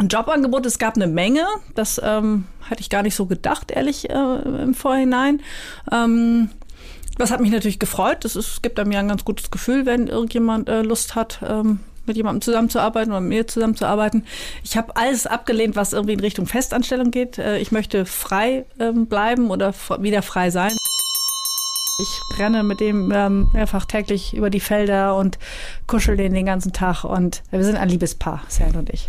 ein 0.00 0.08
Jobangebot, 0.08 0.66
es 0.66 0.78
gab 0.78 0.96
eine 0.96 1.06
Menge. 1.06 1.46
Das 1.74 2.00
ähm, 2.02 2.46
hatte 2.68 2.80
ich 2.80 2.90
gar 2.90 3.02
nicht 3.02 3.14
so 3.14 3.26
gedacht, 3.26 3.70
ehrlich, 3.70 4.10
äh, 4.10 4.12
im 4.62 4.74
Vorhinein. 4.74 5.42
Ähm, 5.92 6.50
das 7.18 7.30
hat 7.30 7.40
mich 7.40 7.50
natürlich 7.50 7.78
gefreut. 7.78 8.24
Das 8.24 8.34
ist, 8.34 8.62
gibt 8.62 8.80
einem 8.80 8.92
ja 8.92 9.00
ein 9.00 9.08
ganz 9.08 9.24
gutes 9.24 9.50
Gefühl, 9.50 9.86
wenn 9.86 10.06
irgendjemand 10.06 10.68
äh, 10.68 10.82
Lust 10.82 11.14
hat, 11.14 11.40
ähm, 11.46 11.80
mit 12.06 12.16
jemandem 12.16 12.40
zusammenzuarbeiten 12.40 13.12
oder 13.12 13.20
mit 13.20 13.28
mir 13.28 13.46
zusammenzuarbeiten. 13.46 14.24
Ich 14.64 14.76
habe 14.76 14.96
alles 14.96 15.26
abgelehnt, 15.26 15.76
was 15.76 15.92
irgendwie 15.92 16.14
in 16.14 16.20
Richtung 16.20 16.46
Festanstellung 16.46 17.10
geht. 17.10 17.38
Äh, 17.38 17.58
ich 17.58 17.70
möchte 17.70 18.06
frei 18.06 18.64
ähm, 18.78 19.06
bleiben 19.06 19.50
oder 19.50 19.74
wieder 19.98 20.22
frei 20.22 20.50
sein. 20.50 20.72
Ich 22.02 22.38
renne 22.38 22.62
mit 22.62 22.80
dem 22.80 23.12
ähm, 23.14 23.50
mehrfach 23.52 23.84
täglich 23.84 24.34
über 24.34 24.48
die 24.48 24.60
Felder 24.60 25.14
und 25.14 25.38
kuschel 25.86 26.16
den 26.16 26.32
den 26.32 26.46
ganzen 26.46 26.72
Tag. 26.72 27.04
Und 27.04 27.42
wir 27.50 27.62
sind 27.62 27.76
ein 27.76 27.90
Liebespaar, 27.90 28.42
Sam 28.48 28.74
und 28.76 28.88
ich. 28.88 29.08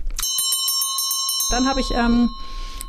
Dann 1.51 1.67
habe 1.67 1.81
ich, 1.81 1.91
ähm, 1.91 2.29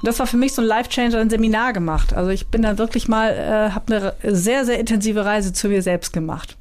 das 0.05 0.19
war 0.21 0.27
für 0.27 0.37
mich 0.37 0.55
so 0.55 0.63
ein 0.63 0.69
Life-Changer, 0.69 1.19
ein 1.19 1.31
Seminar 1.31 1.73
gemacht. 1.73 2.15
Also 2.15 2.31
ich 2.31 2.47
bin 2.47 2.63
dann 2.63 2.79
wirklich 2.79 3.09
mal, 3.09 3.31
äh, 3.31 3.71
habe 3.73 4.15
eine 4.23 4.35
sehr, 4.37 4.65
sehr 4.65 4.79
intensive 4.79 5.25
Reise 5.25 5.53
zu 5.53 5.69
mir 5.69 5.83
selbst 5.83 6.13
gemacht. 6.13 6.57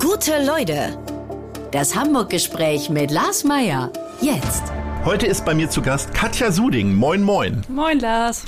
Gute 0.00 0.44
Leute. 0.44 0.98
Das 1.72 1.94
Hamburg-Gespräch 1.94 2.90
mit 2.90 3.12
Lars 3.12 3.44
Meier. 3.44 3.92
Jetzt. 4.20 4.64
Heute 5.04 5.26
ist 5.26 5.44
bei 5.44 5.54
mir 5.54 5.70
zu 5.70 5.82
Gast 5.82 6.12
Katja 6.12 6.50
Suding. 6.50 6.96
Moin, 6.96 7.22
moin. 7.22 7.62
Moin, 7.68 8.00
Lars. 8.00 8.44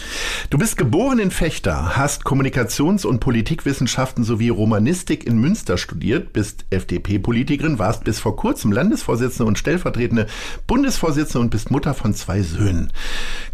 Du 0.50 0.58
bist 0.58 0.76
geboren 0.76 1.20
in 1.20 1.30
Fechter, 1.30 1.96
hast 1.96 2.24
Kommunikations- 2.24 3.06
und 3.06 3.20
Politikwissenschaften 3.20 4.24
sowie 4.24 4.48
Romanistik 4.48 5.24
in 5.24 5.38
Münster 5.38 5.78
studiert, 5.78 6.32
bist 6.32 6.64
FDP-Politikerin, 6.70 7.78
warst 7.78 8.02
bis 8.02 8.18
vor 8.18 8.34
kurzem 8.34 8.72
Landesvorsitzende 8.72 9.44
und 9.44 9.56
stellvertretende 9.56 10.26
Bundesvorsitzende 10.66 11.38
und 11.38 11.50
bist 11.50 11.70
Mutter 11.70 11.94
von 11.94 12.14
zwei 12.14 12.42
Söhnen. 12.42 12.92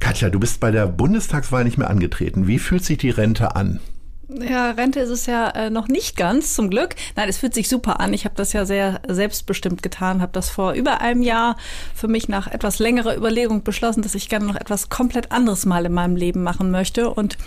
Katja, 0.01 0.31
du 0.31 0.41
bist 0.41 0.61
bei 0.61 0.71
der 0.71 0.87
Bundestagswahl 0.87 1.65
nicht 1.65 1.77
mehr 1.77 1.91
angetreten. 1.91 2.47
Wie 2.47 2.59
fühlt 2.59 2.87
sich 2.87 2.97
die 2.97 3.11
Rente 3.11 3.55
an? 3.55 3.81
Ja, 4.29 4.73
Rente 4.73 5.01
ist 5.01 5.09
es 5.09 5.25
ja 5.25 5.49
äh, 5.49 5.71
noch 5.71 5.89
nicht 5.89 6.15
ganz, 6.15 6.55
zum 6.55 6.69
Glück. 6.69 6.95
Nein, 7.17 7.31
es 7.31 7.39
fühlt 7.39 7.55
sich 7.55 7.67
super 7.67 7.99
an. 7.99 8.13
Ich 8.13 8.27
habe 8.27 8.35
das 8.35 8.53
ja 8.53 8.67
sehr 8.67 9.01
selbstbestimmt 9.09 9.83
getan, 9.83 10.21
habe 10.21 10.33
das 10.33 10.51
vor 10.51 10.75
über 10.75 11.01
einem 11.01 11.23
Jahr 11.23 11.57
für 11.95 12.09
mich 12.09 12.29
nach 12.29 12.47
etwas 12.47 12.79
längerer 12.79 13.17
Überlegung 13.17 13.63
beschlossen, 13.63 14.03
dass 14.03 14.15
ich 14.15 14.29
gerne 14.29 14.45
noch 14.45 14.57
etwas 14.57 14.91
komplett 14.91 15.33
anderes 15.33 15.65
mal 15.65 15.87
in 15.87 15.95
meinem 15.95 16.15
Leben 16.15 16.43
machen 16.43 16.71
möchte. 16.71 17.09
Und 17.09 17.39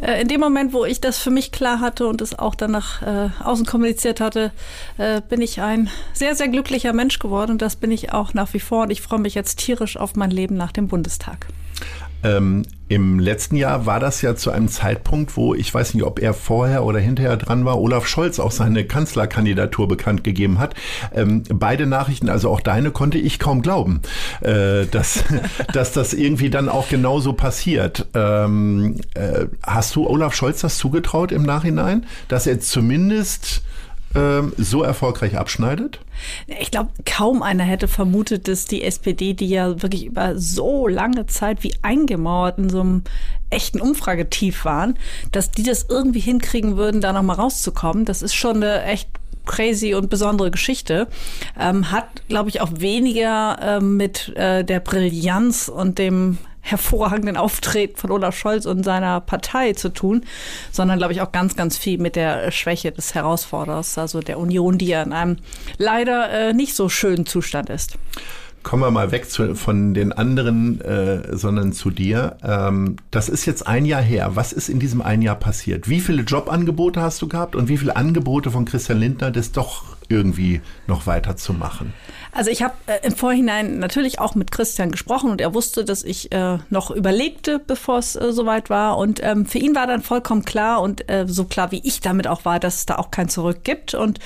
äh, 0.00 0.22
in 0.22 0.28
dem 0.28 0.40
Moment, 0.40 0.72
wo 0.72 0.86
ich 0.86 1.02
das 1.02 1.18
für 1.18 1.30
mich 1.30 1.52
klar 1.52 1.80
hatte 1.80 2.06
und 2.06 2.22
es 2.22 2.38
auch 2.38 2.54
dann 2.54 2.70
nach 2.70 3.02
äh, 3.02 3.28
außen 3.44 3.66
kommuniziert 3.66 4.18
hatte, 4.18 4.52
äh, 4.96 5.20
bin 5.20 5.42
ich 5.42 5.60
ein 5.60 5.90
sehr, 6.14 6.34
sehr 6.34 6.48
glücklicher 6.48 6.94
Mensch 6.94 7.18
geworden. 7.18 7.52
Und 7.52 7.62
das 7.62 7.76
bin 7.76 7.90
ich 7.90 8.14
auch 8.14 8.32
nach 8.32 8.54
wie 8.54 8.60
vor. 8.60 8.84
Und 8.84 8.90
ich 8.90 9.02
freue 9.02 9.20
mich 9.20 9.34
jetzt 9.34 9.58
tierisch 9.58 9.98
auf 9.98 10.16
mein 10.16 10.30
Leben 10.30 10.56
nach 10.56 10.72
dem 10.72 10.88
Bundestag. 10.88 11.46
Ähm, 12.26 12.62
Im 12.88 13.18
letzten 13.18 13.56
Jahr 13.56 13.86
war 13.86 14.00
das 14.00 14.22
ja 14.22 14.36
zu 14.36 14.50
einem 14.50 14.68
Zeitpunkt, 14.68 15.36
wo 15.36 15.54
ich 15.54 15.72
weiß 15.72 15.94
nicht, 15.94 16.04
ob 16.04 16.20
er 16.20 16.34
vorher 16.34 16.84
oder 16.84 16.98
hinterher 16.98 17.36
dran 17.36 17.64
war, 17.64 17.80
Olaf 17.80 18.06
Scholz 18.06 18.38
auch 18.38 18.52
seine 18.52 18.84
Kanzlerkandidatur 18.84 19.88
bekannt 19.88 20.24
gegeben 20.24 20.58
hat. 20.58 20.74
Ähm, 21.14 21.42
beide 21.48 21.86
Nachrichten, 21.86 22.28
also 22.28 22.50
auch 22.50 22.60
deine, 22.60 22.90
konnte 22.90 23.18
ich 23.18 23.38
kaum 23.38 23.62
glauben, 23.62 24.02
äh, 24.40 24.86
dass, 24.86 25.24
dass 25.72 25.92
das 25.92 26.14
irgendwie 26.14 26.50
dann 26.50 26.68
auch 26.68 26.88
genauso 26.88 27.32
passiert. 27.32 28.06
Ähm, 28.14 29.00
äh, 29.14 29.46
hast 29.62 29.94
du 29.96 30.08
Olaf 30.08 30.34
Scholz 30.34 30.60
das 30.60 30.78
zugetraut 30.78 31.32
im 31.32 31.42
Nachhinein, 31.42 32.06
dass 32.28 32.46
er 32.46 32.60
zumindest 32.60 33.62
ähm, 34.14 34.52
so 34.56 34.82
erfolgreich 34.82 35.36
abschneidet? 35.36 36.00
Ich 36.60 36.70
glaube, 36.70 36.90
kaum 37.04 37.42
einer 37.42 37.64
hätte 37.64 37.88
vermutet, 37.88 38.48
dass 38.48 38.64
die 38.64 38.82
SPD, 38.82 39.34
die 39.34 39.48
ja 39.48 39.82
wirklich 39.82 40.06
über 40.06 40.38
so 40.38 40.86
lange 40.86 41.26
Zeit 41.26 41.62
wie 41.62 41.74
eingemauert 41.82 42.58
in 42.58 42.70
so 42.70 42.80
einem 42.80 43.02
echten 43.50 43.80
Umfragetief 43.80 44.64
waren, 44.64 44.96
dass 45.32 45.50
die 45.50 45.62
das 45.62 45.86
irgendwie 45.88 46.20
hinkriegen 46.20 46.76
würden, 46.76 47.00
da 47.00 47.12
nochmal 47.12 47.36
rauszukommen. 47.36 48.04
Das 48.04 48.22
ist 48.22 48.34
schon 48.34 48.56
eine 48.56 48.82
echt 48.84 49.08
crazy 49.44 49.94
und 49.94 50.10
besondere 50.10 50.50
Geschichte. 50.50 51.06
Ähm, 51.58 51.90
hat, 51.90 52.26
glaube 52.28 52.48
ich, 52.48 52.60
auch 52.60 52.70
weniger 52.76 53.58
äh, 53.60 53.80
mit 53.80 54.34
äh, 54.36 54.64
der 54.64 54.80
Brillanz 54.80 55.68
und 55.68 55.98
dem 55.98 56.38
hervorragenden 56.66 57.36
Auftreten 57.36 57.96
von 57.96 58.10
Olaf 58.10 58.36
Scholz 58.36 58.66
und 58.66 58.82
seiner 58.82 59.20
Partei 59.20 59.72
zu 59.72 59.88
tun, 59.88 60.24
sondern 60.72 60.98
glaube 60.98 61.12
ich 61.12 61.20
auch 61.20 61.32
ganz, 61.32 61.54
ganz 61.54 61.78
viel 61.78 61.98
mit 61.98 62.16
der 62.16 62.50
Schwäche 62.50 62.90
des 62.92 63.14
Herausforderers, 63.14 63.98
also 63.98 64.20
der 64.20 64.38
Union, 64.38 64.78
die 64.78 64.88
ja 64.88 65.02
in 65.02 65.12
einem 65.12 65.36
leider 65.78 66.30
äh, 66.30 66.52
nicht 66.52 66.74
so 66.74 66.88
schönen 66.88 67.24
Zustand 67.24 67.70
ist. 67.70 67.96
Kommen 68.64 68.82
wir 68.82 68.90
mal 68.90 69.12
weg 69.12 69.30
zu, 69.30 69.54
von 69.54 69.94
den 69.94 70.12
anderen, 70.12 70.80
äh, 70.80 71.36
sondern 71.36 71.72
zu 71.72 71.90
dir. 71.90 72.36
Ähm, 72.42 72.96
das 73.12 73.28
ist 73.28 73.46
jetzt 73.46 73.64
ein 73.64 73.84
Jahr 73.84 74.02
her. 74.02 74.32
Was 74.34 74.52
ist 74.52 74.68
in 74.68 74.80
diesem 74.80 75.02
ein 75.02 75.22
Jahr 75.22 75.36
passiert? 75.36 75.88
Wie 75.88 76.00
viele 76.00 76.22
Jobangebote 76.22 77.00
hast 77.00 77.22
du 77.22 77.28
gehabt 77.28 77.54
und 77.54 77.68
wie 77.68 77.76
viele 77.76 77.94
Angebote 77.94 78.50
von 78.50 78.64
Christian 78.64 78.98
Lindner, 78.98 79.30
das 79.30 79.52
doch 79.52 79.95
irgendwie 80.08 80.60
noch 80.86 81.06
weiterzumachen? 81.06 81.92
Also 82.32 82.50
ich 82.50 82.62
habe 82.62 82.74
äh, 82.86 82.98
im 83.02 83.16
Vorhinein 83.16 83.78
natürlich 83.78 84.18
auch 84.18 84.34
mit 84.34 84.50
Christian 84.50 84.90
gesprochen 84.90 85.30
und 85.30 85.40
er 85.40 85.54
wusste, 85.54 85.86
dass 85.86 86.04
ich 86.04 86.32
äh, 86.32 86.58
noch 86.68 86.90
überlegte, 86.90 87.58
bevor 87.58 87.98
es 87.98 88.14
äh, 88.14 88.30
soweit 88.30 88.68
war. 88.68 88.98
Und 88.98 89.20
ähm, 89.22 89.46
für 89.46 89.56
ihn 89.56 89.74
war 89.74 89.86
dann 89.86 90.02
vollkommen 90.02 90.44
klar 90.44 90.82
und 90.82 91.08
äh, 91.08 91.24
so 91.26 91.44
klar 91.44 91.72
wie 91.72 91.80
ich 91.82 92.00
damit 92.00 92.26
auch 92.26 92.44
war, 92.44 92.60
dass 92.60 92.76
es 92.76 92.86
da 92.86 92.96
auch 92.96 93.10
kein 93.10 93.30
Zurück 93.30 93.64
gibt. 93.64 93.94
Und 93.94 94.18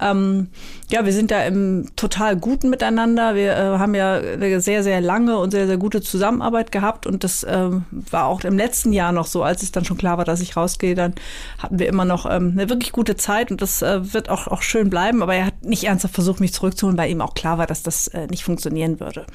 ähm, 0.00 0.48
ja, 0.90 1.04
wir 1.04 1.12
sind 1.12 1.30
da 1.30 1.44
im 1.44 1.90
total 1.96 2.36
guten 2.36 2.70
Miteinander. 2.70 3.34
Wir 3.34 3.52
äh, 3.52 3.78
haben 3.78 3.94
ja 3.94 4.14
eine 4.14 4.62
sehr, 4.62 4.82
sehr 4.82 5.02
lange 5.02 5.38
und 5.38 5.50
sehr, 5.50 5.66
sehr 5.66 5.76
gute 5.76 6.00
Zusammenarbeit 6.00 6.72
gehabt. 6.72 7.06
Und 7.06 7.22
das 7.22 7.46
ähm, 7.48 7.84
war 7.90 8.24
auch 8.24 8.40
im 8.44 8.56
letzten 8.56 8.94
Jahr 8.94 9.12
noch 9.12 9.26
so, 9.26 9.42
als 9.42 9.62
es 9.62 9.72
dann 9.72 9.84
schon 9.84 9.98
klar 9.98 10.16
war, 10.16 10.24
dass 10.24 10.40
ich 10.40 10.56
rausgehe, 10.56 10.94
dann 10.94 11.14
hatten 11.58 11.78
wir 11.78 11.88
immer 11.88 12.06
noch 12.06 12.24
ähm, 12.24 12.52
eine 12.52 12.70
wirklich 12.70 12.92
gute 12.92 13.16
Zeit 13.16 13.50
und 13.50 13.60
das 13.60 13.82
äh, 13.82 14.14
wird 14.14 14.30
auch, 14.30 14.46
auch 14.46 14.62
schön 14.62 14.88
bleiben. 14.88 15.22
Aber 15.22 15.27
er 15.34 15.46
hat 15.46 15.64
nicht 15.64 15.84
ernsthaft 15.84 16.14
versucht, 16.14 16.40
mich 16.40 16.52
zurückzuholen, 16.52 16.98
weil 16.98 17.10
ihm 17.10 17.20
auch 17.20 17.34
klar 17.34 17.58
war, 17.58 17.66
dass 17.66 17.82
das 17.82 18.08
äh, 18.08 18.26
nicht 18.26 18.44
funktionieren 18.44 19.00
würde. 19.00 19.26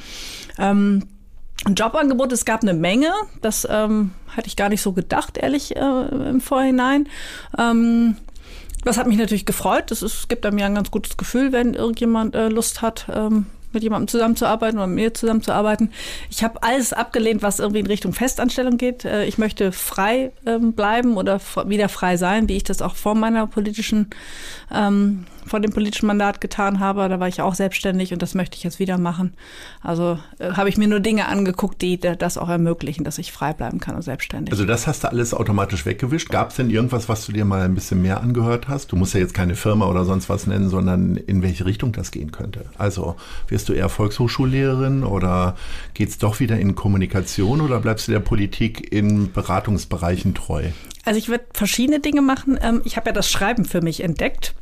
Ähm, 0.58 1.04
Jobangebot, 1.68 2.32
es 2.32 2.46
gab 2.46 2.62
eine 2.62 2.74
Menge. 2.74 3.12
Das 3.42 3.68
ähm, 3.70 4.12
hatte 4.36 4.48
ich 4.48 4.56
gar 4.56 4.70
nicht 4.70 4.82
so 4.82 4.92
gedacht, 4.92 5.38
ehrlich, 5.38 5.76
äh, 5.76 5.80
im 5.80 6.42
Vorhinein. 6.42 7.08
Ähm, 7.58 8.18
das 8.84 8.98
hat 8.98 9.08
mich 9.08 9.18
natürlich 9.18 9.46
gefreut. 9.46 9.92
Ist, 9.92 10.28
gibt 10.28 10.44
ja 10.44 10.52
ein 10.52 10.76
ganz 10.76 10.92
gutes 10.92 11.16
Gefühl, 11.16 11.52
wenn 11.52 11.74
irgendjemand 11.74 12.36
äh, 12.36 12.50
Lust 12.50 12.82
hat, 12.82 13.06
ähm, 13.14 13.46
mit 13.72 13.82
jemandem 13.82 14.08
zusammenzuarbeiten 14.08 14.78
oder 14.78 14.88
mit 14.88 14.96
mir 14.96 15.14
zusammenzuarbeiten. 15.14 15.92
Ich 16.30 16.44
habe 16.44 16.62
alles 16.62 16.94
abgelehnt, 16.94 17.42
was 17.42 17.60
irgendwie 17.60 17.80
in 17.80 17.88
Richtung 17.88 18.14
Festanstellung 18.14 18.78
geht. 18.78 19.06
Äh, 19.06 19.26
ich 19.26 19.38
möchte 19.38 19.72
frei 19.72 20.32
ähm, 20.46 20.74
bleiben 20.74 21.18
oder 21.18 21.40
wieder 21.66 21.90
frei 21.90 22.18
sein, 22.18 22.50
wie 22.50 22.58
ich 22.58 22.64
das 22.64 22.82
auch 22.82 22.96
vor 22.96 23.16
meiner 23.16 23.48
politischen 23.48 24.10
ähm, 24.72 25.26
vor 25.46 25.60
dem 25.60 25.72
politischen 25.72 26.08
Mandat 26.08 26.42
getan 26.42 26.80
habe. 26.80 27.08
Da 27.10 27.20
war 27.20 27.28
ich 27.28 27.42
auch 27.42 27.56
selbstständig 27.56 28.14
und 28.14 28.22
das 28.22 28.34
möchte 28.34 28.58
ich 28.58 28.64
jetzt 28.64 28.80
wieder 28.80 28.98
machen. 28.98 29.34
Also 29.82 30.20
äh, 30.40 30.52
habe 30.52 30.70
ich 30.70 30.78
mir 30.78 30.88
nur 30.88 31.00
Dinge 31.00 31.28
angeguckt, 31.28 31.82
die 31.82 32.00
das 32.00 32.38
auch 32.38 32.50
ermöglichen, 32.50 33.04
dass 33.04 33.18
ich 33.18 33.32
frei 33.32 33.54
bleiben 33.54 33.80
kann 33.80 33.96
und 33.96 34.02
selbstständig. 34.02 34.52
Also 34.52 34.66
das 34.66 34.88
hast 34.88 35.04
du 35.04 35.10
alles 35.10 35.34
automatisch 35.34 35.86
weggewischt. 35.86 36.30
Gab 36.30 36.50
es 36.50 36.56
denn 36.56 36.70
irgendwas, 36.70 37.10
was 37.10 37.26
du 37.26 37.32
dir 37.32 37.46
mal 37.46 37.62
ein 37.62 37.76
bisschen 37.76 38.02
mehr 38.02 38.22
angehört 38.22 38.68
hast? 38.68 38.92
Du 38.92 38.96
musst 38.96 39.14
ja 39.14 39.20
jetzt 39.20 39.34
keine 39.34 39.56
Firma 39.56 39.88
oder 39.88 40.06
sonst 40.06 40.30
was 40.30 40.48
nennen, 40.48 40.70
sondern 40.70 41.16
in 41.16 41.42
welche 41.42 41.66
Richtung 41.66 41.92
das 41.92 42.12
gehen 42.12 42.32
könnte. 42.32 42.66
Also 42.78 43.16
wirst 43.48 43.70
du 43.70 43.74
eher 43.74 43.90
Volkshochschullehrerin 43.90 45.04
oder 45.04 45.56
geht 45.94 46.10
es 46.10 46.18
doch 46.18 46.40
wieder 46.40 46.58
in 46.58 46.76
Kommunikation 46.76 47.62
oder 47.62 47.80
bleibst 47.80 48.08
du 48.08 48.12
der 48.12 48.20
Politik 48.20 48.92
in 48.92 49.32
Beratungsbereichen 49.32 50.34
treu? 50.34 50.64
Also 51.06 51.18
ich 51.18 51.30
werde 51.30 51.46
verschiedene 51.54 52.00
Dinge 52.00 52.22
machen. 52.22 52.58
Ähm, 52.62 52.82
ich 52.86 52.98
habe 52.98 53.10
ja 53.10 53.14
das 53.14 53.30
Schreiben 53.30 53.66
für 53.66 53.82
mich 53.82 54.04
entdeckt. 54.04 54.56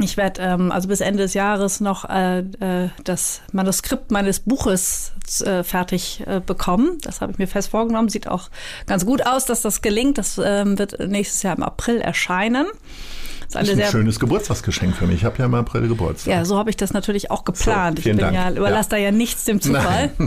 Ich 0.00 0.16
werde 0.16 0.42
ähm, 0.42 0.72
also 0.72 0.88
bis 0.88 1.00
Ende 1.00 1.22
des 1.22 1.34
Jahres 1.34 1.80
noch 1.80 2.08
äh, 2.08 2.40
äh, 2.40 2.88
das 3.04 3.42
Manuskript 3.52 4.10
meines 4.10 4.40
Buches 4.40 5.12
äh, 5.44 5.62
fertig 5.62 6.22
äh, 6.26 6.40
bekommen. 6.40 6.98
Das 7.02 7.20
habe 7.20 7.32
ich 7.32 7.38
mir 7.38 7.46
fest 7.46 7.70
vorgenommen. 7.70 8.08
Sieht 8.08 8.28
auch 8.28 8.48
ganz 8.86 9.04
gut 9.04 9.26
aus, 9.26 9.44
dass 9.44 9.62
das 9.62 9.82
gelingt. 9.82 10.18
Das 10.18 10.40
ähm, 10.42 10.78
wird 10.78 10.98
nächstes 10.98 11.42
Jahr 11.42 11.56
im 11.56 11.62
April 11.62 12.00
erscheinen. 12.00 12.66
Das 13.52 13.68
ist 13.68 13.80
ein 13.80 13.90
schönes 13.90 14.20
Geburtstagsgeschenk 14.20 14.96
für 14.96 15.06
mich. 15.06 15.16
Ich 15.16 15.24
habe 15.24 15.38
ja 15.38 15.44
im 15.44 15.54
April 15.54 15.88
Geburtstag. 15.88 16.32
Ja, 16.32 16.44
so 16.44 16.58
habe 16.58 16.70
ich 16.70 16.76
das 16.76 16.92
natürlich 16.92 17.30
auch 17.30 17.44
geplant. 17.44 18.00
So, 18.02 18.10
ich 18.10 18.16
Dank. 18.16 18.34
ja, 18.34 18.50
überlasse 18.50 18.90
ja. 18.90 18.96
da 18.96 19.02
ja 19.04 19.12
nichts 19.12 19.44
dem 19.44 19.60
Zufall. 19.60 20.10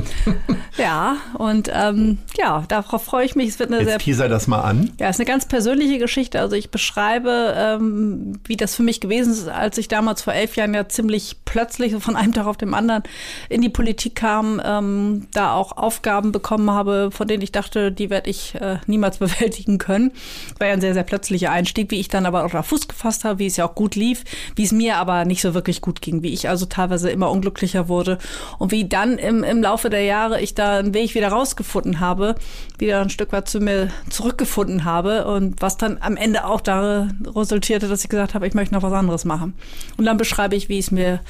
Ja, 0.78 1.18
und 1.38 1.72
ähm, 1.74 2.18
ja, 2.38 2.66
darauf 2.68 3.04
freue 3.04 3.26
ich 3.26 3.36
mich. 3.36 3.50
Es 3.50 3.60
wird 3.60 3.72
eine 3.72 3.80
Jetzt 3.80 3.90
sehr 3.90 4.00
teaser 4.00 4.28
das 4.28 4.48
mal 4.48 4.62
an. 4.62 4.92
Ja, 5.00 5.08
es 5.08 5.16
ist 5.16 5.22
eine 5.22 5.28
ganz 5.28 5.46
persönliche 5.46 6.00
Geschichte. 6.00 6.42
Also 6.42 6.56
ich 6.58 6.70
beschreibe, 6.70 7.54
ähm, 7.56 8.40
wie 8.46 8.58
das 8.58 8.76
für 8.76 8.84
mich 8.84 9.00
gewesen 9.00 9.32
ist, 9.32 9.48
als 9.48 9.78
ich 9.78 9.88
damals 9.88 10.22
vor 10.22 10.34
elf 10.34 10.58
Jahren 10.58 10.74
ja 10.74 10.88
ziemlich 10.90 11.38
plötzlich 11.46 11.94
so 11.94 12.02
von 12.02 12.18
einem 12.18 12.34
Tag 12.34 12.46
auf 12.46 12.58
den 12.58 12.74
anderen 12.74 13.04
in 13.48 13.62
die 13.62 13.70
Politik 13.70 14.16
kam, 14.16 14.62
ähm, 14.66 15.28
da 15.32 15.54
auch 15.54 15.78
Aufgaben 15.78 16.34
bekommen 16.34 16.70
habe, 16.70 17.10
von 17.12 17.28
denen 17.28 17.42
ich 17.42 17.54
dachte, 17.54 17.94
die 17.94 18.10
werde 18.10 18.30
ich 18.30 18.56
äh, 18.56 18.78
niemals 18.86 19.18
bewältigen 19.20 19.78
können. 19.78 20.12
War 20.60 20.68
ja 20.68 20.74
ein 20.74 20.82
sehr, 20.82 20.94
sehr 20.94 21.04
plötzlicher 21.04 21.52
Einstieg, 21.52 21.90
wie 21.92 22.02
ich 22.02 22.10
dann 22.10 22.26
aber 22.26 22.44
auch 22.44 22.52
da 22.52 22.64
Fuß 22.64 22.90
gefasst 22.90 23.15
habe, 23.24 23.40
wie 23.40 23.46
es 23.46 23.58
ja 23.58 23.68
auch 23.68 23.76
gut 23.76 23.96
lief, 23.96 24.24
wie 24.56 24.64
es 24.64 24.72
mir 24.72 24.98
aber 24.98 25.26
nicht 25.26 25.42
so 25.42 25.54
wirklich 25.54 25.82
gut 25.82 26.02
ging, 26.02 26.24
wie 26.24 26.34
ich 26.34 26.50
also 26.50 26.66
teilweise 26.66 27.10
immer 27.10 27.32
unglücklicher 27.32 27.88
wurde 27.88 28.18
und 28.60 28.72
wie 28.72 28.88
dann 28.88 29.18
im, 29.18 29.44
im 29.44 29.62
Laufe 29.62 29.90
der 29.90 30.04
Jahre 30.04 30.42
ich 30.42 30.56
da 30.56 30.78
einen 30.80 30.94
Weg 30.94 31.16
wieder 31.16 31.30
rausgefunden 31.30 32.00
habe, 32.00 32.36
wieder 32.78 33.02
ein 33.02 33.10
Stück 33.10 33.32
weit 33.32 33.48
zu 33.48 33.60
mir 33.60 33.90
zurückgefunden 34.10 34.84
habe 34.84 35.26
und 35.26 35.62
was 35.62 35.78
dann 35.78 35.98
am 36.02 36.18
Ende 36.18 36.46
auch 36.46 36.62
da 36.62 37.08
resultierte, 37.36 37.88
dass 37.88 38.04
ich 38.04 38.10
gesagt 38.10 38.34
habe, 38.34 38.48
ich 38.48 38.54
möchte 38.54 38.74
noch 38.74 38.84
was 38.84 38.94
anderes 38.94 39.26
machen. 39.26 39.54
Und 39.98 40.06
dann 40.06 40.18
beschreibe 40.18 40.56
ich, 40.56 40.70
wie 40.70 40.80
es 40.80 40.92
mir 40.92 41.22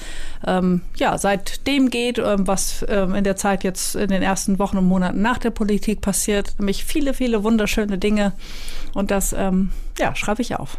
ähm, 0.46 0.82
ja 0.98 1.18
seitdem 1.18 1.90
geht, 1.90 2.18
ähm, 2.18 2.48
was 2.48 2.86
ähm, 2.88 3.16
in 3.16 3.24
der 3.24 3.36
Zeit 3.36 3.64
jetzt 3.64 3.96
in 3.96 4.10
den 4.10 4.22
ersten 4.22 4.60
Wochen 4.60 4.78
und 4.78 4.88
Monaten 4.88 5.22
nach 5.22 5.38
der 5.38 5.52
Politik 5.52 6.02
passiert, 6.02 6.56
nämlich 6.60 6.86
viele, 6.86 7.14
viele 7.14 7.44
wunderschöne 7.44 7.98
Dinge 7.98 8.34
und 8.94 9.12
das 9.12 9.34
ähm, 9.34 9.72
ja 10.00 10.16
schreibe 10.16 10.42
ich 10.42 10.56
auf. 10.56 10.78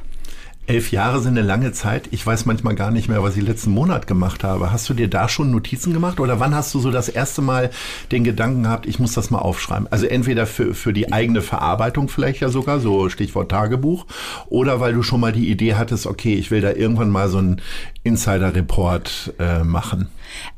Elf 0.66 0.90
Jahre 0.90 1.20
sind 1.20 1.38
eine 1.38 1.46
lange 1.46 1.70
Zeit. 1.70 2.08
Ich 2.10 2.26
weiß 2.26 2.44
manchmal 2.44 2.74
gar 2.74 2.90
nicht 2.90 3.08
mehr, 3.08 3.22
was 3.22 3.36
ich 3.36 3.42
letzten 3.44 3.70
Monat 3.70 4.08
gemacht 4.08 4.42
habe. 4.42 4.72
Hast 4.72 4.88
du 4.88 4.94
dir 4.94 5.08
da 5.08 5.28
schon 5.28 5.52
Notizen 5.52 5.92
gemacht 5.92 6.18
oder 6.18 6.40
wann 6.40 6.56
hast 6.56 6.74
du 6.74 6.80
so 6.80 6.90
das 6.90 7.08
erste 7.08 7.40
Mal 7.40 7.70
den 8.10 8.24
Gedanken 8.24 8.64
gehabt, 8.64 8.86
ich 8.86 8.98
muss 8.98 9.14
das 9.14 9.30
mal 9.30 9.38
aufschreiben? 9.38 9.86
Also 9.92 10.06
entweder 10.06 10.44
für, 10.44 10.74
für 10.74 10.92
die 10.92 11.12
eigene 11.12 11.40
Verarbeitung 11.40 12.08
vielleicht 12.08 12.40
ja 12.40 12.48
sogar, 12.48 12.80
so 12.80 13.08
Stichwort 13.08 13.50
Tagebuch, 13.50 14.06
oder 14.48 14.80
weil 14.80 14.92
du 14.92 15.02
schon 15.02 15.20
mal 15.20 15.32
die 15.32 15.50
Idee 15.50 15.76
hattest, 15.76 16.06
okay, 16.06 16.34
ich 16.34 16.50
will 16.50 16.60
da 16.60 16.72
irgendwann 16.72 17.10
mal 17.10 17.28
so 17.28 17.38
einen 17.38 17.62
Insider-Report 18.02 19.34
äh, 19.38 19.62
machen. 19.62 20.08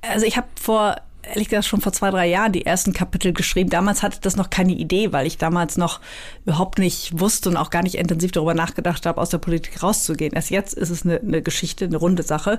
Also 0.00 0.24
ich 0.24 0.38
habe 0.38 0.46
vor 0.58 0.96
ehrlich 1.28 1.48
gesagt 1.48 1.66
schon 1.66 1.80
vor 1.80 1.92
zwei, 1.92 2.10
drei 2.10 2.26
Jahren 2.26 2.52
die 2.52 2.66
ersten 2.66 2.92
Kapitel 2.92 3.32
geschrieben. 3.32 3.70
Damals 3.70 4.02
hatte 4.02 4.18
das 4.20 4.36
noch 4.36 4.50
keine 4.50 4.72
Idee, 4.72 5.12
weil 5.12 5.26
ich 5.26 5.38
damals 5.38 5.76
noch 5.76 6.00
überhaupt 6.44 6.78
nicht 6.78 7.18
wusste 7.18 7.48
und 7.48 7.56
auch 7.56 7.70
gar 7.70 7.82
nicht 7.82 7.96
intensiv 7.96 8.32
darüber 8.32 8.54
nachgedacht 8.54 9.06
habe, 9.06 9.20
aus 9.20 9.30
der 9.30 9.38
Politik 9.38 9.82
rauszugehen. 9.82 10.32
Erst 10.32 10.50
jetzt 10.50 10.74
ist 10.74 10.90
es 10.90 11.04
eine, 11.04 11.20
eine 11.20 11.42
Geschichte, 11.42 11.84
eine 11.84 11.96
runde 11.96 12.22
Sache. 12.22 12.58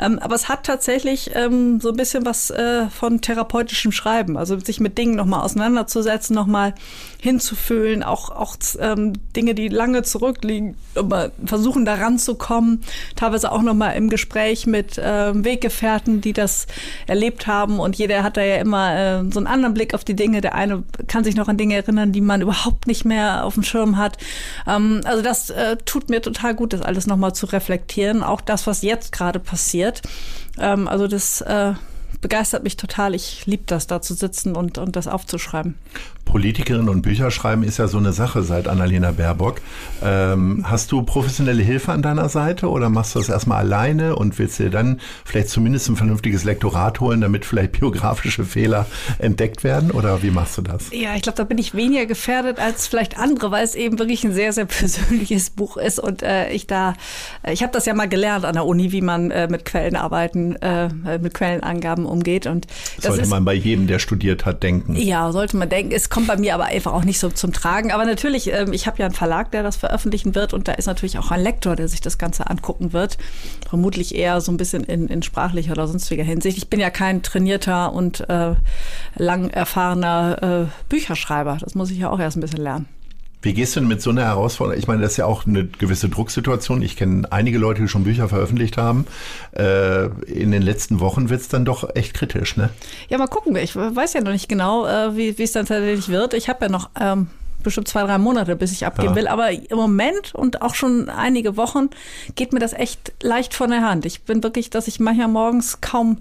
Ähm, 0.00 0.18
aber 0.18 0.34
es 0.34 0.48
hat 0.48 0.64
tatsächlich 0.64 1.30
ähm, 1.34 1.80
so 1.80 1.90
ein 1.90 1.96
bisschen 1.96 2.26
was 2.26 2.50
äh, 2.50 2.88
von 2.88 3.20
therapeutischem 3.20 3.92
Schreiben. 3.92 4.36
Also 4.36 4.58
sich 4.58 4.80
mit 4.80 4.98
Dingen 4.98 5.16
nochmal 5.16 5.40
auseinanderzusetzen, 5.40 6.34
nochmal 6.34 6.74
hinzufühlen, 7.22 8.02
auch, 8.02 8.30
auch 8.30 8.56
ähm, 8.80 9.12
Dinge, 9.36 9.54
die 9.54 9.68
lange 9.68 10.02
zurückliegen, 10.02 10.74
versuchen 11.44 11.84
da 11.84 11.94
ranzukommen. 11.94 12.82
Teilweise 13.14 13.52
auch 13.52 13.62
nochmal 13.62 13.94
im 13.94 14.10
Gespräch 14.10 14.66
mit 14.66 15.00
ähm, 15.00 15.44
Weggefährten, 15.44 16.20
die 16.20 16.32
das 16.32 16.66
erlebt 17.06 17.46
haben 17.46 17.78
und 17.78 17.94
jeder 17.94 18.24
hat 18.24 18.36
da 18.36 18.42
ja 18.42 18.56
immer 18.56 18.96
äh, 18.96 19.30
so 19.30 19.38
einen 19.38 19.46
anderen 19.46 19.72
Blick 19.72 19.94
auf 19.94 20.02
die 20.02 20.16
Dinge. 20.16 20.40
Der 20.40 20.56
eine 20.56 20.82
kann 21.06 21.22
sich 21.22 21.36
noch 21.36 21.46
an 21.46 21.56
Dinge 21.56 21.76
erinnern, 21.76 22.10
die 22.10 22.20
man 22.20 22.40
überhaupt 22.40 22.88
nicht 22.88 23.04
mehr 23.04 23.44
auf 23.44 23.54
dem 23.54 23.62
Schirm 23.62 23.98
hat. 23.98 24.18
Ähm, 24.66 25.02
also 25.04 25.22
das 25.22 25.50
äh, 25.50 25.76
tut 25.76 26.10
mir 26.10 26.22
total 26.22 26.56
gut, 26.56 26.72
das 26.72 26.82
alles 26.82 27.06
nochmal 27.06 27.36
zu 27.36 27.46
reflektieren. 27.46 28.24
Auch 28.24 28.40
das, 28.40 28.66
was 28.66 28.82
jetzt 28.82 29.12
gerade 29.12 29.38
passiert. 29.38 30.02
Ähm, 30.58 30.88
also 30.88 31.06
das 31.06 31.40
äh, 31.42 31.74
begeistert 32.22 32.62
mich 32.62 32.78
total. 32.78 33.14
Ich 33.14 33.44
liebe 33.44 33.64
das, 33.66 33.86
da 33.86 34.00
zu 34.00 34.14
sitzen 34.14 34.56
und, 34.56 34.78
und 34.78 34.96
das 34.96 35.08
aufzuschreiben. 35.08 35.74
Politikerin 36.32 36.88
und 36.88 37.02
Bücher 37.02 37.30
schreiben 37.30 37.62
ist 37.62 37.76
ja 37.76 37.88
so 37.88 37.98
eine 37.98 38.14
Sache 38.14 38.42
seit 38.42 38.66
Annalena 38.66 39.10
Baerbock. 39.10 39.60
Ähm, 40.02 40.64
hast 40.66 40.90
du 40.90 41.02
professionelle 41.02 41.62
Hilfe 41.62 41.92
an 41.92 42.00
deiner 42.00 42.30
Seite 42.30 42.70
oder 42.70 42.88
machst 42.88 43.14
du 43.14 43.18
das 43.18 43.28
erstmal 43.28 43.58
alleine 43.58 44.16
und 44.16 44.38
willst 44.38 44.58
dir 44.58 44.70
dann 44.70 44.98
vielleicht 45.26 45.50
zumindest 45.50 45.90
ein 45.90 45.96
vernünftiges 45.96 46.44
Lektorat 46.44 47.00
holen, 47.00 47.20
damit 47.20 47.44
vielleicht 47.44 47.72
biografische 47.72 48.44
Fehler 48.44 48.86
entdeckt 49.18 49.62
werden? 49.62 49.90
Oder 49.90 50.22
wie 50.22 50.30
machst 50.30 50.56
du 50.56 50.62
das? 50.62 50.90
Ja, 50.90 51.14
ich 51.14 51.20
glaube, 51.20 51.36
da 51.36 51.44
bin 51.44 51.58
ich 51.58 51.74
weniger 51.74 52.06
gefährdet 52.06 52.58
als 52.58 52.86
vielleicht 52.86 53.18
andere, 53.18 53.50
weil 53.50 53.62
es 53.62 53.74
eben 53.74 53.98
wirklich 53.98 54.24
ein 54.24 54.32
sehr, 54.32 54.54
sehr 54.54 54.64
persönliches 54.64 55.50
Buch 55.50 55.76
ist 55.76 55.98
und 55.98 56.22
äh, 56.22 56.50
ich 56.50 56.66
da, 56.66 56.94
ich 57.46 57.62
habe 57.62 57.74
das 57.74 57.84
ja 57.84 57.92
mal 57.92 58.08
gelernt 58.08 58.46
an 58.46 58.54
der 58.54 58.64
Uni, 58.64 58.90
wie 58.90 59.02
man 59.02 59.30
äh, 59.30 59.48
mit 59.48 59.66
Quellenarbeiten, 59.66 60.56
äh, 60.62 60.88
mit 61.18 61.34
Quellenangaben 61.34 62.06
umgeht 62.06 62.46
und 62.46 62.68
das 62.96 63.16
sollte 63.16 63.28
man 63.28 63.44
bei 63.44 63.52
jedem, 63.52 63.86
der 63.86 63.98
studiert 63.98 64.46
hat, 64.46 64.62
denken. 64.62 64.96
Ja, 64.96 65.30
sollte 65.30 65.58
man 65.58 65.68
denken. 65.68 65.92
Es 65.92 66.08
kommt 66.08 66.21
bei 66.26 66.36
mir 66.36 66.54
aber 66.54 66.64
einfach 66.64 66.92
auch 66.92 67.04
nicht 67.04 67.18
so 67.18 67.28
zum 67.28 67.52
Tragen. 67.52 67.92
Aber 67.92 68.04
natürlich, 68.04 68.52
ähm, 68.52 68.72
ich 68.72 68.86
habe 68.86 68.98
ja 68.98 69.06
einen 69.06 69.14
Verlag, 69.14 69.50
der 69.52 69.62
das 69.62 69.76
veröffentlichen 69.76 70.34
wird 70.34 70.52
und 70.52 70.68
da 70.68 70.72
ist 70.72 70.86
natürlich 70.86 71.18
auch 71.18 71.30
ein 71.30 71.42
Lektor, 71.42 71.76
der 71.76 71.88
sich 71.88 72.00
das 72.00 72.18
Ganze 72.18 72.48
angucken 72.48 72.92
wird. 72.92 73.18
Vermutlich 73.68 74.14
eher 74.14 74.40
so 74.40 74.52
ein 74.52 74.56
bisschen 74.56 74.84
in, 74.84 75.08
in 75.08 75.22
sprachlicher 75.22 75.72
oder 75.72 75.86
sonstiger 75.86 76.24
Hinsicht. 76.24 76.58
Ich 76.58 76.68
bin 76.68 76.80
ja 76.80 76.90
kein 76.90 77.22
trainierter 77.22 77.92
und 77.92 78.28
äh, 78.28 78.54
lang 79.16 79.50
erfahrener 79.50 80.68
äh, 80.68 80.88
Bücherschreiber. 80.88 81.58
Das 81.60 81.74
muss 81.74 81.90
ich 81.90 81.98
ja 81.98 82.10
auch 82.10 82.20
erst 82.20 82.36
ein 82.36 82.40
bisschen 82.40 82.62
lernen. 82.62 82.88
Wie 83.42 83.54
gehst 83.54 83.74
du 83.74 83.80
denn 83.80 83.88
mit 83.88 84.00
so 84.00 84.10
einer 84.10 84.22
Herausforderung? 84.22 84.78
Ich 84.78 84.86
meine, 84.86 85.02
das 85.02 85.12
ist 85.12 85.16
ja 85.16 85.26
auch 85.26 85.46
eine 85.46 85.66
gewisse 85.66 86.08
Drucksituation. 86.08 86.80
Ich 86.80 86.96
kenne 86.96 87.30
einige 87.30 87.58
Leute, 87.58 87.82
die 87.82 87.88
schon 87.88 88.04
Bücher 88.04 88.28
veröffentlicht 88.28 88.76
haben. 88.76 89.04
Äh, 89.52 90.06
in 90.30 90.52
den 90.52 90.62
letzten 90.62 91.00
Wochen 91.00 91.28
wird 91.28 91.40
es 91.40 91.48
dann 91.48 91.64
doch 91.64 91.94
echt 91.96 92.14
kritisch, 92.14 92.56
ne? 92.56 92.70
Ja, 93.08 93.18
mal 93.18 93.26
gucken. 93.26 93.56
Ich 93.56 93.74
weiß 93.74 94.12
ja 94.12 94.20
noch 94.20 94.30
nicht 94.30 94.48
genau, 94.48 94.86
äh, 94.86 95.16
wie 95.16 95.42
es 95.42 95.52
dann 95.52 95.66
tatsächlich 95.66 96.08
wird. 96.08 96.34
Ich 96.34 96.48
habe 96.48 96.66
ja 96.66 96.70
noch 96.70 96.90
ähm, 97.00 97.26
bestimmt 97.62 97.88
zwei, 97.88 98.02
drei 98.02 98.18
Monate, 98.18 98.56
bis 98.56 98.72
ich 98.72 98.86
abgeben 98.86 99.10
ja. 99.10 99.16
will. 99.16 99.28
Aber 99.28 99.50
im 99.50 99.76
Moment 99.76 100.34
und 100.34 100.62
auch 100.62 100.74
schon 100.74 101.08
einige 101.08 101.56
Wochen 101.56 101.90
geht 102.34 102.52
mir 102.52 102.58
das 102.58 102.72
echt 102.72 103.12
leicht 103.22 103.54
von 103.54 103.70
der 103.70 103.82
Hand. 103.82 104.06
Ich 104.06 104.22
bin 104.22 104.42
wirklich, 104.42 104.70
dass 104.70 104.88
ich 104.88 105.00
manchmal 105.00 105.28
morgens 105.28 105.80
kaum 105.80 106.18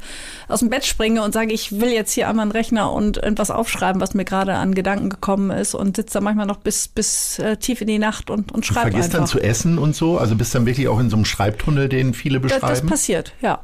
aus 0.48 0.60
dem 0.60 0.70
Bett 0.70 0.86
springe 0.86 1.24
und 1.24 1.34
sage, 1.34 1.54
ich 1.54 1.80
will 1.80 1.90
jetzt 1.90 2.14
hier 2.14 2.28
einmal 2.28 2.44
einen 2.44 2.52
Rechner 2.52 2.92
und 2.92 3.18
etwas 3.24 3.52
aufschreiben, 3.52 4.02
was 4.02 4.14
mir 4.14 4.26
gerade 4.26 4.56
an 4.56 4.74
Gedanken 4.74 5.10
gekommen 5.10 5.52
ist 5.52 5.76
und 5.76 5.96
sitze 5.96 6.14
da 6.16 6.22
manchmal 6.22 6.46
noch 6.46 6.58
bis, 6.58 6.88
bis 6.88 7.40
äh, 7.40 7.58
tief 7.58 7.82
in 7.82 7.88
die 7.88 8.00
Nacht 8.00 8.30
und, 8.30 8.52
und 8.52 8.66
schreibe 8.66 8.92
Vergisst 8.92 9.14
dann 9.14 9.28
zu 9.28 9.40
essen 9.40 9.78
und 9.78 9.96
so? 9.96 10.18
Also 10.18 10.36
bist 10.36 10.56
dann 10.56 10.66
wirklich 10.66 10.88
auch 10.88 11.00
in 11.00 11.10
so 11.10 11.16
einem 11.16 11.26
Schreibtunnel, 11.26 11.90
den 11.90 12.14
viele 12.14 12.40
beschreiben? 12.40 12.62
Das, 12.62 12.82
das 12.82 12.90
passiert, 12.90 13.34
ja. 13.42 13.60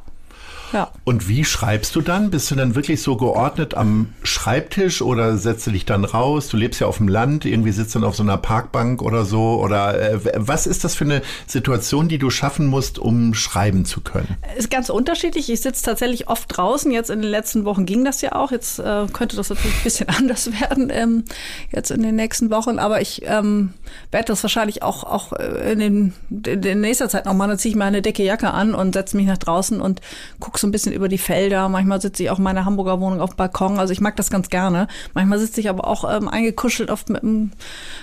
Ja. 0.73 0.91
Und 1.05 1.29
wie 1.29 1.45
schreibst 1.45 1.95
du 1.95 2.01
dann? 2.01 2.29
Bist 2.29 2.51
du 2.51 2.55
dann 2.55 2.75
wirklich 2.75 3.01
so 3.01 3.15
geordnet 3.15 3.75
am 3.75 4.13
Schreibtisch 4.23 5.01
oder 5.01 5.37
setzt 5.37 5.65
du 5.67 5.71
dich 5.71 5.85
dann 5.85 6.03
raus? 6.03 6.49
Du 6.49 6.57
lebst 6.57 6.81
ja 6.81 6.87
auf 6.87 6.97
dem 6.97 7.07
Land, 7.07 7.45
irgendwie 7.45 7.71
sitzt 7.71 7.95
dann 7.95 8.03
auf 8.03 8.15
so 8.15 8.23
einer 8.23 8.37
Parkbank 8.37 9.01
oder 9.01 9.23
so. 9.23 9.61
Oder 9.61 10.13
äh, 10.13 10.19
was 10.35 10.67
ist 10.67 10.83
das 10.83 10.95
für 10.95 11.05
eine 11.05 11.21
Situation, 11.45 12.09
die 12.09 12.17
du 12.17 12.29
schaffen 12.29 12.67
musst, 12.67 12.99
um 12.99 13.33
schreiben 13.33 13.85
zu 13.85 14.01
können? 14.01 14.37
Ist 14.57 14.69
ganz 14.69 14.89
unterschiedlich. 14.89 15.49
Ich 15.49 15.61
sitze 15.61 15.83
tatsächlich 15.83 16.27
oft 16.27 16.45
draußen. 16.57 16.91
Jetzt 16.91 17.09
in 17.09 17.21
den 17.21 17.31
letzten 17.31 17.63
Wochen 17.63 17.85
ging 17.85 18.03
das 18.03 18.21
ja 18.21 18.33
auch. 18.33 18.51
Jetzt 18.51 18.79
äh, 18.79 19.05
könnte 19.13 19.37
das 19.37 19.49
natürlich 19.49 19.77
ein 19.77 19.83
bisschen 19.83 20.09
anders 20.17 20.51
werden, 20.59 20.89
ähm, 20.91 21.23
jetzt 21.71 21.91
in 21.91 22.03
den 22.03 22.15
nächsten 22.15 22.49
Wochen. 22.49 22.77
Aber 22.79 23.01
ich 23.01 23.21
ähm, 23.25 23.73
werde 24.11 24.27
das 24.27 24.43
wahrscheinlich 24.43 24.83
auch, 24.83 25.03
auch 25.05 25.31
in, 25.33 25.79
den, 25.79 26.13
in 26.45 26.81
nächster 26.81 27.07
Zeit 27.07 27.25
nochmal. 27.25 27.47
Dann 27.47 27.57
ziehe 27.57 27.71
ich 27.71 27.77
meine 27.77 28.01
dicke 28.01 28.23
Jacke 28.23 28.51
an 28.51 28.75
und 28.75 28.93
setze 28.93 29.15
mich 29.15 29.27
nach 29.27 29.37
draußen 29.37 29.79
und 29.79 30.01
gucke 30.39 30.56
gucke 30.57 30.61
so 30.61 30.67
ein 30.67 30.71
bisschen 30.71 30.91
über 30.91 31.07
die 31.07 31.19
Felder. 31.19 31.69
Manchmal 31.69 32.01
sitze 32.01 32.23
ich 32.23 32.29
auch 32.31 32.39
in 32.39 32.43
meiner 32.43 32.65
Hamburger 32.65 32.99
Wohnung 32.99 33.21
auf 33.21 33.31
dem 33.31 33.37
Balkon. 33.37 33.77
Also 33.77 33.93
ich 33.93 34.01
mag 34.01 34.15
das 34.15 34.31
ganz 34.31 34.49
gerne. 34.49 34.87
Manchmal 35.13 35.39
sitze 35.39 35.61
ich 35.61 35.69
aber 35.69 35.85
auch 35.85 36.03
ähm, 36.03 36.27
eingekuschelt 36.27 36.89
auf, 36.89 37.07
mit, 37.09 37.23
mit 37.23 37.51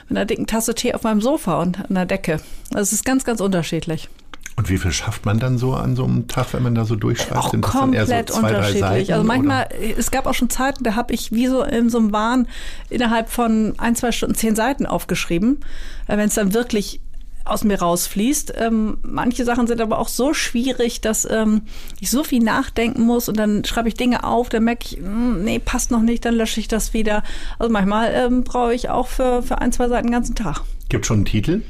einer 0.08 0.24
dicken 0.24 0.46
Tasse 0.46 0.74
Tee 0.74 0.94
auf 0.94 1.02
meinem 1.02 1.20
Sofa 1.20 1.60
und 1.60 1.78
an 1.78 1.94
der 1.94 2.06
Decke. 2.06 2.40
Also 2.70 2.82
es 2.82 2.92
ist 2.92 3.04
ganz, 3.04 3.24
ganz 3.24 3.40
unterschiedlich. 3.40 4.08
Und 4.56 4.68
wie 4.68 4.78
viel 4.78 4.92
schafft 4.92 5.26
man 5.26 5.40
dann 5.40 5.58
so 5.58 5.74
an 5.74 5.96
so 5.96 6.04
einem 6.04 6.28
Tag, 6.28 6.52
wenn 6.52 6.62
man 6.62 6.76
da 6.76 6.84
so 6.84 6.94
durchschreibt? 6.94 7.36
Auch 7.36 7.50
Sind 7.50 7.64
das 7.64 7.72
komplett 7.72 8.08
dann 8.08 8.16
eher 8.18 8.24
so 8.28 8.40
zwei, 8.40 8.48
unterschiedlich. 8.48 8.80
Seiten, 8.82 9.12
also 9.12 9.24
manchmal, 9.24 9.66
oder? 9.66 9.98
es 9.98 10.10
gab 10.12 10.26
auch 10.26 10.34
schon 10.34 10.48
Zeiten, 10.48 10.84
da 10.84 10.94
habe 10.94 11.12
ich 11.12 11.32
wie 11.32 11.48
so 11.48 11.64
in 11.64 11.90
so 11.90 11.98
einem 11.98 12.12
Wahn 12.12 12.46
innerhalb 12.88 13.30
von 13.30 13.74
ein, 13.78 13.96
zwei 13.96 14.12
Stunden 14.12 14.36
zehn 14.36 14.54
Seiten 14.54 14.86
aufgeschrieben. 14.86 15.58
Wenn 16.06 16.20
es 16.20 16.34
dann 16.34 16.54
wirklich 16.54 17.00
aus 17.44 17.64
mir 17.64 17.78
rausfließt. 17.78 18.54
Ähm, 18.58 18.98
manche 19.02 19.44
Sachen 19.44 19.66
sind 19.66 19.80
aber 19.80 19.98
auch 19.98 20.08
so 20.08 20.34
schwierig, 20.34 21.00
dass 21.00 21.28
ähm, 21.30 21.62
ich 22.00 22.10
so 22.10 22.24
viel 22.24 22.42
nachdenken 22.42 23.02
muss 23.02 23.28
und 23.28 23.38
dann 23.38 23.64
schreibe 23.64 23.88
ich 23.88 23.94
Dinge 23.94 24.24
auf, 24.24 24.48
dann 24.48 24.64
merke 24.64 24.84
ich, 24.86 25.00
mh, 25.00 25.06
hm, 25.06 25.44
nee, 25.44 25.58
passt 25.58 25.90
noch 25.90 26.02
nicht, 26.02 26.24
dann 26.24 26.34
lösche 26.34 26.60
ich 26.60 26.68
das 26.68 26.94
wieder. 26.94 27.22
Also 27.58 27.72
manchmal 27.72 28.12
ähm, 28.14 28.44
brauche 28.44 28.74
ich 28.74 28.88
auch 28.88 29.08
für, 29.08 29.42
für 29.42 29.58
ein, 29.58 29.72
zwei 29.72 29.88
Seiten 29.88 30.06
den 30.08 30.12
ganzen 30.12 30.34
Tag. 30.34 30.62
Gibt 30.88 31.06
schon 31.06 31.18
einen 31.18 31.24
Titel? 31.26 31.62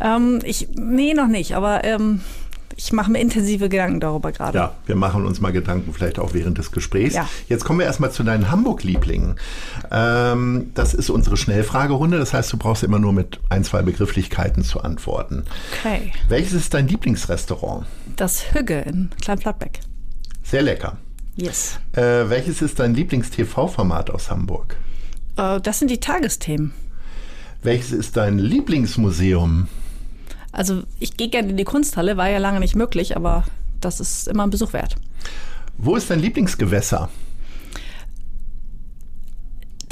Ähm, 0.00 0.38
ich, 0.44 0.68
nee, 0.74 1.14
noch 1.14 1.28
nicht, 1.28 1.54
aber 1.54 1.84
ähm, 1.84 2.20
ich 2.78 2.92
mache 2.92 3.10
mir 3.10 3.20
intensive 3.20 3.68
Gedanken 3.68 3.98
darüber 3.98 4.30
gerade. 4.30 4.56
Ja, 4.56 4.74
wir 4.86 4.94
machen 4.94 5.26
uns 5.26 5.40
mal 5.40 5.50
Gedanken, 5.50 5.92
vielleicht 5.92 6.20
auch 6.20 6.32
während 6.32 6.58
des 6.58 6.70
Gesprächs. 6.70 7.12
Ja. 7.12 7.28
Jetzt 7.48 7.64
kommen 7.64 7.80
wir 7.80 7.86
erstmal 7.86 8.12
zu 8.12 8.22
deinen 8.22 8.52
Hamburg-Lieblingen. 8.52 9.34
Ähm, 9.90 10.70
das 10.74 10.94
ist 10.94 11.10
unsere 11.10 11.36
Schnellfragerunde, 11.36 12.18
das 12.18 12.32
heißt, 12.32 12.52
du 12.52 12.56
brauchst 12.56 12.84
immer 12.84 13.00
nur 13.00 13.12
mit 13.12 13.40
ein, 13.48 13.64
zwei 13.64 13.82
Begrifflichkeiten 13.82 14.62
zu 14.62 14.80
antworten. 14.80 15.44
Okay. 15.72 16.12
Welches 16.28 16.52
ist 16.52 16.72
dein 16.72 16.86
Lieblingsrestaurant? 16.86 17.84
Das 18.14 18.54
Hügge 18.54 18.78
in 18.82 19.10
Kleinplattbeck. 19.20 19.80
Sehr 20.44 20.62
lecker. 20.62 20.98
Yes. 21.34 21.80
Äh, 21.92 22.28
welches 22.28 22.62
ist 22.62 22.78
dein 22.78 22.94
Lieblings-TV-Format 22.94 24.10
aus 24.10 24.30
Hamburg? 24.30 24.76
Äh, 25.36 25.60
das 25.60 25.80
sind 25.80 25.90
die 25.90 25.98
Tagesthemen. 25.98 26.72
Welches 27.60 27.90
ist 27.90 28.16
dein 28.16 28.38
Lieblingsmuseum? 28.38 29.66
Also 30.58 30.82
ich 30.98 31.16
gehe 31.16 31.28
gerne 31.28 31.50
in 31.50 31.56
die 31.56 31.62
Kunsthalle, 31.62 32.16
war 32.16 32.28
ja 32.28 32.38
lange 32.38 32.58
nicht 32.58 32.74
möglich, 32.74 33.16
aber 33.16 33.44
das 33.80 34.00
ist 34.00 34.26
immer 34.26 34.42
ein 34.42 34.50
Besuch 34.50 34.72
wert. 34.72 34.96
Wo 35.76 35.94
ist 35.94 36.10
dein 36.10 36.18
Lieblingsgewässer? 36.18 37.08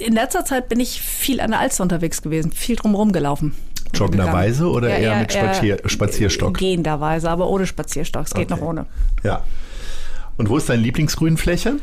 In 0.01 0.13
letzter 0.13 0.45
Zeit 0.45 0.69
bin 0.69 0.81
ich 0.81 1.01
viel 1.01 1.41
an 1.41 1.53
der 1.53 1.61
Alster 1.61 1.85
unterwegs 1.85 2.21
gewesen, 2.21 2.51
viel 2.51 2.75
drumherum 2.75 3.13
gelaufen. 3.13 3.55
Joggenderweise 3.95 4.69
oder 4.69 4.89
Ja, 4.89 4.97
eher 4.97 5.13
ja, 5.13 5.19
mit 5.21 5.33
Spazier 5.33 5.79
eher 5.81 5.89
Spazierstock? 5.89 6.59
Gehenderweise, 6.59 7.31
aber 7.31 7.49
ohne 7.49 7.69
Spazierstock. 7.69 8.27
Es 8.27 8.35
geht 8.35 8.51
Okay. 8.51 8.61
noch 8.61 8.67
ohne. 8.67 8.87
Ja. 9.23 9.45
Und 10.37 10.49
wo 10.49 10.57
ist 10.57 10.69
deine 10.69 10.83
Lieblingsgrünfläche? 10.83 11.75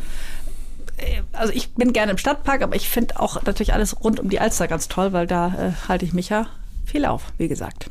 Also 1.31 1.53
ich 1.53 1.73
bin 1.73 1.93
gerne 1.93 2.11
im 2.11 2.17
Stadtpark, 2.17 2.61
aber 2.61 2.75
ich 2.75 2.89
finde 2.89 3.17
auch 3.17 3.41
natürlich 3.43 3.73
alles 3.73 4.03
rund 4.03 4.19
um 4.19 4.27
die 4.29 4.41
Alster 4.41 4.67
ganz 4.67 4.89
toll, 4.89 5.13
weil 5.13 5.25
da 5.25 5.47
äh, 5.47 5.87
halte 5.87 6.03
ich 6.03 6.11
mich 6.13 6.27
ja 6.27 6.47
viel 6.85 7.05
auf, 7.05 7.31
wie 7.37 7.47
gesagt. 7.47 7.89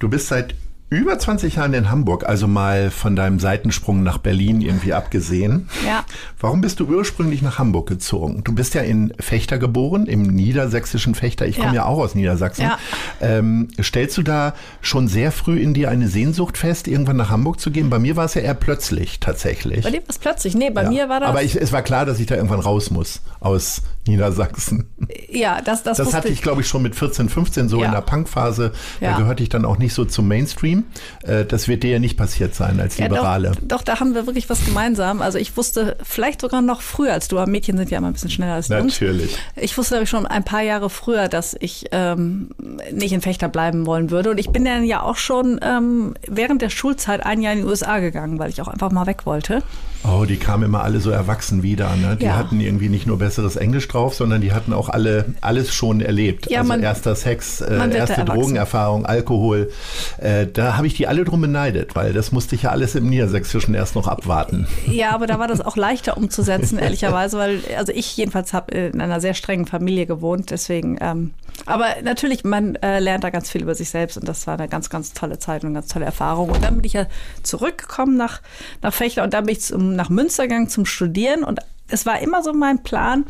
Du 0.00 0.08
bist 0.08 0.28
seit 0.28 0.54
über 0.88 1.16
20 1.18 1.56
Jahren 1.56 1.72
in 1.74 1.88
Hamburg, 1.90 2.24
also 2.26 2.48
mal 2.48 2.90
von 2.90 3.14
deinem 3.14 3.38
Seitensprung 3.38 4.02
nach 4.02 4.16
Berlin 4.18 4.60
irgendwie 4.60 4.92
abgesehen. 4.94 5.68
Ja. 5.86 6.04
Warum 6.40 6.62
bist 6.62 6.80
du 6.80 6.86
ursprünglich 6.86 7.42
nach 7.42 7.58
Hamburg 7.60 7.86
gezogen? 7.88 8.42
Du 8.42 8.52
bist 8.54 8.74
ja 8.74 8.80
in 8.80 9.12
Fechter 9.20 9.58
geboren, 9.58 10.06
im 10.06 10.22
niedersächsischen 10.22 11.14
Fechter. 11.14 11.46
Ich 11.46 11.56
komme 11.58 11.68
ja. 11.68 11.74
Ja. 11.82 11.84
auch 11.84 11.98
aus 11.98 12.14
Niedersachsen. 12.16 12.62
Ja. 12.64 12.78
Ähm, 13.20 13.68
stellst 13.80 14.16
du 14.18 14.22
da 14.22 14.54
schon 14.80 15.06
sehr 15.06 15.30
früh 15.32 15.60
in 15.60 15.74
dir 15.74 15.90
eine 15.90 16.08
Sehnsucht 16.08 16.56
fest, 16.58 16.88
irgendwann 16.88 17.18
nach 17.18 17.30
Hamburg 17.30 17.60
zu 17.60 17.70
gehen? 17.70 17.88
Bei 17.90 17.98
mir 18.00 18.16
war 18.16 18.24
es 18.24 18.34
ja 18.34 18.40
eher 18.40 18.54
plötzlich 18.54 19.20
tatsächlich. 19.20 19.84
Bei 19.84 19.90
dir 19.90 19.98
war 20.00 20.08
es 20.08 20.18
plötzlich. 20.18 20.56
Nee, 20.56 20.70
bei 20.70 20.84
Ja. 20.84 20.88
mir 20.90 21.08
war 21.10 21.20
das. 21.20 21.28
Aber 21.28 21.42
ich, 21.42 21.54
es 21.54 21.70
war 21.72 21.82
klar, 21.82 22.04
dass 22.06 22.18
ich 22.18 22.26
da 22.26 22.34
irgendwann 22.34 22.60
raus 22.60 22.90
muss 22.90 23.20
aus 23.38 23.82
Niedersachsen. 24.10 24.88
ja, 25.30 25.60
das, 25.62 25.82
das, 25.82 25.98
Das 25.98 26.12
hatte 26.14 26.28
ich, 26.28 26.42
glaube 26.42 26.60
ich, 26.60 26.68
schon 26.68 26.82
mit 26.82 26.94
14, 26.94 27.28
15 27.28 27.68
so 27.68 27.80
Ja. 27.80 27.86
in 27.86 27.92
der 27.92 28.00
Punkphase. 28.02 28.72
Da 29.00 29.06
Ja. 29.10 29.16
gehörte 29.16 29.42
ich 29.42 29.48
dann 29.48 29.64
auch 29.64 29.78
nicht 29.78 29.94
so 29.94 30.04
zum 30.04 30.28
Mainstream. 30.28 30.84
Äh, 31.22 31.44
Das 31.44 31.68
wird 31.68 31.82
dir 31.82 31.90
ja 31.92 31.98
nicht 31.98 32.16
passiert 32.16 32.54
sein 32.54 32.80
als 32.80 32.96
Ja, 32.98 33.06
Liberale. 33.06 33.52
Doch, 33.62 33.78
doch, 33.78 33.82
da 33.82 34.00
haben 34.00 34.14
wir 34.14 34.26
wirklich 34.26 34.48
was 34.50 34.64
gemeinsam. 34.64 35.22
Also 35.22 35.38
ich 35.38 35.56
wusste 35.56 35.96
vielleicht 36.02 36.40
sogar 36.40 36.60
noch 36.62 36.80
früher 36.82 37.12
als 37.12 37.28
du, 37.28 37.38
aber 37.38 37.50
Mädchen 37.50 37.76
sind 37.76 37.90
ja 37.90 37.98
immer 37.98 38.08
ein 38.08 38.12
bisschen 38.12 38.30
schneller 38.30 38.54
als 38.54 38.68
Jungs. 38.68 39.00
Natürlich. 39.00 39.36
Ich 39.56 39.76
wusste 39.78 39.94
glaube 39.94 40.04
ich, 40.04 40.10
schon 40.10 40.26
ein 40.26 40.44
paar 40.44 40.62
Jahre 40.62 40.90
früher, 40.90 41.28
dass 41.28 41.56
ich 41.60 41.86
ähm, 41.92 42.50
nicht 42.92 43.12
in 43.12 43.20
Fechter 43.20 43.48
bleiben 43.48 43.86
wollen 43.86 44.10
würde. 44.10 44.30
Und 44.30 44.38
ich 44.38 44.50
bin 44.50 44.64
dann 44.64 44.84
ja 44.84 45.02
auch 45.02 45.16
schon 45.16 45.58
ähm, 45.62 46.14
während 46.28 46.62
der 46.62 46.70
Schulzeit 46.70 47.24
ein 47.24 47.40
Jahr 47.40 47.52
in 47.52 47.60
die 47.60 47.64
USA 47.64 47.98
gegangen, 48.00 48.38
weil 48.38 48.50
ich 48.50 48.60
auch 48.62 48.68
einfach 48.68 48.90
mal 48.90 49.06
weg 49.06 49.26
wollte. 49.26 49.62
Oh, 50.02 50.24
die 50.24 50.36
kamen 50.38 50.62
immer 50.64 50.82
alle 50.82 50.98
so 51.00 51.10
erwachsen 51.10 51.62
wieder. 51.62 51.94
Ne? 51.96 52.16
Die 52.16 52.30
hatten 52.30 52.58
irgendwie 52.58 52.88
nicht 52.88 53.06
nur 53.06 53.18
besseres 53.18 53.56
Englisch 53.56 53.86
drauf, 53.86 53.99
sondern 54.08 54.40
die 54.40 54.52
hatten 54.52 54.72
auch 54.72 54.88
alle 54.88 55.26
alles 55.40 55.72
schon 55.74 56.00
erlebt. 56.00 56.50
Ja, 56.50 56.60
also 56.60 56.68
man- 56.68 56.82
erster 56.82 57.14
Sex, 57.14 57.60
äh, 57.60 57.94
erste. 57.94 58.24
Drogenerfahrung, 58.24 59.06
Alkohol. 59.06 59.70
Äh, 60.18 60.46
da 60.46 60.76
habe 60.76 60.86
ich 60.86 60.94
die 60.94 61.06
alle 61.06 61.24
drum 61.24 61.40
beneidet, 61.40 61.94
weil 61.94 62.12
das 62.12 62.32
musste 62.32 62.54
ich 62.54 62.62
ja 62.62 62.70
alles 62.70 62.94
im 62.94 63.08
Niedersächsischen 63.08 63.74
erst 63.74 63.94
noch 63.94 64.08
abwarten. 64.08 64.66
Ja, 64.86 65.10
aber 65.10 65.26
da 65.26 65.38
war 65.38 65.48
das 65.48 65.60
auch 65.64 65.76
leichter 65.76 66.16
umzusetzen, 66.16 66.78
ehrlicherweise, 66.78 67.38
weil 67.38 67.60
also 67.76 67.92
ich 67.92 68.16
jedenfalls 68.16 68.52
habe 68.52 68.72
in 68.74 69.00
einer 69.00 69.20
sehr 69.20 69.34
strengen 69.34 69.66
Familie 69.66 70.06
gewohnt, 70.06 70.50
deswegen. 70.50 70.98
Ähm, 71.00 71.32
aber 71.66 71.86
natürlich, 72.02 72.44
man 72.44 72.76
äh, 72.76 73.00
lernt 73.00 73.24
da 73.24 73.30
ganz 73.30 73.50
viel 73.50 73.62
über 73.62 73.74
sich 73.74 73.90
selbst 73.90 74.16
und 74.16 74.26
das 74.26 74.46
war 74.46 74.58
eine 74.58 74.68
ganz, 74.68 74.90
ganz 74.90 75.12
tolle 75.12 75.38
Zeit 75.38 75.62
und 75.62 75.68
eine 75.68 75.74
ganz 75.80 75.88
tolle 75.88 76.06
Erfahrung. 76.06 76.50
Und 76.50 76.64
dann 76.64 76.76
bin 76.76 76.84
ich 76.84 76.94
ja 76.94 77.06
zurückgekommen 77.42 78.16
nach, 78.16 78.40
nach 78.82 78.92
Fechter 78.92 79.22
und 79.22 79.34
dann 79.34 79.46
bin 79.46 79.52
ich 79.52 79.60
zum, 79.60 79.94
nach 79.94 80.08
Münster 80.08 80.44
gegangen 80.44 80.68
zum 80.68 80.86
Studieren 80.86 81.44
und 81.44 81.60
es 81.88 82.06
war 82.06 82.20
immer 82.20 82.42
so 82.42 82.52
mein 82.52 82.82
Plan. 82.82 83.24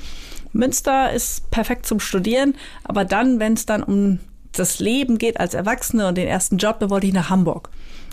Münster 0.52 1.12
ist 1.12 1.50
perfekt 1.50 1.86
zum 1.86 2.00
Studieren, 2.00 2.54
aber 2.84 3.04
dann, 3.04 3.38
wenn 3.38 3.54
es 3.54 3.66
dann 3.66 3.82
um 3.82 4.18
das 4.52 4.80
Leben 4.80 5.18
geht 5.18 5.38
als 5.38 5.54
Erwachsene 5.54 6.08
und 6.08 6.16
den 6.16 6.26
ersten 6.26 6.58
Job, 6.58 6.80
dann 6.80 6.90
wollte 6.90 7.06
ich 7.06 7.12
nach 7.12 7.30
Hamburg. 7.30 7.70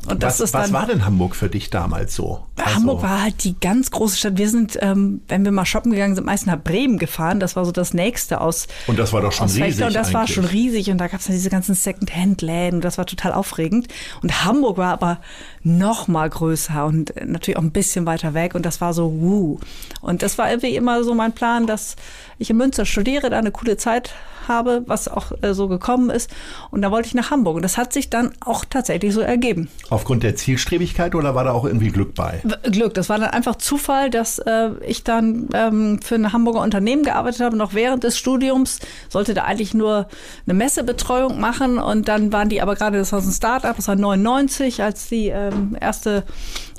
Und 0.08 0.24
das 0.24 0.36
Was, 0.36 0.50
ist 0.50 0.54
was 0.54 0.66
dann, 0.66 0.74
war 0.74 0.86
denn 0.86 1.06
Hamburg 1.06 1.36
für 1.36 1.50
dich 1.50 1.70
damals 1.70 2.16
so? 2.16 2.46
Also, 2.56 2.76
Hamburg 2.76 3.02
war 3.02 3.24
halt 3.24 3.44
die 3.44 3.60
ganz 3.60 3.92
große 3.92 4.18
Stadt. 4.18 4.38
Wir 4.38 4.50
sind, 4.50 4.78
ähm, 4.82 5.22
wenn 5.28 5.44
wir 5.44 5.52
mal 5.52 5.66
shoppen 5.66 5.92
gegangen 5.92 6.16
sind, 6.16 6.26
meist 6.26 6.48
nach 6.48 6.62
Bremen 6.62 6.98
gefahren. 6.98 7.40
Das 7.40 7.56
war 7.56 7.66
so 7.66 7.72
das 7.72 7.94
nächste 7.94 8.40
aus. 8.40 8.68
Und 8.88 8.98
das 9.00 9.12
war 9.12 9.22
doch 9.22 9.32
schon 9.34 9.50
Fechter. 9.50 9.66
riesig 9.66 9.86
Und 9.86 9.96
das 9.96 10.14
war 10.14 10.22
eigentlich. 10.22 10.36
schon 10.36 10.46
riesig. 10.46 10.90
Und 10.92 10.98
da 11.00 11.08
gab 11.08 11.20
es 11.20 11.26
dann 11.26 11.36
diese 11.36 11.50
ganzen 11.50 11.76
Second-Hand-Läden. 11.76 12.80
Das 12.80 12.98
war 12.98 13.06
total 13.06 13.34
aufregend. 13.34 13.88
Und 14.22 14.46
Hamburg 14.46 14.78
war 14.78 14.94
aber 14.94 15.20
noch 15.64 16.08
mal 16.08 16.30
größer 16.30 16.86
und 16.86 17.14
natürlich 17.26 17.58
auch 17.58 17.64
ein 17.64 17.72
bisschen 17.72 18.06
weiter 18.06 18.34
weg. 18.34 18.56
Und 18.56 18.66
das 18.66 18.80
war 18.80 18.94
so, 18.94 19.12
wuh. 19.12 19.60
Und 20.02 20.24
das 20.24 20.38
war 20.38 20.50
irgendwie 20.50 20.76
immer 20.76 21.04
so 21.04 21.14
mein 21.14 21.34
Plan, 21.34 21.68
dass 21.68 21.96
ich 22.40 22.50
in 22.50 22.58
Münster 22.58 22.86
studiere, 22.86 23.30
da 23.30 23.40
eine 23.40 23.52
coole 23.52 23.76
Zeit 23.78 24.14
habe, 24.48 24.84
was 24.86 25.08
auch 25.08 25.32
äh, 25.42 25.54
so 25.54 25.68
gekommen 25.68 26.10
ist. 26.10 26.30
Und 26.72 26.82
da 26.82 26.92
wollte 26.92 27.08
ich 27.08 27.14
nach 27.14 27.32
Hamburg. 27.32 27.56
Und 27.56 27.62
das 27.62 27.78
hat 27.78 27.94
sich 27.94 28.10
dann 28.10 28.32
auch 28.40 28.66
tatsächlich 28.66 29.14
so 29.14 29.22
ergeben. 29.22 29.70
Aufgrund 29.90 30.24
der 30.24 30.36
Zielstrebigkeit 30.36 31.16
oder 31.16 31.36
war 31.36 31.44
da 31.44 31.52
auch 31.52 31.66
irgendwie 31.66 31.90
Glück 31.90 32.16
bei? 32.16 32.42
Glück. 32.64 32.94
Das 32.94 33.10
war 33.10 33.20
dann 33.20 33.30
einfach 33.30 33.56
Zufall, 33.56 34.10
dass 34.10 34.40
äh, 34.40 34.70
ich 34.86 35.04
dann 35.04 35.50
ähm, 35.54 36.00
für 36.02 36.16
ein 36.16 36.34
Hamburger 36.34 36.62
Unternehmen 36.62 37.04
gearbeitet 37.04 37.42
habe. 37.42 37.58
Noch 37.58 37.74
während 37.74 38.04
des 38.04 38.18
Studiums 38.18 38.80
sollte 39.10 39.34
da 39.34 39.44
eigentlich 39.44 39.74
nur 39.74 40.08
eine 40.46 40.54
Messebetreuung 40.54 41.40
machen 41.40 41.78
und 41.78 42.08
dann 42.08 42.32
waren 42.34 42.50
die 42.50 42.62
aber 42.62 42.76
gerade, 42.76 42.98
das 42.98 43.12
war 43.12 43.22
ein 43.22 43.32
Startup, 43.32 43.76
das 43.76 43.88
war 43.88 43.96
99, 43.96 44.84
als 44.84 45.10
die 45.10 45.28
ähm, 45.28 45.78
erste 45.80 46.24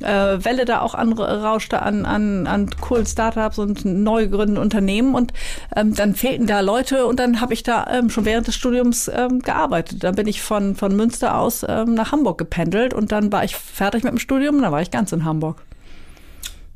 äh, 0.01 0.45
Welle 0.45 0.65
da 0.65 0.81
auch 0.81 0.95
anrauschte 0.95 1.83
an, 1.83 2.05
an, 2.05 2.47
an 2.47 2.71
coolen 2.81 3.07
Startups 3.07 3.59
und 3.59 3.85
neu 3.85 4.25
gegründeten 4.25 4.63
Unternehmen 4.63 5.15
und 5.15 5.33
ähm, 5.75 5.95
dann 5.95 6.15
fehlten 6.15 6.47
da 6.47 6.61
Leute 6.61 7.07
und 7.07 7.19
dann 7.19 7.41
habe 7.41 7.55
ich 7.55 7.58
da 7.63 7.87
ähm, 7.91 8.11
schon 8.11 8.25
während 8.25 8.47
des 8.47 8.55
Studiums 8.55 9.11
ähm, 9.13 9.41
gearbeitet. 9.41 10.05
Dann 10.05 10.15
bin 10.15 10.27
ich 10.27 10.43
von, 10.43 10.75
von 10.75 10.95
Münster 10.95 11.39
aus 11.39 11.65
ähm, 11.69 11.95
nach 11.95 12.13
Hamburg 12.13 12.39
gependelt 12.39 12.95
und 12.95 13.13
dann 13.13 13.33
war 13.33 13.45
ich 13.45 13.57
fertig 13.57 14.05
mit 14.05 14.13
dem 14.13 14.19
Studium 14.19 14.57
und 14.57 14.63
dann 14.63 14.73
war 14.73 14.83
ich 14.83 14.91
ganz 14.91 15.13
in 15.13 15.25
Hamburg. 15.25 15.63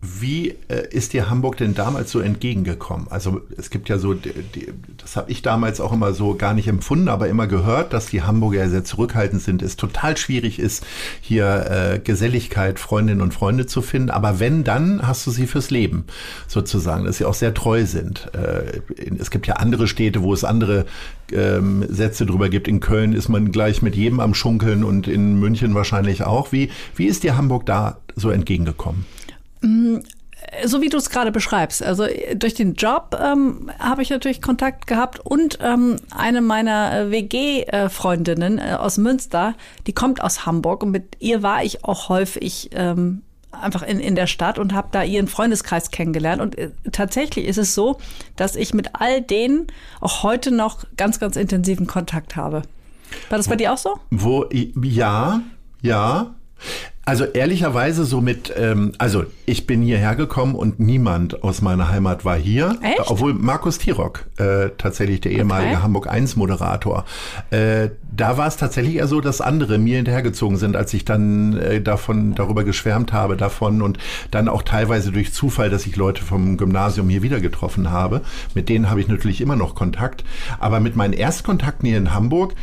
Wie 0.04 0.56
äh, 0.66 0.88
ist 0.90 1.12
dir 1.12 1.30
Hamburg 1.30 1.58
denn 1.58 1.76
damals 1.76 2.10
so 2.10 2.18
entgegengekommen? 2.18 3.06
Also 3.08 3.40
es 3.56 3.70
gibt 3.70 3.88
ja 3.88 3.98
so, 3.98 4.14
die, 4.14 4.32
die, 4.52 4.72
das 4.98 5.14
habe 5.14 5.30
ich 5.30 5.42
damals 5.42 5.80
auch 5.80 5.92
immer 5.92 6.12
so 6.12 6.34
gar 6.34 6.54
nicht 6.54 6.66
empfunden, 6.66 7.06
aber 7.06 7.28
immer 7.28 7.46
gehört, 7.46 7.92
dass 7.92 8.06
die 8.06 8.22
Hamburger 8.22 8.68
sehr 8.68 8.82
zurückhaltend 8.82 9.42
sind, 9.42 9.62
es 9.62 9.76
total 9.76 10.16
schwierig 10.16 10.58
ist, 10.58 10.84
hier 11.20 11.66
äh, 11.70 11.98
Geselligkeit, 12.00 12.80
Freundinnen 12.80 13.20
und 13.20 13.32
Freunde 13.32 13.66
zu 13.66 13.80
finden. 13.80 14.10
Aber 14.10 14.40
wenn, 14.40 14.64
dann 14.64 15.06
hast 15.06 15.24
du 15.24 15.30
sie 15.30 15.46
fürs 15.46 15.70
Leben 15.70 16.04
sozusagen, 16.48 17.04
dass 17.04 17.18
sie 17.18 17.24
auch 17.24 17.34
sehr 17.34 17.54
treu 17.54 17.86
sind. 17.86 18.28
Äh, 18.34 18.80
es 19.20 19.30
gibt 19.30 19.46
ja 19.46 19.54
andere 19.54 19.86
Städte, 19.86 20.24
wo 20.24 20.34
es 20.34 20.42
andere 20.42 20.84
ähm, 21.30 21.84
Sätze 21.88 22.26
drüber 22.26 22.48
gibt. 22.48 22.66
In 22.66 22.80
Köln 22.80 23.12
ist 23.12 23.28
man 23.28 23.52
gleich 23.52 23.82
mit 23.82 23.94
jedem 23.94 24.18
am 24.18 24.34
Schunkeln 24.34 24.82
und 24.82 25.06
in 25.06 25.38
München 25.38 25.76
wahrscheinlich 25.76 26.24
auch. 26.24 26.50
Wie, 26.50 26.70
wie 26.96 27.06
ist 27.06 27.22
dir 27.22 27.36
Hamburg 27.36 27.66
da 27.66 27.98
so 28.16 28.30
entgegengekommen? 28.30 29.06
So 30.64 30.80
wie 30.82 30.88
du 30.88 30.96
es 30.96 31.10
gerade 31.10 31.32
beschreibst. 31.32 31.82
Also 31.82 32.06
durch 32.34 32.54
den 32.54 32.74
Job 32.74 33.16
ähm, 33.20 33.70
habe 33.78 34.02
ich 34.02 34.10
natürlich 34.10 34.42
Kontakt 34.42 34.86
gehabt 34.86 35.20
und 35.20 35.58
ähm, 35.62 35.96
eine 36.10 36.40
meiner 36.40 36.92
äh, 36.92 37.10
WG-Freundinnen 37.10 38.58
äh, 38.58 38.76
aus 38.78 38.98
Münster, 38.98 39.54
die 39.86 39.92
kommt 39.92 40.22
aus 40.22 40.44
Hamburg 40.46 40.82
und 40.82 40.90
mit 40.90 41.16
ihr 41.20 41.42
war 41.42 41.64
ich 41.64 41.84
auch 41.84 42.08
häufig 42.08 42.70
ähm, 42.74 43.22
einfach 43.52 43.82
in, 43.82 44.00
in 44.00 44.14
der 44.14 44.26
Stadt 44.26 44.58
und 44.58 44.74
habe 44.74 44.88
da 44.92 45.02
ihren 45.02 45.28
Freundeskreis 45.28 45.90
kennengelernt. 45.90 46.40
Und 46.40 46.58
äh, 46.58 46.70
tatsächlich 46.90 47.46
ist 47.46 47.58
es 47.58 47.74
so, 47.74 47.98
dass 48.36 48.56
ich 48.56 48.74
mit 48.74 48.90
all 48.94 49.22
denen 49.22 49.66
auch 50.00 50.22
heute 50.22 50.50
noch 50.50 50.84
ganz, 50.96 51.20
ganz 51.20 51.36
intensiven 51.36 51.86
Kontakt 51.86 52.36
habe. 52.36 52.62
War 53.28 53.38
das 53.38 53.48
bei 53.48 53.56
dir 53.56 53.72
auch 53.72 53.78
so? 53.78 53.98
Wo, 54.10 54.46
ja, 54.50 55.42
ja. 55.82 56.34
Also 57.04 57.24
ehrlicherweise 57.24 58.04
so 58.04 58.20
mit, 58.20 58.52
ähm, 58.56 58.92
also 58.98 59.24
ich 59.44 59.66
bin 59.66 59.82
hierher 59.82 60.14
gekommen 60.14 60.54
und 60.54 60.78
niemand 60.78 61.42
aus 61.42 61.60
meiner 61.60 61.88
Heimat 61.88 62.24
war 62.24 62.36
hier. 62.36 62.78
Echt? 62.80 63.10
Obwohl 63.10 63.34
Markus 63.34 63.78
Tirock, 63.78 64.26
äh, 64.38 64.70
tatsächlich 64.78 65.20
der 65.20 65.32
ehemalige 65.32 65.72
Okay. 65.72 65.82
Hamburg 65.82 66.08
1 66.08 66.36
Moderator, 66.36 67.04
äh, 67.50 67.88
da 68.14 68.36
war 68.36 68.46
es 68.46 68.56
tatsächlich 68.56 68.96
eher 68.96 69.08
so, 69.08 69.20
dass 69.20 69.40
andere 69.40 69.78
mir 69.78 69.96
hinterhergezogen 69.96 70.58
sind, 70.58 70.76
als 70.76 70.94
ich 70.94 71.04
dann 71.04 71.56
äh, 71.56 71.80
davon 71.80 72.36
darüber 72.36 72.62
geschwärmt 72.62 73.12
habe 73.12 73.36
davon 73.36 73.82
und 73.82 73.98
dann 74.30 74.48
auch 74.48 74.62
teilweise 74.62 75.10
durch 75.10 75.32
Zufall, 75.32 75.70
dass 75.70 75.86
ich 75.86 75.96
Leute 75.96 76.22
vom 76.22 76.56
Gymnasium 76.56 77.08
hier 77.08 77.22
wieder 77.22 77.40
getroffen 77.40 77.90
habe. 77.90 78.20
Mit 78.54 78.68
denen 78.68 78.90
habe 78.90 79.00
ich 79.00 79.08
natürlich 79.08 79.40
immer 79.40 79.56
noch 79.56 79.74
Kontakt. 79.74 80.24
Aber 80.60 80.78
mit 80.78 80.94
meinen 80.94 81.14
Erstkontakten 81.14 81.88
hier 81.88 81.98
in 81.98 82.14
Hamburg 82.14 82.54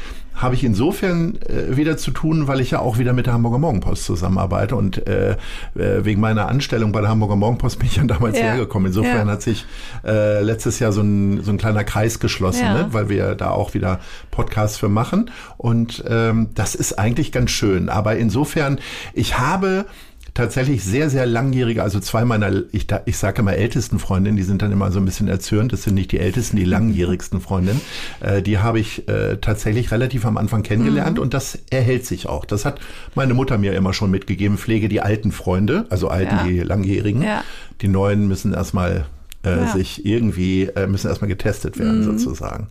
habe 0.42 0.56
ich 0.56 0.64
insofern 0.64 1.38
äh, 1.44 1.76
wieder 1.76 1.98
zu 1.98 2.12
tun, 2.12 2.48
weil 2.48 2.62
ich 2.62 2.72
ja 2.72 2.80
auch 2.80 2.98
wieder 2.98 3.12
mit 3.14 3.26
der 3.26 3.34
Hamburger 3.34 3.58
Morgenpost 3.58 4.06
zusammenarbeite 4.06 4.76
und 4.76 5.06
äh, 5.08 5.32
äh, 5.76 6.06
wegen 6.06 6.22
meiner 6.22 6.48
Anstellung 6.48 6.92
bei 6.94 7.02
der 7.02 7.10
Hamburger 7.10 7.36
Morgenpost 7.36 7.78
bin 7.80 7.88
ich 7.88 7.98
ja 7.98 8.04
damals 8.06 8.38
Ja. 8.38 8.46
hergekommen. 8.46 8.88
Insofern 8.88 9.28
Ja. 9.28 9.34
hat 9.34 9.42
sich 9.42 9.66
äh, 10.06 10.42
letztes 10.42 10.80
Jahr 10.80 10.92
so 10.94 11.02
ein, 11.02 11.44
so 11.44 11.52
ein 11.52 11.58
kleiner 11.58 11.84
Kreis 11.84 12.20
geschlossen, 12.20 12.64
Ja. 12.64 12.74
ne? 12.74 12.88
weil 12.92 13.10
wir 13.10 13.36
da 13.36 13.52
auch 13.52 13.74
wieder 13.74 14.00
Podcasts 14.32 14.78
für 14.78 14.90
machen 14.90 15.30
und 15.58 16.04
ähm, 16.08 16.50
das 16.56 16.74
ist 16.74 16.98
eigentlich 16.98 17.32
ganz 17.34 17.52
schön. 17.52 17.90
Aber 17.90 18.16
insofern, 18.16 18.80
ich 19.14 19.38
habe 19.40 19.86
tatsächlich 20.34 20.84
sehr, 20.84 21.10
sehr 21.10 21.26
langjährige, 21.26 21.84
also 21.84 22.00
zwei 22.00 22.26
meiner, 22.26 22.52
ich, 22.72 22.88
ich 23.06 23.18
sage 23.18 23.42
immer 23.42 23.54
ältesten 23.54 24.00
Freundinnen, 24.00 24.38
die 24.38 24.44
sind 24.44 24.62
dann 24.62 24.72
immer 24.72 24.92
so 24.92 25.00
ein 25.00 25.06
bisschen 25.06 25.28
erzürnt, 25.28 25.74
das 25.74 25.84
sind 25.84 25.96
nicht 25.96 26.12
die 26.12 26.20
ältesten, 26.20 26.58
die 26.58 26.66
langjährigsten 26.66 27.42
Freundinnen, 27.42 27.82
äh, 28.20 28.42
die 28.42 28.60
habe 28.60 28.80
ich 28.80 29.08
äh, 29.08 29.38
tatsächlich 29.38 29.92
relativ 29.92 30.26
am 30.26 30.38
Anfang 30.38 30.64
kennengelernt 30.64 31.18
mhm. 31.18 31.24
und 31.24 31.34
das 31.34 31.60
erhält 31.70 32.06
sich 32.06 32.28
auch. 32.28 32.46
Das 32.46 32.66
hat 32.66 32.80
meine 33.16 33.34
Mutter 33.34 33.58
mir 33.58 33.74
immer 33.74 33.94
schon 33.94 34.12
mitgegeben, 34.12 34.58
pflege 34.58 34.90
die 34.90 35.02
alten 35.02 35.32
Freunde, 35.32 35.86
also 35.90 36.08
alten, 36.08 36.36
ja. 36.36 36.44
die 36.44 36.60
langjährigen. 36.60 37.22
Ja. 37.22 37.44
Die 37.82 37.88
neuen 37.88 38.28
müssen 38.28 38.54
erstmal 38.54 39.06
äh, 39.44 39.58
ja. 39.58 39.68
sich 39.68 40.06
irgendwie, 40.06 40.64
äh, 40.64 40.88
müssen 40.88 41.08
erstmal 41.08 41.30
getestet 41.30 41.80
werden 41.80 42.00
mhm. 42.00 42.18
sozusagen. 42.18 42.68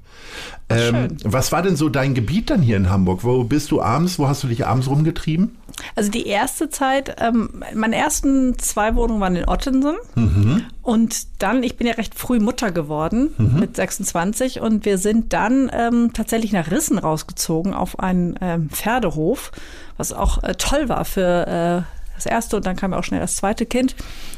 Ähm, 0.69 1.17
was 1.25 1.51
war 1.51 1.63
denn 1.63 1.77
so 1.77 1.89
dein 1.89 2.15
Gebiet 2.15 2.51
dann 2.51 2.61
hier 2.61 2.77
in 2.77 2.91
Hamburg? 2.91 3.25
Wo 3.25 3.43
bist 3.45 3.71
du 3.71 3.81
abends, 3.81 4.19
wo 4.19 4.29
hast 4.29 4.43
du 4.43 4.49
dich 4.49 4.67
abends 4.67 4.89
rumgetrieben? 4.89 5.57
Also 5.95 6.11
die 6.11 6.27
erste 6.27 6.69
Zeit, 6.69 7.17
ähm, 7.21 7.63
meine 7.75 7.97
ersten 7.97 8.59
zwei 8.59 8.95
Wohnungen 8.97 9.21
waren 9.21 9.37
in 9.37 9.49
Ottensen 9.49 9.97
mhm. 10.15 10.65
und 10.83 11.27
dann, 11.39 11.63
ich 11.63 11.77
bin 11.77 11.87
ja 11.87 11.95
recht 11.95 12.15
früh 12.15 12.41
Mutter 12.41 12.73
geworden 12.73 13.31
mhm. 13.39 13.61
mit 13.61 13.77
26 13.77 14.61
und 14.61 14.85
wir 14.85 14.99
sind 14.99 15.33
dann 15.33 15.71
ähm, 15.73 16.11
tatsächlich 16.13 16.53
nach 16.53 16.71
Rissen 16.71 16.99
rausgezogen 16.99 17.75
auf 17.75 17.99
einen 17.99 18.35
ähm, 18.41 18.69
Pferdehof, 18.71 19.53
was 19.97 20.13
auch 20.13 20.43
äh, 20.43 20.55
toll 20.57 20.89
war 20.89 21.05
für 21.05 21.87
äh, 21.87 21.98
das 22.19 22.27
erste 22.27 22.57
und 22.57 22.67
dann 22.67 22.77
kam 22.77 22.93
auch 22.93 23.05
schnell 23.05 23.21
das 23.21 23.37
zweite 23.37 23.67
Kind. 23.67 23.95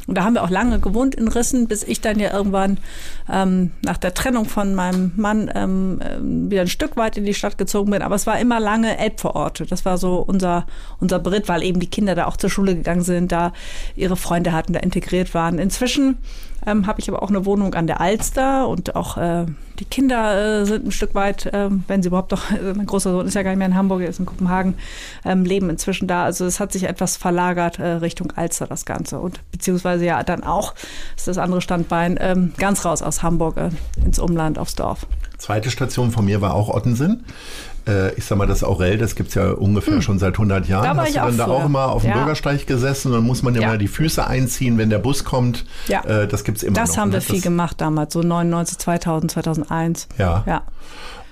Und 0.06 0.16
da 0.16 0.24
haben 0.24 0.34
wir 0.34 0.42
auch 0.42 0.50
lange 0.50 0.80
gewohnt 0.80 1.14
in 1.14 1.28
Rissen, 1.28 1.68
bis 1.68 1.82
ich 1.82 2.00
dann 2.00 2.18
ja 2.18 2.32
irgendwann 2.32 2.78
ähm, 3.30 3.70
nach 3.82 3.96
der 3.96 4.14
Trennung 4.14 4.44
von 4.44 4.74
meinem 4.74 5.12
Mann 5.16 5.50
ähm, 5.54 6.00
ähm 6.02 6.50
wieder 6.50 6.62
ein 6.62 6.68
Stück 6.68 6.96
weit 6.96 7.16
in 7.16 7.24
die 7.24 7.34
Stadt 7.34 7.58
gezogen 7.58 7.90
bin. 7.90 8.02
Aber 8.02 8.14
es 8.14 8.26
war 8.26 8.38
immer 8.40 8.60
lange 8.60 8.98
Elbvororte. 8.98 9.66
Das 9.66 9.84
war 9.84 9.98
so 9.98 10.16
unser, 10.16 10.66
unser 10.98 11.18
Brit, 11.18 11.48
weil 11.48 11.62
eben 11.62 11.80
die 11.80 11.86
Kinder 11.86 12.14
da 12.14 12.26
auch 12.26 12.36
zur 12.36 12.50
Schule 12.50 12.74
gegangen 12.74 13.02
sind, 13.02 13.32
da 13.32 13.52
ihre 13.94 14.16
Freunde 14.16 14.52
hatten, 14.52 14.72
da 14.72 14.80
integriert 14.80 15.34
waren. 15.34 15.58
Inzwischen 15.58 16.18
ähm, 16.66 16.86
habe 16.86 17.00
ich 17.00 17.08
aber 17.08 17.22
auch 17.22 17.28
eine 17.28 17.44
Wohnung 17.44 17.74
an 17.74 17.86
der 17.86 18.00
Alster 18.00 18.68
und 18.68 18.96
auch 18.96 19.16
äh, 19.16 19.46
die 19.80 19.84
Kinder 19.86 20.60
äh, 20.60 20.66
sind 20.66 20.86
ein 20.86 20.92
Stück 20.92 21.14
weit, 21.14 21.46
äh, 21.46 21.68
wenn 21.88 22.02
sie 22.02 22.08
überhaupt 22.08 22.30
noch, 22.30 22.50
äh, 22.50 22.74
mein 22.74 22.86
großer 22.86 23.10
Sohn 23.10 23.26
ist 23.26 23.34
ja 23.34 23.42
gar 23.42 23.50
nicht 23.50 23.58
mehr 23.58 23.68
in 23.68 23.74
Hamburg, 23.74 24.02
er 24.02 24.08
ist 24.08 24.20
in 24.20 24.26
Kopenhagen, 24.26 24.74
ähm, 25.24 25.44
leben 25.44 25.70
inzwischen 25.70 26.06
da. 26.06 26.24
Also 26.24 26.44
es 26.44 26.60
hat 26.60 26.72
sich 26.72 26.84
etwas 26.84 27.16
verlagert 27.16 27.78
äh, 27.78 27.86
Richtung 27.86 28.32
Alster, 28.32 28.66
das 28.66 28.84
Ganze. 28.84 29.18
Und 29.18 29.40
beziehungsweise 29.50 30.04
ja 30.04 30.22
dann 30.22 30.44
auch, 30.44 30.74
ist 31.16 31.28
das 31.28 31.38
andere 31.38 31.60
Standbein, 31.60 32.18
ähm, 32.20 32.52
ganz 32.58 32.84
raus 32.84 33.02
aus 33.02 33.22
Hamburg 33.22 33.56
äh, 33.56 33.70
ins 34.04 34.18
Umland, 34.18 34.58
aufs 34.58 34.74
Dorf. 34.74 35.06
Zweite 35.38 35.70
Station 35.70 36.10
von 36.10 36.26
mir 36.26 36.42
war 36.42 36.54
auch 36.54 36.68
Ottensen 36.68 37.24
äh, 37.86 38.14
ich 38.14 38.24
sag 38.24 38.38
mal, 38.38 38.46
das 38.46 38.62
Aurel, 38.64 38.98
das 38.98 39.14
gibt 39.14 39.30
es 39.30 39.34
ja 39.34 39.50
ungefähr 39.50 39.94
hm. 39.94 40.02
schon 40.02 40.18
seit 40.18 40.34
100 40.34 40.66
Jahren. 40.68 40.84
Da 40.84 41.02
Hast 41.02 41.14
du 41.14 41.20
dann 41.20 41.36
da 41.36 41.46
auch 41.46 41.64
immer 41.64 41.90
auf 41.90 42.02
dem 42.02 42.10
ja. 42.10 42.18
Bürgersteig 42.18 42.66
gesessen 42.66 43.08
und 43.08 43.14
dann 43.14 43.24
muss 43.24 43.42
man 43.42 43.54
ja, 43.54 43.62
ja, 43.62 43.68
mal 43.68 43.78
die 43.78 43.88
Füße 43.88 44.26
einziehen, 44.26 44.78
wenn 44.78 44.90
der 44.90 44.98
Bus 44.98 45.24
kommt. 45.24 45.64
Ja. 45.88 46.04
Äh, 46.04 46.28
das 46.28 46.44
gibt 46.44 46.58
es 46.58 46.64
immer 46.64 46.74
das 46.74 46.90
noch. 46.90 46.94
Das 46.94 47.00
haben 47.00 47.12
wir 47.12 47.20
viel 47.20 47.40
gemacht 47.40 47.80
damals, 47.80 48.12
so 48.12 48.22
99, 48.22 48.78
2000, 48.78 49.32
2001. 49.32 50.08
Ja. 50.18 50.44
ja. 50.46 50.62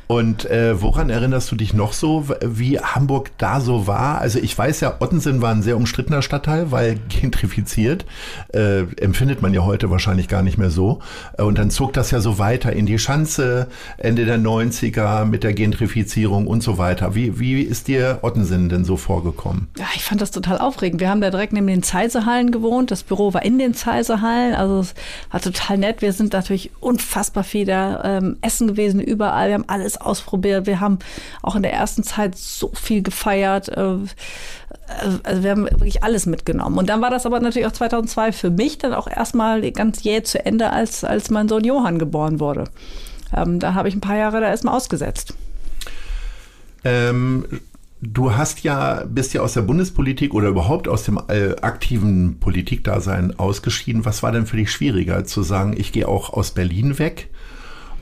Und 0.08 0.46
äh, 0.46 0.80
woran 0.80 1.10
erinnerst 1.10 1.52
du 1.52 1.54
dich 1.54 1.74
noch 1.74 1.92
so, 1.92 2.24
wie 2.42 2.80
Hamburg 2.80 3.30
da 3.36 3.60
so 3.60 3.86
war? 3.86 4.22
Also 4.22 4.38
ich 4.38 4.56
weiß 4.56 4.80
ja, 4.80 4.96
Ottensen 5.00 5.42
war 5.42 5.54
ein 5.54 5.62
sehr 5.62 5.76
umstrittener 5.76 6.22
Stadtteil, 6.22 6.72
weil 6.72 6.98
gentrifiziert. 7.08 8.06
Äh, 8.54 8.84
empfindet 8.96 9.42
man 9.42 9.52
ja 9.52 9.64
heute 9.64 9.90
wahrscheinlich 9.90 10.26
gar 10.26 10.42
nicht 10.42 10.56
mehr 10.56 10.70
so. 10.70 11.00
Äh, 11.36 11.42
und 11.42 11.58
dann 11.58 11.70
zog 11.70 11.92
das 11.92 12.10
ja 12.10 12.20
so 12.20 12.38
weiter 12.38 12.72
in 12.72 12.86
die 12.86 12.98
Schanze, 12.98 13.68
Ende 13.98 14.24
der 14.24 14.38
90er 14.38 15.26
mit 15.26 15.44
der 15.44 15.52
Gentrifizierung 15.52 16.46
und 16.46 16.62
so 16.62 16.78
weiter. 16.78 17.14
Wie, 17.14 17.38
wie 17.38 17.60
ist 17.60 17.86
dir 17.86 18.20
Ottensen 18.22 18.70
denn 18.70 18.86
so 18.86 18.96
vorgekommen? 18.96 19.68
Ja, 19.76 19.86
ich 19.94 20.04
fand 20.04 20.22
das 20.22 20.30
total 20.30 20.56
aufregend. 20.56 21.02
Wir 21.02 21.10
haben 21.10 21.20
da 21.20 21.28
direkt 21.28 21.52
neben 21.52 21.66
den 21.66 21.82
Zeisehallen 21.82 22.50
gewohnt. 22.50 22.90
Das 22.90 23.02
Büro 23.02 23.34
war 23.34 23.42
in 23.42 23.58
den 23.58 23.74
Zeisehallen. 23.74 24.54
Also 24.54 24.80
es 24.80 24.94
war 25.30 25.42
total 25.42 25.76
nett. 25.76 26.00
Wir 26.00 26.14
sind 26.14 26.32
natürlich 26.32 26.70
unfassbar 26.80 27.44
viel 27.44 27.66
da 27.66 28.02
ähm, 28.04 28.38
essen 28.40 28.68
gewesen, 28.68 29.00
überall. 29.00 29.48
Wir 29.48 29.54
haben 29.54 29.68
alles 29.68 29.97
ausprobiert. 30.00 30.66
Wir 30.66 30.80
haben 30.80 30.98
auch 31.42 31.56
in 31.56 31.62
der 31.62 31.72
ersten 31.72 32.02
Zeit 32.02 32.36
so 32.36 32.70
viel 32.74 33.02
gefeiert. 33.02 33.68
Äh, 33.68 33.98
also 35.24 35.42
wir 35.42 35.50
haben 35.50 35.64
wirklich 35.64 36.02
alles 36.02 36.26
mitgenommen. 36.26 36.78
Und 36.78 36.88
dann 36.88 37.02
war 37.02 37.10
das 37.10 37.26
aber 37.26 37.40
natürlich 37.40 37.66
auch 37.66 37.72
2002 37.72 38.32
für 38.32 38.50
mich 38.50 38.78
dann 38.78 38.94
auch 38.94 39.06
erstmal 39.06 39.70
ganz 39.72 40.02
jäh 40.02 40.22
zu 40.22 40.44
Ende, 40.44 40.70
als, 40.70 41.04
als 41.04 41.30
mein 41.30 41.48
Sohn 41.48 41.64
Johann 41.64 41.98
geboren 41.98 42.40
wurde. 42.40 42.64
Ähm, 43.36 43.60
da 43.60 43.74
habe 43.74 43.88
ich 43.88 43.94
ein 43.94 44.00
paar 44.00 44.16
Jahre 44.16 44.40
da 44.40 44.48
erstmal 44.48 44.74
ausgesetzt. 44.74 45.34
Ähm, 46.84 47.44
du 48.00 48.34
hast 48.34 48.62
ja, 48.62 49.04
bist 49.06 49.34
ja 49.34 49.42
aus 49.42 49.54
der 49.54 49.62
Bundespolitik 49.62 50.32
oder 50.34 50.48
überhaupt 50.48 50.88
aus 50.88 51.04
dem 51.04 51.20
äh, 51.28 51.56
aktiven 51.60 52.38
Politikdasein 52.40 53.38
ausgeschieden. 53.38 54.04
Was 54.04 54.22
war 54.22 54.32
denn 54.32 54.46
für 54.46 54.56
dich 54.56 54.70
schwieriger, 54.70 55.24
zu 55.24 55.42
sagen, 55.42 55.74
ich 55.76 55.92
gehe 55.92 56.08
auch 56.08 56.32
aus 56.32 56.52
Berlin 56.52 56.98
weg 56.98 57.28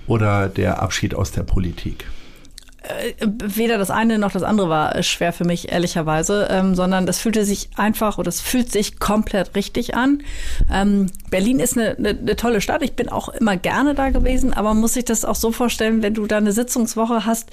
oder 0.06 0.48
der 0.48 0.82
Abschied 0.82 1.14
aus 1.14 1.32
der 1.32 1.42
Politik? 1.42 2.06
Äh, 2.86 3.26
weder 3.42 3.78
das 3.78 3.90
eine 3.90 4.18
noch 4.18 4.32
das 4.32 4.42
andere 4.42 4.68
war 4.68 5.02
schwer 5.02 5.32
für 5.32 5.44
mich, 5.44 5.72
ehrlicherweise, 5.72 6.48
ähm, 6.50 6.74
sondern 6.74 7.06
das 7.06 7.18
fühlte 7.18 7.44
sich 7.44 7.70
einfach 7.76 8.18
oder 8.18 8.28
es 8.28 8.40
fühlt 8.40 8.70
sich 8.70 8.98
komplett 8.98 9.56
richtig 9.56 9.94
an. 9.94 10.22
Ähm, 10.72 11.10
Berlin 11.30 11.58
ist 11.58 11.76
eine, 11.76 11.96
eine, 11.96 12.10
eine, 12.10 12.36
tolle 12.36 12.60
Stadt. 12.60 12.82
Ich 12.82 12.94
bin 12.94 13.08
auch 13.08 13.28
immer 13.28 13.56
gerne 13.56 13.94
da 13.94 14.10
gewesen, 14.10 14.52
aber 14.52 14.68
man 14.70 14.80
muss 14.80 14.94
sich 14.94 15.04
das 15.04 15.24
auch 15.24 15.34
so 15.34 15.52
vorstellen, 15.52 16.02
wenn 16.02 16.14
du 16.14 16.26
da 16.26 16.36
eine 16.36 16.52
Sitzungswoche 16.52 17.26
hast, 17.26 17.50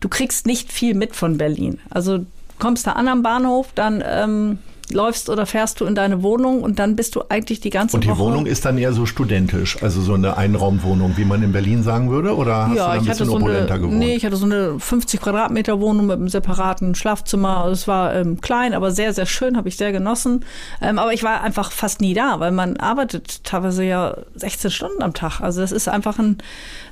du 0.00 0.08
kriegst 0.08 0.46
nicht 0.46 0.72
viel 0.72 0.94
mit 0.94 1.14
von 1.14 1.38
Berlin. 1.38 1.78
Also 1.90 2.26
kommst 2.58 2.86
da 2.86 2.92
an 2.92 3.08
am 3.08 3.22
Bahnhof, 3.22 3.68
dann 3.74 4.02
ähm, 4.06 4.58
läufst 4.90 5.28
oder 5.28 5.46
fährst 5.46 5.80
du 5.80 5.84
in 5.84 5.94
deine 5.94 6.22
Wohnung 6.22 6.62
und 6.62 6.78
dann 6.78 6.96
bist 6.96 7.14
du 7.14 7.22
eigentlich 7.28 7.60
die 7.60 7.70
ganze 7.70 7.92
Woche. 7.92 7.96
Und 7.96 8.04
die 8.04 8.10
Woche 8.10 8.32
Wohnung 8.32 8.46
ist 8.46 8.64
dann 8.64 8.78
eher 8.78 8.92
so 8.92 9.06
studentisch, 9.06 9.82
also 9.82 10.00
so 10.00 10.14
eine 10.14 10.36
Einraumwohnung, 10.36 11.16
wie 11.16 11.24
man 11.24 11.42
in 11.42 11.52
Berlin 11.52 11.82
sagen 11.82 12.10
würde? 12.10 12.36
Oder 12.36 12.68
hast 12.68 12.76
ja, 12.76 12.86
du 12.86 13.00
ein 13.00 13.04
bisschen 13.04 13.26
so 13.26 13.36
opulenter 13.36 13.74
eine, 13.74 13.82
gewohnt? 13.82 13.98
Nee, 13.98 14.16
ich 14.16 14.24
hatte 14.24 14.36
so 14.36 14.44
eine 14.44 14.78
50 14.78 15.20
Quadratmeter 15.20 15.80
Wohnung 15.80 16.06
mit 16.06 16.16
einem 16.16 16.28
separaten 16.28 16.94
Schlafzimmer. 16.94 17.58
Also 17.58 17.72
es 17.72 17.88
war 17.88 18.14
ähm, 18.14 18.40
klein, 18.40 18.74
aber 18.74 18.90
sehr, 18.90 19.12
sehr 19.12 19.26
schön, 19.26 19.56
habe 19.56 19.68
ich 19.68 19.76
sehr 19.76 19.92
genossen. 19.92 20.44
Ähm, 20.80 20.98
aber 20.98 21.12
ich 21.12 21.22
war 21.22 21.42
einfach 21.42 21.72
fast 21.72 22.00
nie 22.00 22.14
da, 22.14 22.40
weil 22.40 22.52
man 22.52 22.76
arbeitet 22.76 23.44
teilweise 23.44 23.84
ja 23.84 24.16
16 24.34 24.70
Stunden 24.70 25.02
am 25.02 25.14
Tag. 25.14 25.40
Also 25.40 25.60
das 25.60 25.72
ist 25.72 25.88
einfach 25.88 26.18
ein, 26.18 26.38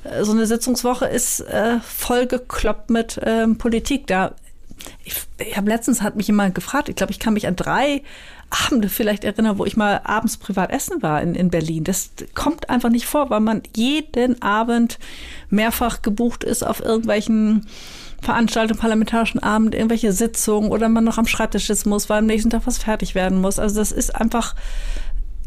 äh, 0.03 0.23
so 0.23 0.31
eine 0.31 0.45
Sitzungswoche 0.45 1.05
ist 1.05 1.41
äh, 1.41 1.79
vollgekloppt 1.83 2.89
mit 2.89 3.19
ähm, 3.23 3.57
Politik. 3.57 4.07
Da 4.07 4.31
ich, 5.03 5.15
ich 5.37 5.57
habe 5.57 5.69
letztens 5.69 6.01
hat 6.01 6.15
mich 6.15 6.27
jemand 6.27 6.55
gefragt, 6.55 6.89
ich 6.89 6.95
glaube, 6.95 7.11
ich 7.11 7.19
kann 7.19 7.33
mich 7.33 7.47
an 7.47 7.55
drei 7.55 8.03
Abende 8.67 8.89
vielleicht 8.89 9.23
erinnern, 9.23 9.57
wo 9.57 9.65
ich 9.65 9.77
mal 9.77 10.01
abends 10.03 10.37
privat 10.37 10.71
essen 10.71 11.01
war 11.01 11.21
in, 11.21 11.35
in 11.35 11.49
Berlin. 11.49 11.83
Das 11.83 12.11
kommt 12.35 12.69
einfach 12.69 12.89
nicht 12.89 13.05
vor, 13.05 13.29
weil 13.29 13.39
man 13.39 13.63
jeden 13.75 14.41
Abend 14.41 14.99
mehrfach 15.49 16.01
gebucht 16.01 16.43
ist 16.43 16.63
auf 16.63 16.83
irgendwelchen 16.83 17.65
Veranstaltungen, 18.21 18.79
parlamentarischen 18.79 19.41
Abend, 19.41 19.73
irgendwelche 19.73 20.11
Sitzungen 20.11 20.69
oder 20.69 20.89
man 20.89 21.03
noch 21.03 21.17
am 21.17 21.25
Schreibtisch 21.25 21.67
sitzen 21.67 21.89
muss, 21.89 22.09
weil 22.09 22.19
am 22.19 22.27
nächsten 22.27 22.49
Tag 22.49 22.63
was 22.65 22.77
fertig 22.77 23.15
werden 23.15 23.41
muss. 23.41 23.57
Also 23.57 23.79
das 23.79 23.91
ist 23.91 24.15
einfach 24.15 24.55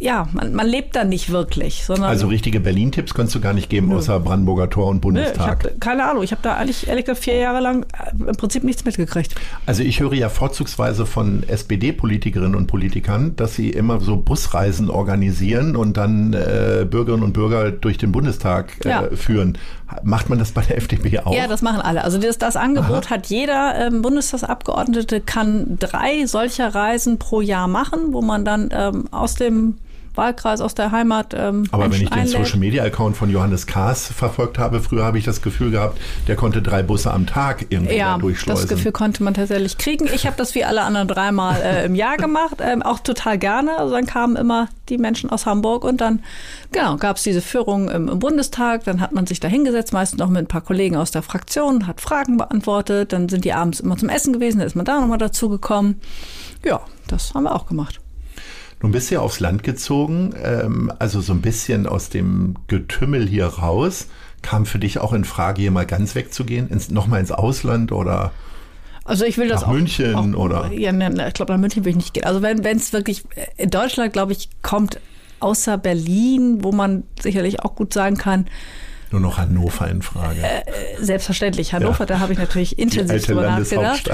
ja, 0.01 0.27
man, 0.33 0.53
man 0.55 0.67
lebt 0.67 0.97
da 0.97 1.05
nicht 1.05 1.31
wirklich. 1.31 1.85
Sondern 1.85 2.11
also 2.11 2.27
richtige 2.27 2.59
Berlin-Tipps 2.59 3.15
kannst 3.15 3.35
du 3.35 3.41
gar 3.41 3.53
nicht 3.53 3.71
geben, 3.71 3.89
nö. 3.89 3.97
außer 3.97 4.19
Brandenburger 4.19 4.69
Tor 4.69 4.89
und 4.89 5.01
Bundestag. 5.01 5.63
Nö, 5.63 5.69
ich 5.69 5.75
hab, 5.75 5.81
keine 5.81 6.09
Ahnung, 6.09 6.23
ich 6.25 6.33
habe 6.33 6.43
da 6.43 6.57
eigentlich 6.57 6.89
ehrlich 6.89 7.05
gesagt 7.05 7.25
vier 7.25 7.37
Jahre 7.37 7.61
lang 7.61 7.85
äh, 7.85 8.29
im 8.29 8.37
Prinzip 8.37 8.65
nichts 8.65 8.85
mitgekriegt. 8.85 9.35
Also 9.67 9.83
ich 9.83 10.01
höre 10.01 10.15
ja 10.15 10.29
vorzugsweise 10.29 11.07
von 11.07 11.45
SPD-Politikerinnen 11.47 12.57
und 12.57 12.67
Politikern, 12.67 13.37
dass 13.37 13.55
sie 13.55 13.71
immer 13.71 14.01
so 14.01 14.17
Busreisen 14.17 14.91
organisieren 14.91 15.77
und 15.77 15.97
dann 15.97 16.33
äh, 16.33 16.87
Bürgerinnen 16.89 17.25
und 17.25 17.33
Bürger 17.33 17.71
durch 17.71 17.97
den 17.97 18.11
Bundestag 18.11 18.85
äh, 18.85 18.89
ja. 18.89 19.09
führen. 19.15 19.59
Macht 20.03 20.29
man 20.29 20.39
das 20.39 20.51
bei 20.51 20.63
der 20.63 20.77
FDP 20.79 21.21
auch? 21.21 21.33
Ja, 21.33 21.47
das 21.47 21.63
machen 21.63 21.81
alle. 21.81 22.03
Also 22.03 22.19
das, 22.19 22.39
das 22.39 22.57
Angebot 22.57 23.07
Aha. 23.07 23.11
hat 23.11 23.27
jeder 23.27 23.87
ähm, 23.87 24.03
Bundestagsabgeordnete, 24.03 25.21
kann 25.21 25.79
drei 25.79 26.27
solcher 26.27 26.75
Reisen 26.75 27.19
pro 27.19 27.41
Jahr 27.41 27.69
machen, 27.69 28.13
wo 28.13 28.23
man 28.23 28.45
dann 28.45 28.71
ähm, 28.73 29.05
aus 29.13 29.37
dem 29.37 29.77
Wahlkreis 30.17 30.61
aus 30.61 30.75
der 30.75 30.93
Heimat. 30.93 31.35
Ähm, 31.37 31.65
Aber 31.71 31.91
wenn 31.91 32.03
ich 32.03 32.11
den 32.11 32.27
Social 32.27 32.59
Media 32.59 32.85
Account 32.85 33.17
von 33.17 33.31
Johannes 33.31 33.67
Kahrs 33.67 34.07
verfolgt 34.07 34.59
habe, 34.59 34.81
früher 34.81 35.05
habe 35.05 35.19
ich 35.19 35.25
das 35.25 35.43
Gefühl 35.43 35.71
gehabt, 35.71 36.01
der 36.29 36.37
konnte 36.37 36.63
drei 36.63 36.83
Busse 36.83 37.13
am 37.13 37.27
Tag 37.27 37.67
irgendwie 37.71 37.97
ja, 37.97 38.19
durchschleusen. 38.19 38.63
Das 38.63 38.69
Gefühl 38.69 38.93
konnte 38.93 39.23
man 39.23 39.35
tatsächlich 39.35 39.79
kriegen. 39.79 40.09
Ich 40.13 40.27
habe 40.27 40.37
das 40.37 40.55
wie 40.55 40.65
alle 40.65 40.83
anderen 40.83 41.09
dreimal 41.09 41.61
äh, 41.61 41.85
im 41.85 41.95
Jahr 41.95 42.17
gemacht, 42.17 42.57
ähm, 42.61 42.83
auch 42.83 43.01
total 43.01 43.39
gerne. 43.39 43.79
Also 43.79 43.95
dann 43.95 44.07
kamen 44.07 44.37
immer 44.37 44.69
die 44.89 44.99
Menschen 44.99 45.31
aus 45.31 45.47
Hamburg 45.47 45.85
und 45.85 46.01
dann 46.01 46.23
genau, 46.73 46.97
gab 46.97 47.17
es 47.17 47.23
diese 47.23 47.41
Führung 47.41 47.91
im, 47.91 48.09
im, 48.09 48.19
Bundestag. 48.19 48.85
Dann 48.85 49.01
hat 49.01 49.13
man 49.13 49.27
sich 49.27 49.41
da 49.41 49.49
hingesetzt, 49.49 49.93
meistens 49.93 50.19
noch 50.19 50.29
mit 50.29 50.43
ein 50.43 50.49
paar 50.49 50.61
Kollegen 50.61 50.97
aus 50.97 51.11
der 51.11 51.23
Fraktion, 51.23 51.87
hat 51.87 52.01
Fragen 52.01 52.37
beantwortet. 52.37 53.13
Dann 53.13 53.29
sind 53.29 53.45
die 53.45 53.53
abends 53.53 53.81
immer 53.81 53.97
zum 53.97 54.09
Essen 54.09 54.33
gewesen, 54.33 54.59
dann 54.59 54.67
ist 54.67 54.77
man 54.77 54.85
da 54.85 55.01
nochmal 55.01 55.19
dazu 55.19 55.49
gekommen. 55.49 56.01
Ja, 56.65 56.81
das 57.09 57.35
haben 57.35 57.45
wir 57.45 57.55
auch 57.55 57.67
gemacht. 57.67 58.01
Nun 58.85 58.93
bist 58.93 59.11
du 59.11 59.15
ja 59.15 59.23
aufs 59.23 59.41
Land 59.41 59.63
gezogen, 59.63 60.35
ähm, 60.45 60.93
also 60.99 61.23
so 61.23 61.33
ein 61.33 61.41
bisschen 61.41 61.87
aus 61.87 62.11
dem 62.11 62.55
Getümmel 62.67 63.27
hier 63.27 63.47
raus. 63.47 64.09
Kam 64.43 64.67
für 64.67 64.79
dich 64.79 64.99
auch 64.99 65.15
in 65.15 65.25
Frage, 65.25 65.63
hier 65.63 65.71
mal 65.71 65.87
ganz 65.87 66.15
wegzugehen, 66.15 66.69
ins, 66.69 66.91
nochmal 66.91 67.21
ins 67.21 67.33
Ausland 67.33 67.93
oder? 67.93 68.33
Also 69.07 69.25
ich 69.25 69.39
will 69.39 69.49
das 69.49 69.63
Nach 69.63 69.69
auch, 69.69 69.73
München 69.73 70.35
auch, 70.35 70.39
oder? 70.39 70.71
Ja, 70.71 70.91
ich 71.29 71.33
glaube, 71.33 71.55
nach 71.55 71.59
München 71.59 71.87
will 71.87 71.93
ich 71.93 71.97
nicht 71.97 72.13
gehen. 72.13 72.25
Also 72.25 72.43
wenn 72.43 72.59
es 72.77 72.93
wirklich 72.93 73.25
in 73.57 73.71
Deutschland, 73.71 74.13
glaube 74.13 74.33
ich, 74.33 74.51
kommt 74.61 75.01
außer 75.41 75.79
Berlin, 75.79 76.59
wo 76.63 76.71
man 76.71 77.05
sicherlich 77.19 77.61
auch 77.61 77.77
gut 77.77 77.95
sagen 77.95 78.19
kann, 78.19 78.45
Nur 79.11 79.23
noch 79.23 79.39
Hannover 79.39 79.89
in 79.89 80.03
Frage. 80.03 80.43
selbstverständlich 81.01 81.73
Hannover, 81.73 82.01
Ja. 82.01 82.05
da 82.05 82.19
habe 82.19 82.35
ich 82.35 82.39
natürlich 82.39 82.77
Die 82.77 82.83
intensiv 82.83 83.11
alte 83.13 83.27
drüber 83.29 83.43
nachgedacht. 83.49 84.11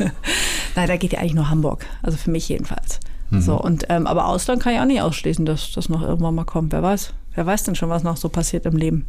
Nein, 0.74 0.88
da 0.88 0.96
geht 0.96 1.12
ja 1.12 1.18
eigentlich 1.18 1.34
nur 1.34 1.50
Hamburg. 1.50 1.84
Also 2.02 2.16
für 2.16 2.30
mich 2.30 2.48
jedenfalls. 2.48 2.98
Mhm. 3.30 3.40
So, 3.40 3.60
und, 3.60 3.86
ähm, 3.88 4.06
aber 4.06 4.26
Ausland 4.26 4.62
kann 4.62 4.74
ich 4.74 4.80
auch 4.80 4.84
nicht 4.84 5.00
ausschließen, 5.02 5.44
dass 5.46 5.72
das 5.72 5.88
noch 5.88 6.02
irgendwann 6.02 6.34
mal 6.34 6.44
kommt. 6.44 6.72
Wer 6.72 6.82
weiß? 6.82 7.12
Wer 7.34 7.46
weiß 7.46 7.62
denn 7.64 7.74
schon, 7.76 7.88
was 7.88 8.02
noch 8.02 8.16
so 8.16 8.28
passiert 8.28 8.66
im 8.66 8.76
Leben? 8.76 9.06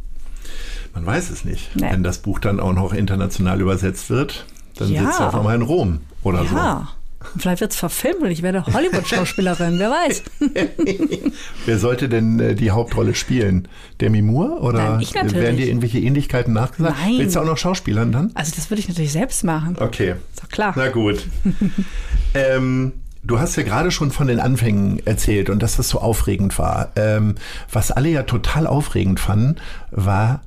Man 0.94 1.04
weiß 1.06 1.30
es 1.30 1.44
nicht. 1.44 1.74
Nee. 1.74 1.90
Wenn 1.90 2.02
das 2.02 2.18
Buch 2.18 2.38
dann 2.38 2.60
auch 2.60 2.72
noch 2.72 2.92
international 2.92 3.60
übersetzt 3.60 4.10
wird, 4.10 4.46
dann 4.76 4.90
Ja. 4.90 5.04
sitzt 5.06 5.20
er 5.20 5.28
auf 5.28 5.34
einmal 5.34 5.54
in 5.56 5.62
Rom 5.62 6.00
oder 6.22 6.44
Ja. 6.44 6.88
Und 7.34 7.40
vielleicht 7.40 7.60
wird 7.60 7.70
es 7.70 7.78
verfilmt 7.78 8.20
und 8.22 8.32
ich 8.32 8.42
werde 8.42 8.66
Hollywood-Schauspielerin, 8.66 9.78
wer 9.78 9.90
weiß. 9.90 10.22
so. 10.40 10.46
Wer 11.66 11.78
sollte 11.78 12.08
denn 12.08 12.40
äh, 12.40 12.54
die 12.56 12.72
Hauptrolle 12.72 13.14
spielen? 13.14 13.68
Demi 14.00 14.22
Moore 14.22 14.60
oder 14.60 14.90
Nein, 14.90 15.00
ich 15.02 15.14
natürlich. 15.14 15.34
werden 15.36 15.56
dir 15.56 15.68
irgendwelche 15.68 16.00
Ähnlichkeiten 16.00 16.52
nachgesagt? 16.52 16.96
Nein. 17.00 17.18
Willst 17.18 17.36
du 17.36 17.40
auch 17.40 17.44
noch 17.44 17.56
Schauspielern 17.58 18.10
dann? 18.10 18.32
Also 18.34 18.52
das 18.56 18.70
würde 18.70 18.80
ich 18.80 18.88
natürlich 18.88 19.12
selbst 19.12 19.44
machen. 19.44 19.76
Okay. 19.78 20.16
Ist 20.34 20.42
doch 20.42 20.48
klar. 20.48 20.74
Na 20.76 20.88
gut. 20.88 21.24
ähm, 22.34 22.92
du 23.22 23.38
hast 23.38 23.56
ja 23.56 23.62
gerade 23.62 23.90
schon 23.90 24.10
von 24.10 24.26
den 24.26 24.40
Anfängen 24.40 25.04
erzählt 25.06 25.50
und 25.50 25.62
dass 25.62 25.76
das 25.76 25.88
so 25.88 26.00
aufregend 26.00 26.58
war. 26.58 26.90
Ähm, 26.96 27.36
was 27.70 27.90
alle 27.90 28.08
ja 28.08 28.22
total 28.24 28.66
aufregend 28.66 29.20
fanden, 29.20 29.56
war 29.90 30.42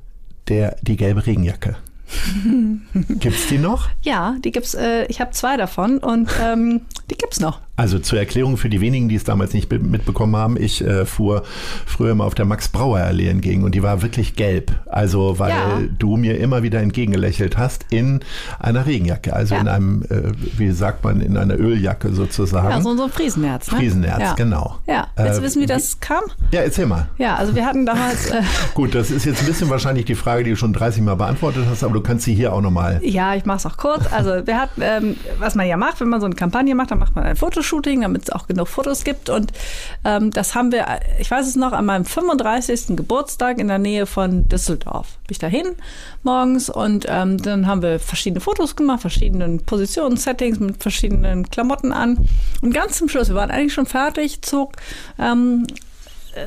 der, 0.48 0.76
die 0.82 0.96
gelbe 0.96 1.26
Regenjacke. 1.26 1.76
Gibt's 3.08 3.48
die 3.48 3.58
noch? 3.58 3.88
Ja, 4.02 4.36
die 4.44 4.52
gibt's, 4.52 4.74
äh, 4.74 5.06
ich 5.06 5.20
habe 5.20 5.32
zwei 5.32 5.56
davon 5.56 5.98
und 5.98 6.30
ähm, 6.40 6.82
die 7.10 7.16
gibt's 7.16 7.40
noch. 7.40 7.60
Also 7.76 7.98
zur 7.98 8.18
Erklärung 8.18 8.56
für 8.56 8.68
die 8.70 8.80
wenigen, 8.80 9.08
die 9.08 9.14
es 9.16 9.24
damals 9.24 9.52
nicht 9.52 9.68
be- 9.68 9.78
mitbekommen 9.78 10.34
haben, 10.34 10.56
ich 10.58 10.82
äh, 10.82 11.04
fuhr 11.04 11.42
früher 11.84 12.12
immer 12.12 12.24
auf 12.24 12.34
der 12.34 12.46
Max-Brauer-Allee 12.46 13.28
entgegen 13.28 13.64
und 13.64 13.74
die 13.74 13.82
war 13.82 14.00
wirklich 14.02 14.34
gelb. 14.34 14.72
Also 14.86 15.38
weil 15.38 15.50
Ja. 15.50 15.80
du 15.98 16.16
mir 16.16 16.38
immer 16.38 16.62
wieder 16.62 16.80
entgegengelächelt 16.80 17.58
hast 17.58 17.84
in 17.90 18.20
einer 18.58 18.86
Regenjacke, 18.86 19.34
also 19.34 19.54
Ja. 19.54 19.60
in 19.60 19.68
einem, 19.68 20.02
äh, 20.04 20.32
wie 20.56 20.70
sagt 20.70 21.04
man, 21.04 21.20
in 21.20 21.36
einer 21.36 21.54
Öljacke 21.58 22.12
sozusagen. 22.12 22.70
Ja, 22.70 22.80
so, 22.80 22.90
ein 23.02 23.10
Friesenherz. 23.10 23.70
Ne? 23.70 23.78
Friesenherz, 23.78 24.20
ja. 24.20 24.32
genau. 24.34 24.78
Ja, 24.86 25.08
willst 25.16 25.36
du 25.36 25.42
Äh, 25.42 25.44
wissen, 25.44 25.62
wie 25.62 25.66
das 25.66 26.00
kam? 26.00 26.22
Ja, 26.52 26.60
erzähl 26.62 26.86
mal. 26.86 27.08
Ja, 27.18 27.36
also 27.36 27.54
wir 27.54 27.66
hatten 27.66 27.84
damals, 27.84 28.30
äh, 28.30 28.40
Gut, 28.74 28.94
das 28.94 29.10
ist 29.10 29.26
jetzt 29.26 29.40
ein 29.40 29.46
bisschen 29.46 29.68
wahrscheinlich 29.68 30.06
die 30.06 30.14
Frage, 30.14 30.44
die 30.44 30.50
du 30.50 30.56
schon 30.56 30.72
30 30.72 31.02
Mal 31.02 31.16
beantwortet 31.16 31.64
hast, 31.70 31.84
aber 31.84 31.92
du 31.92 32.00
kannst 32.00 32.24
sie 32.24 32.34
hier 32.34 32.52
auch 32.54 32.60
nochmal. 32.62 33.00
ja, 33.02 33.34
ich 33.34 33.44
mache 33.44 33.58
es 33.58 33.66
auch 33.66 33.76
kurz. 33.76 34.10
Also 34.10 34.46
wir 34.46 34.58
hatten, 34.58 34.80
ähm, 34.82 35.16
was 35.38 35.54
man 35.54 35.66
ja 35.66 35.76
macht, 35.76 36.00
wenn 36.00 36.08
man 36.08 36.20
so 36.20 36.26
eine 36.26 36.34
Kampagne 36.34 36.74
macht, 36.74 36.90
dann 36.90 36.98
macht 36.98 37.14
man 37.14 37.24
ein 37.24 37.36
Fotoshooting, 37.66 38.02
damit 38.02 38.24
es 38.24 38.30
auch 38.30 38.46
genug 38.46 38.68
Fotos 38.68 39.04
gibt. 39.04 39.28
Und 39.28 39.52
ähm, 40.04 40.30
das 40.30 40.54
haben 40.54 40.72
wir, 40.72 40.86
ich 41.18 41.30
weiß 41.30 41.46
es 41.46 41.56
noch, 41.56 41.72
an 41.72 41.86
meinem 41.86 42.04
35. 42.04 42.96
Geburtstag 42.96 43.58
in 43.58 43.68
der 43.68 43.78
Nähe 43.78 44.06
von 44.06 44.48
Düsseldorf. 44.48 45.18
Bin 45.26 45.32
ich 45.32 45.38
dahin 45.38 45.76
morgens 46.22 46.70
und 46.70 47.06
ähm, 47.08 47.38
dann 47.38 47.66
haben 47.66 47.82
wir 47.82 47.98
verschiedene 47.98 48.40
Fotos 48.40 48.76
gemacht, 48.76 49.00
verschiedenen 49.00 49.64
Positionen, 49.64 50.16
Settings 50.16 50.60
mit 50.60 50.82
verschiedenen 50.82 51.50
Klamotten 51.50 51.92
an. 51.92 52.28
Und 52.62 52.72
ganz 52.72 52.98
zum 52.98 53.08
Schluss, 53.08 53.28
wir 53.28 53.36
waren 53.36 53.50
eigentlich 53.50 53.74
schon 53.74 53.86
fertig, 53.86 54.42
zog 54.42 54.72
ähm, 55.18 55.66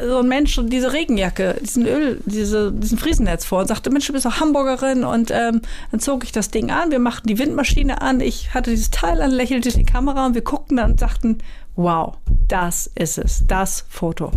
so 0.08 0.20
ein 0.20 0.28
Mensch 0.28 0.60
diese 0.64 0.94
Regenjacke, 0.94 1.58
diesen 1.62 1.86
Öl, 1.86 2.22
diese, 2.26 2.72
diesen 2.72 2.98
Friesennetz 2.98 3.46
vor 3.46 3.60
und 3.60 3.68
sagte, 3.68 3.90
Mensch, 3.90 4.08
du 4.08 4.14
bist 4.14 4.26
doch 4.26 4.40
Hamburgerin 4.40 5.04
und 5.04 5.32
ähm, 5.32 5.62
dann 5.92 6.00
zog 6.00 6.24
ich 6.24 6.32
das 6.32 6.52
Ding 6.52 6.72
an, 6.72 6.92
wir 6.92 7.00
machten 7.00 7.28
die 7.28 7.40
Windmaschine 7.40 8.02
an, 8.02 8.22
ich 8.22 8.54
hatte 8.54 8.72
dieses 8.72 8.92
Teil 8.92 9.22
an, 9.22 9.32
lächelte 9.32 9.72
die 9.72 9.86
Kamera 9.86 10.26
und 10.26 10.36
wir 10.36 10.42
guckten 10.42 10.78
dann 10.78 10.92
und 10.92 11.00
sagten, 11.00 11.40
wow, 11.76 12.18
das 12.48 12.92
ist 12.96 13.18
es, 13.18 13.44
das 13.48 13.86
Foto. 13.90 14.32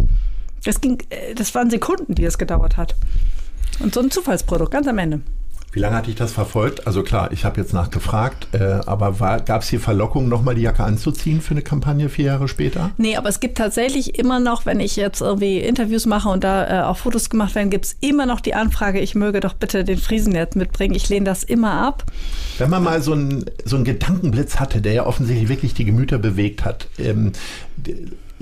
Das 0.64 0.80
ging, 0.80 0.98
äh, 1.10 1.34
das 1.34 1.54
waren 1.54 1.70
Sekunden, 1.70 2.14
die 2.14 2.24
es 2.24 2.38
gedauert 2.38 2.76
hat. 2.76 2.94
Und 3.80 3.94
so 3.94 4.00
ein 4.00 4.10
Zufallsprodukt, 4.10 4.70
ganz 4.70 4.86
am 4.86 4.98
Ende. 4.98 5.20
Wie 5.72 5.80
lange 5.80 5.96
hatte 5.96 6.10
ich 6.10 6.16
das 6.16 6.32
verfolgt? 6.32 6.86
Also 6.86 7.02
klar, 7.02 7.32
ich 7.32 7.46
habe 7.46 7.58
jetzt 7.58 7.72
nachgefragt, 7.72 8.48
äh, 8.52 8.80
aber 8.84 9.40
gab 9.40 9.62
es 9.62 9.70
hier 9.70 9.80
Verlockung, 9.80 10.28
nochmal 10.28 10.54
die 10.54 10.60
Jacke 10.60 10.84
anzuziehen 10.84 11.40
für 11.40 11.52
eine 11.52 11.62
Kampagne 11.62 12.10
vier 12.10 12.26
Jahre 12.26 12.46
später? 12.46 12.90
Nee, 12.98 13.16
aber 13.16 13.30
es 13.30 13.40
gibt 13.40 13.56
tatsächlich 13.56 14.18
immer 14.18 14.38
noch, 14.38 14.66
wenn 14.66 14.80
ich 14.80 14.96
jetzt 14.96 15.22
irgendwie 15.22 15.60
Interviews 15.60 16.04
mache 16.04 16.28
und 16.28 16.44
da 16.44 16.82
äh, 16.82 16.84
auch 16.84 16.98
Fotos 16.98 17.30
gemacht 17.30 17.54
werden, 17.54 17.70
gibt 17.70 17.86
es 17.86 17.96
immer 18.00 18.26
noch 18.26 18.40
die 18.40 18.52
Anfrage, 18.52 19.00
ich 19.00 19.14
möge 19.14 19.40
doch 19.40 19.54
bitte 19.54 19.82
den 19.82 19.96
Friesennetz 19.96 20.56
mitbringen. 20.56 20.94
Ich 20.94 21.08
lehne 21.08 21.24
das 21.24 21.42
immer 21.42 21.72
ab. 21.72 22.04
Wenn 22.58 22.68
man 22.68 22.82
mal 22.82 23.00
so 23.00 23.12
einen 23.12 23.46
so 23.64 23.76
einen 23.76 23.86
Gedankenblitz 23.86 24.56
hatte, 24.56 24.82
der 24.82 24.92
ja 24.92 25.06
offensichtlich 25.06 25.48
wirklich 25.48 25.72
die 25.72 25.86
Gemüter 25.86 26.18
bewegt 26.18 26.66
hat, 26.66 26.86
ähm, 26.98 27.32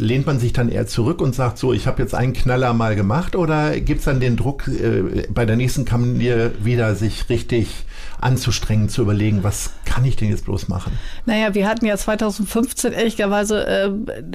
lehnt 0.01 0.27
man 0.27 0.39
sich 0.39 0.53
dann 0.53 0.69
eher 0.69 0.87
zurück 0.87 1.21
und 1.21 1.35
sagt 1.35 1.59
so, 1.59 1.73
ich 1.73 1.87
habe 1.87 2.03
jetzt 2.03 2.15
einen 2.15 2.33
Knaller 2.33 2.73
mal 2.73 2.97
gemacht 2.97 3.37
oder 3.37 3.79
gibt 3.81 4.01
es 4.01 4.07
dann 4.07 4.19
den 4.19 4.37
Druck, 4.37 4.67
äh, 4.67 5.27
bei 5.29 5.45
der 5.45 5.57
nächsten 5.57 5.85
Kampagne 5.85 6.53
wieder 6.63 6.95
sich 6.95 7.29
richtig 7.29 7.85
anzustrengen, 8.21 8.89
zu 8.89 9.03
überlegen, 9.03 9.43
was 9.43 9.71
kann 9.85 10.05
ich 10.05 10.17
denn 10.17 10.29
jetzt 10.29 10.45
bloß 10.45 10.69
machen? 10.69 10.99
Naja, 11.27 11.55
wir 11.55 11.69
hatten 11.69 11.87
ja 11.87 11.97
2015, 11.97 12.93
ehrlicherweise, 12.93 13.67
äh, 13.67 13.91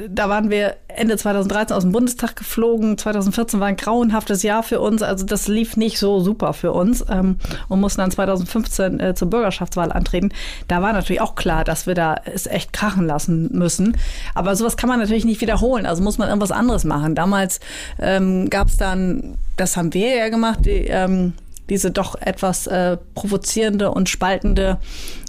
da 0.09 0.29
waren 0.29 0.49
wir 0.49 0.75
Ende 0.87 1.17
2013 1.17 1.75
aus 1.75 1.83
dem 1.83 1.91
Bundestag 1.91 2.35
geflogen. 2.35 2.97
2014 2.97 3.59
war 3.59 3.67
ein 3.67 3.75
grauenhaftes 3.75 4.43
Jahr 4.43 4.63
für 4.63 4.79
uns. 4.79 5.01
Also 5.01 5.25
das 5.25 5.47
lief 5.47 5.77
nicht 5.77 5.99
so 5.99 6.19
super 6.19 6.53
für 6.53 6.71
uns 6.71 7.05
ähm, 7.09 7.37
und 7.67 7.79
mussten 7.79 8.01
dann 8.01 8.11
2015 8.11 8.99
äh, 8.99 9.15
zur 9.15 9.29
Bürgerschaftswahl 9.29 9.91
antreten. 9.91 10.29
Da 10.67 10.81
war 10.81 10.93
natürlich 10.93 11.21
auch 11.21 11.35
klar, 11.35 11.63
dass 11.63 11.85
wir 11.87 11.95
da 11.95 12.15
es 12.25 12.47
echt 12.47 12.73
krachen 12.73 13.05
lassen 13.05 13.49
müssen. 13.51 13.97
Aber 14.33 14.55
sowas 14.55 14.77
kann 14.77 14.89
man 14.89 14.99
natürlich 14.99 15.25
nicht 15.25 15.41
wiederholen. 15.55 15.85
Also 15.85 16.03
muss 16.03 16.17
man 16.17 16.27
irgendwas 16.27 16.51
anderes 16.51 16.83
machen. 16.83 17.15
Damals 17.15 17.59
ähm, 17.99 18.49
gab 18.49 18.67
es 18.67 18.77
dann, 18.77 19.37
das 19.57 19.77
haben 19.77 19.93
wir 19.93 20.15
ja 20.15 20.29
gemacht, 20.29 20.59
die, 20.65 20.87
ähm, 20.87 21.33
diese 21.69 21.91
doch 21.91 22.15
etwas 22.15 22.67
äh, 22.67 22.97
provozierende 23.15 23.91
und 23.91 24.09
spaltende, 24.09 24.79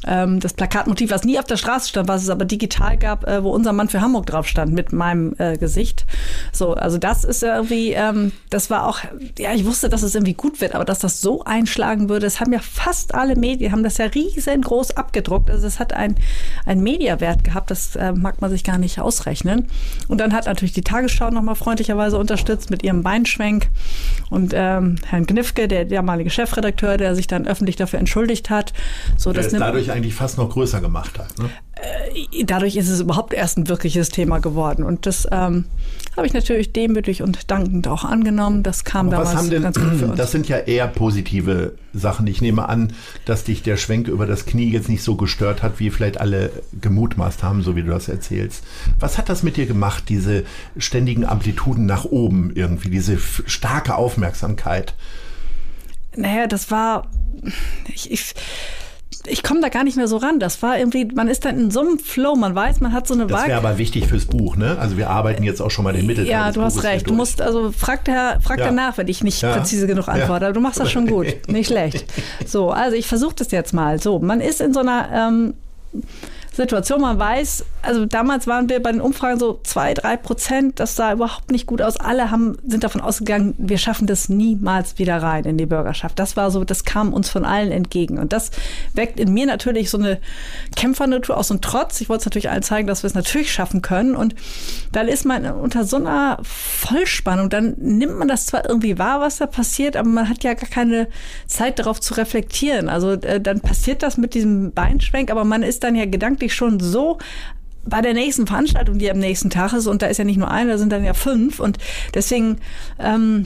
ähm, 0.06 0.40
das 0.40 0.52
Plakatmotiv, 0.52 1.10
was 1.10 1.24
nie 1.24 1.38
auf 1.38 1.44
der 1.44 1.56
Straße 1.56 1.88
stand, 1.88 2.08
was 2.08 2.22
es 2.22 2.30
aber 2.30 2.44
digital 2.44 2.96
gab, 2.96 3.26
äh, 3.26 3.42
wo 3.42 3.50
unser 3.50 3.72
Mann 3.72 3.88
für 3.88 4.00
Hamburg 4.00 4.26
drauf 4.26 4.46
stand 4.46 4.72
mit 4.72 4.92
meinem 4.92 5.34
äh, 5.38 5.56
Gesicht. 5.56 6.06
So, 6.52 6.74
also 6.74 6.98
das 6.98 7.24
ist 7.24 7.42
irgendwie, 7.42 7.92
ähm, 7.92 8.32
das 8.50 8.70
war 8.70 8.86
auch, 8.86 9.00
ja, 9.38 9.52
ich 9.52 9.64
wusste, 9.64 9.88
dass 9.88 10.02
es 10.02 10.14
irgendwie 10.14 10.34
gut 10.34 10.60
wird, 10.60 10.74
aber 10.74 10.84
dass 10.84 11.00
das 11.00 11.20
so 11.20 11.44
einschlagen 11.44 12.08
würde, 12.08 12.26
das 12.26 12.40
haben 12.40 12.52
ja 12.52 12.60
fast 12.60 13.14
alle 13.14 13.36
Medien, 13.36 13.72
haben 13.72 13.82
das 13.82 13.98
ja 13.98 14.06
riesengroß 14.06 14.96
abgedruckt. 14.96 15.50
Also 15.50 15.66
es 15.66 15.80
hat 15.80 15.92
ein, 15.92 16.16
ein 16.64 16.80
Mediawert 16.80 17.44
gehabt, 17.44 17.70
das 17.70 17.96
äh, 17.96 18.12
mag 18.12 18.40
man 18.40 18.50
sich 18.50 18.64
gar 18.64 18.78
nicht 18.78 19.00
ausrechnen. 19.00 19.66
Und 20.08 20.20
dann 20.20 20.32
hat 20.32 20.46
natürlich 20.46 20.72
die 20.72 20.82
Tagesschau 20.82 21.30
nochmal 21.30 21.56
freundlicherweise 21.56 22.18
unterstützt 22.18 22.70
mit 22.70 22.82
ihrem 22.82 23.02
Beinschwenk 23.02 23.68
und 24.30 24.52
ähm, 24.54 24.96
Herrn 25.06 25.26
Gnifke, 25.26 25.68
der 25.68 25.84
damalige 25.84 26.25
Chefredakteur, 26.30 26.96
der 26.96 27.14
sich 27.14 27.26
dann 27.26 27.46
öffentlich 27.46 27.76
dafür 27.76 27.98
entschuldigt 27.98 28.50
hat. 28.50 28.72
So, 29.16 29.32
Der 29.32 29.42
das 29.42 29.52
es 29.52 29.58
dadurch 29.58 29.90
eigentlich 29.90 30.14
fast 30.14 30.38
noch 30.38 30.50
größer 30.50 30.80
gemacht 30.80 31.18
hat. 31.18 31.38
Ne? 31.38 31.50
dadurch 32.44 32.76
ist 32.76 32.88
es 32.88 33.00
überhaupt 33.00 33.34
erst 33.34 33.58
ein 33.58 33.68
wirkliches 33.68 34.08
Thema 34.08 34.38
geworden. 34.38 34.82
Und 34.82 35.04
das 35.04 35.28
ähm, 35.30 35.66
habe 36.16 36.26
ich 36.26 36.32
natürlich 36.32 36.72
demütig 36.72 37.22
und 37.22 37.50
dankend 37.50 37.86
auch 37.88 38.04
angenommen. 38.04 38.62
Das 38.62 38.84
kam 38.84 39.08
Aber 39.08 39.24
damals 39.24 39.48
denn, 39.50 39.62
ganz 39.62 39.78
gut 39.78 39.94
für 39.96 40.06
uns. 40.10 40.16
das 40.16 40.32
sind 40.32 40.48
ja 40.48 40.56
eher 40.56 40.86
positive 40.86 41.74
Sachen. 41.92 42.26
Ich 42.26 42.40
nehme 42.40 42.68
an, 42.68 42.94
dass 43.26 43.44
dich 43.44 43.62
der 43.62 43.76
Schwenk 43.76 44.08
über 44.08 44.26
das 44.26 44.46
Knie 44.46 44.70
jetzt 44.70 44.88
nicht 44.88 45.02
so 45.02 45.16
gestört 45.16 45.62
hat, 45.62 45.78
wie 45.78 45.90
vielleicht 45.90 46.18
alle 46.18 46.50
gemutmaßt 46.80 47.42
haben, 47.42 47.62
so 47.62 47.76
wie 47.76 47.82
du 47.82 47.90
das 47.90 48.08
erzählst. 48.08 48.64
Was 48.98 49.18
hat 49.18 49.28
das 49.28 49.42
mit 49.42 49.56
dir 49.58 49.66
gemacht, 49.66 50.04
diese 50.08 50.44
ständigen 50.78 51.26
Amplituden 51.26 51.84
nach 51.84 52.04
oben 52.04 52.52
irgendwie, 52.54 52.88
diese 52.88 53.18
starke 53.18 53.96
Aufmerksamkeit? 53.96 54.94
Naja, 56.16 56.46
das 56.46 56.70
war. 56.70 57.06
Ich, 57.94 58.10
ich, 58.10 58.34
ich 59.28 59.42
komme 59.42 59.60
da 59.60 59.68
gar 59.68 59.82
nicht 59.84 59.96
mehr 59.96 60.08
so 60.08 60.16
ran. 60.18 60.38
Das 60.40 60.62
war 60.62 60.78
irgendwie, 60.78 61.04
man 61.04 61.28
ist 61.28 61.44
dann 61.44 61.58
in 61.58 61.70
so 61.70 61.80
einem 61.80 61.98
Flow, 61.98 62.34
man 62.36 62.54
weiß, 62.54 62.80
man 62.80 62.92
hat 62.92 63.06
so 63.08 63.14
eine 63.14 63.26
Das 63.26 63.32
wäre 63.42 63.56
Waage. 63.56 63.68
aber 63.68 63.78
wichtig 63.78 64.06
fürs 64.06 64.24
Buch, 64.26 64.56
ne? 64.56 64.76
Also 64.78 64.96
wir 64.96 65.10
arbeiten 65.10 65.42
jetzt 65.42 65.60
auch 65.60 65.70
schon 65.70 65.84
mal 65.84 65.92
den 65.92 66.06
Mittelteil 66.06 66.30
Ja, 66.32 66.52
du 66.52 66.62
hast 66.62 66.74
Buches 66.74 66.88
recht. 66.88 67.08
Du 67.08 67.14
musst, 67.14 67.40
also 67.42 67.72
frag, 67.72 68.04
der, 68.04 68.38
frag 68.42 68.58
Ja. 68.58 68.66
danach, 68.66 68.98
wenn 68.98 69.08
ich 69.08 69.22
nicht 69.24 69.42
Ja. 69.42 69.52
präzise 69.52 69.86
genug 69.86 70.06
Ja. 70.06 70.14
antworte. 70.14 70.46
Aber 70.46 70.52
du 70.54 70.60
machst 70.60 70.78
das 70.80 70.90
schon 70.90 71.06
gut. 71.06 71.26
Nicht 71.48 71.66
schlecht. 71.68 72.04
So, 72.46 72.70
also 72.70 72.96
ich 72.96 73.06
versuche 73.06 73.34
das 73.36 73.50
jetzt 73.50 73.72
mal. 73.74 74.00
So, 74.00 74.18
man 74.20 74.40
ist 74.40 74.60
in 74.60 74.72
so 74.72 74.80
einer 74.80 75.08
ähm, 75.12 75.54
Situation, 76.52 77.00
man 77.00 77.18
weiß, 77.18 77.64
also 77.86 78.04
damals 78.04 78.46
waren 78.46 78.68
wir 78.68 78.82
bei 78.82 78.92
den 78.92 79.00
Umfragen 79.00 79.38
so 79.38 79.60
zwei, 79.62 79.94
drei 79.94 80.16
Prozent. 80.16 80.80
Das 80.80 80.96
sah 80.96 81.12
überhaupt 81.12 81.50
nicht 81.50 81.66
gut 81.66 81.80
aus. 81.80 81.96
Alle 81.96 82.30
haben, 82.30 82.58
sind 82.66 82.84
davon 82.84 83.00
ausgegangen, 83.00 83.54
wir 83.58 83.78
schaffen 83.78 84.06
das 84.06 84.28
niemals 84.28 84.98
wieder 84.98 85.22
rein 85.22 85.44
in 85.44 85.56
die 85.56 85.66
Bürgerschaft. 85.66 86.18
Das 86.18 86.36
war 86.36 86.50
so, 86.50 86.64
das 86.64 86.84
kam 86.84 87.12
uns 87.12 87.30
von 87.30 87.44
allen 87.44 87.70
entgegen. 87.70 88.18
Und 88.18 88.32
das 88.32 88.50
weckt 88.94 89.20
in 89.20 89.32
mir 89.32 89.46
natürlich 89.46 89.90
so 89.90 89.98
eine 89.98 90.18
Kämpfernatur 90.74 91.36
aus 91.36 91.50
und 91.50 91.62
Trotz. 91.62 92.00
Ich 92.00 92.08
wollte 92.08 92.20
es 92.20 92.26
natürlich 92.26 92.50
allen 92.50 92.62
zeigen, 92.62 92.86
dass 92.86 93.02
wir 93.02 93.08
es 93.08 93.14
natürlich 93.14 93.52
schaffen 93.52 93.82
können. 93.82 94.16
Und 94.16 94.34
dann 94.92 95.08
ist 95.08 95.24
man 95.24 95.46
unter 95.46 95.84
so 95.84 95.96
einer 95.96 96.38
Vollspannung. 96.42 97.50
Dann 97.50 97.74
nimmt 97.78 98.18
man 98.18 98.28
das 98.28 98.46
zwar 98.46 98.68
irgendwie 98.68 98.98
wahr, 98.98 99.20
was 99.20 99.38
da 99.38 99.46
passiert, 99.46 99.96
aber 99.96 100.08
man 100.08 100.28
hat 100.28 100.42
ja 100.44 100.54
gar 100.54 100.68
keine 100.68 101.08
Zeit 101.46 101.78
darauf 101.78 102.00
zu 102.00 102.14
reflektieren. 102.14 102.88
Also 102.88 103.12
äh, 103.12 103.40
dann 103.40 103.60
passiert 103.60 104.02
das 104.02 104.16
mit 104.16 104.34
diesem 104.34 104.72
Beinschwenk, 104.72 105.30
aber 105.30 105.44
man 105.44 105.62
ist 105.62 105.84
dann 105.84 105.94
ja 105.94 106.06
gedanklich 106.06 106.54
schon 106.54 106.80
so 106.80 107.18
bei 107.86 108.00
der 108.00 108.14
nächsten 108.14 108.46
Veranstaltung, 108.46 108.98
die 108.98 109.10
am 109.10 109.18
nächsten 109.18 109.50
Tag 109.50 109.72
ist, 109.72 109.86
und 109.86 110.02
da 110.02 110.06
ist 110.06 110.18
ja 110.18 110.24
nicht 110.24 110.38
nur 110.38 110.50
eine, 110.50 110.72
da 110.72 110.78
sind 110.78 110.90
dann 110.90 111.04
ja 111.04 111.14
fünf. 111.14 111.60
Und 111.60 111.78
deswegen, 112.14 112.58
ähm, 112.98 113.44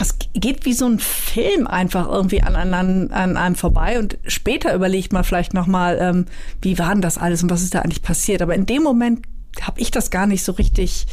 es 0.00 0.16
geht 0.34 0.64
wie 0.64 0.72
so 0.72 0.86
ein 0.86 0.98
Film 0.98 1.66
einfach 1.66 2.08
irgendwie 2.08 2.42
an, 2.42 2.56
an, 2.56 3.10
an 3.10 3.36
einem 3.36 3.54
vorbei. 3.54 3.98
Und 3.98 4.18
später 4.26 4.74
überlegt 4.74 5.12
man 5.12 5.24
vielleicht 5.24 5.54
nochmal, 5.54 5.98
ähm, 6.00 6.26
wie 6.60 6.78
war 6.78 6.92
denn 6.92 7.02
das 7.02 7.18
alles 7.18 7.42
und 7.42 7.50
was 7.50 7.62
ist 7.62 7.74
da 7.74 7.80
eigentlich 7.80 8.02
passiert. 8.02 8.42
Aber 8.42 8.54
in 8.54 8.66
dem 8.66 8.82
Moment 8.82 9.26
habe 9.60 9.80
ich 9.80 9.90
das 9.90 10.10
gar 10.10 10.26
nicht 10.26 10.44
so 10.44 10.52
richtig 10.52 11.06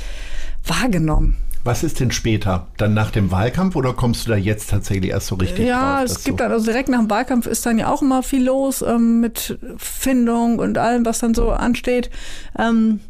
wahrgenommen. 0.66 1.38
Was 1.70 1.84
ist 1.84 2.00
denn 2.00 2.10
später? 2.10 2.66
Dann 2.78 2.96
nach 2.96 3.12
dem 3.12 3.30
Wahlkampf 3.30 3.76
oder 3.76 3.94
kommst 3.94 4.26
du 4.26 4.32
da 4.32 4.36
jetzt 4.36 4.72
tatsächlich 4.72 5.12
erst 5.12 5.28
so 5.28 5.36
richtig 5.36 5.68
Ja, 5.68 6.00
drauf, 6.00 6.10
es 6.10 6.24
gibt 6.24 6.40
dann, 6.40 6.52
also 6.52 6.66
direkt 6.66 6.90
nach 6.90 6.98
dem 6.98 7.12
Wahlkampf 7.12 7.46
ist 7.46 7.64
dann 7.64 7.78
ja 7.78 7.94
auch 7.94 8.02
immer 8.02 8.24
viel 8.24 8.44
los 8.44 8.82
ähm, 8.82 9.20
mit 9.20 9.60
Findung 9.78 10.58
und 10.58 10.80
allem, 10.80 11.06
was 11.06 11.20
dann 11.20 11.36
so 11.36 11.52
ansteht. 11.52 12.10
Ähm, 12.58 13.02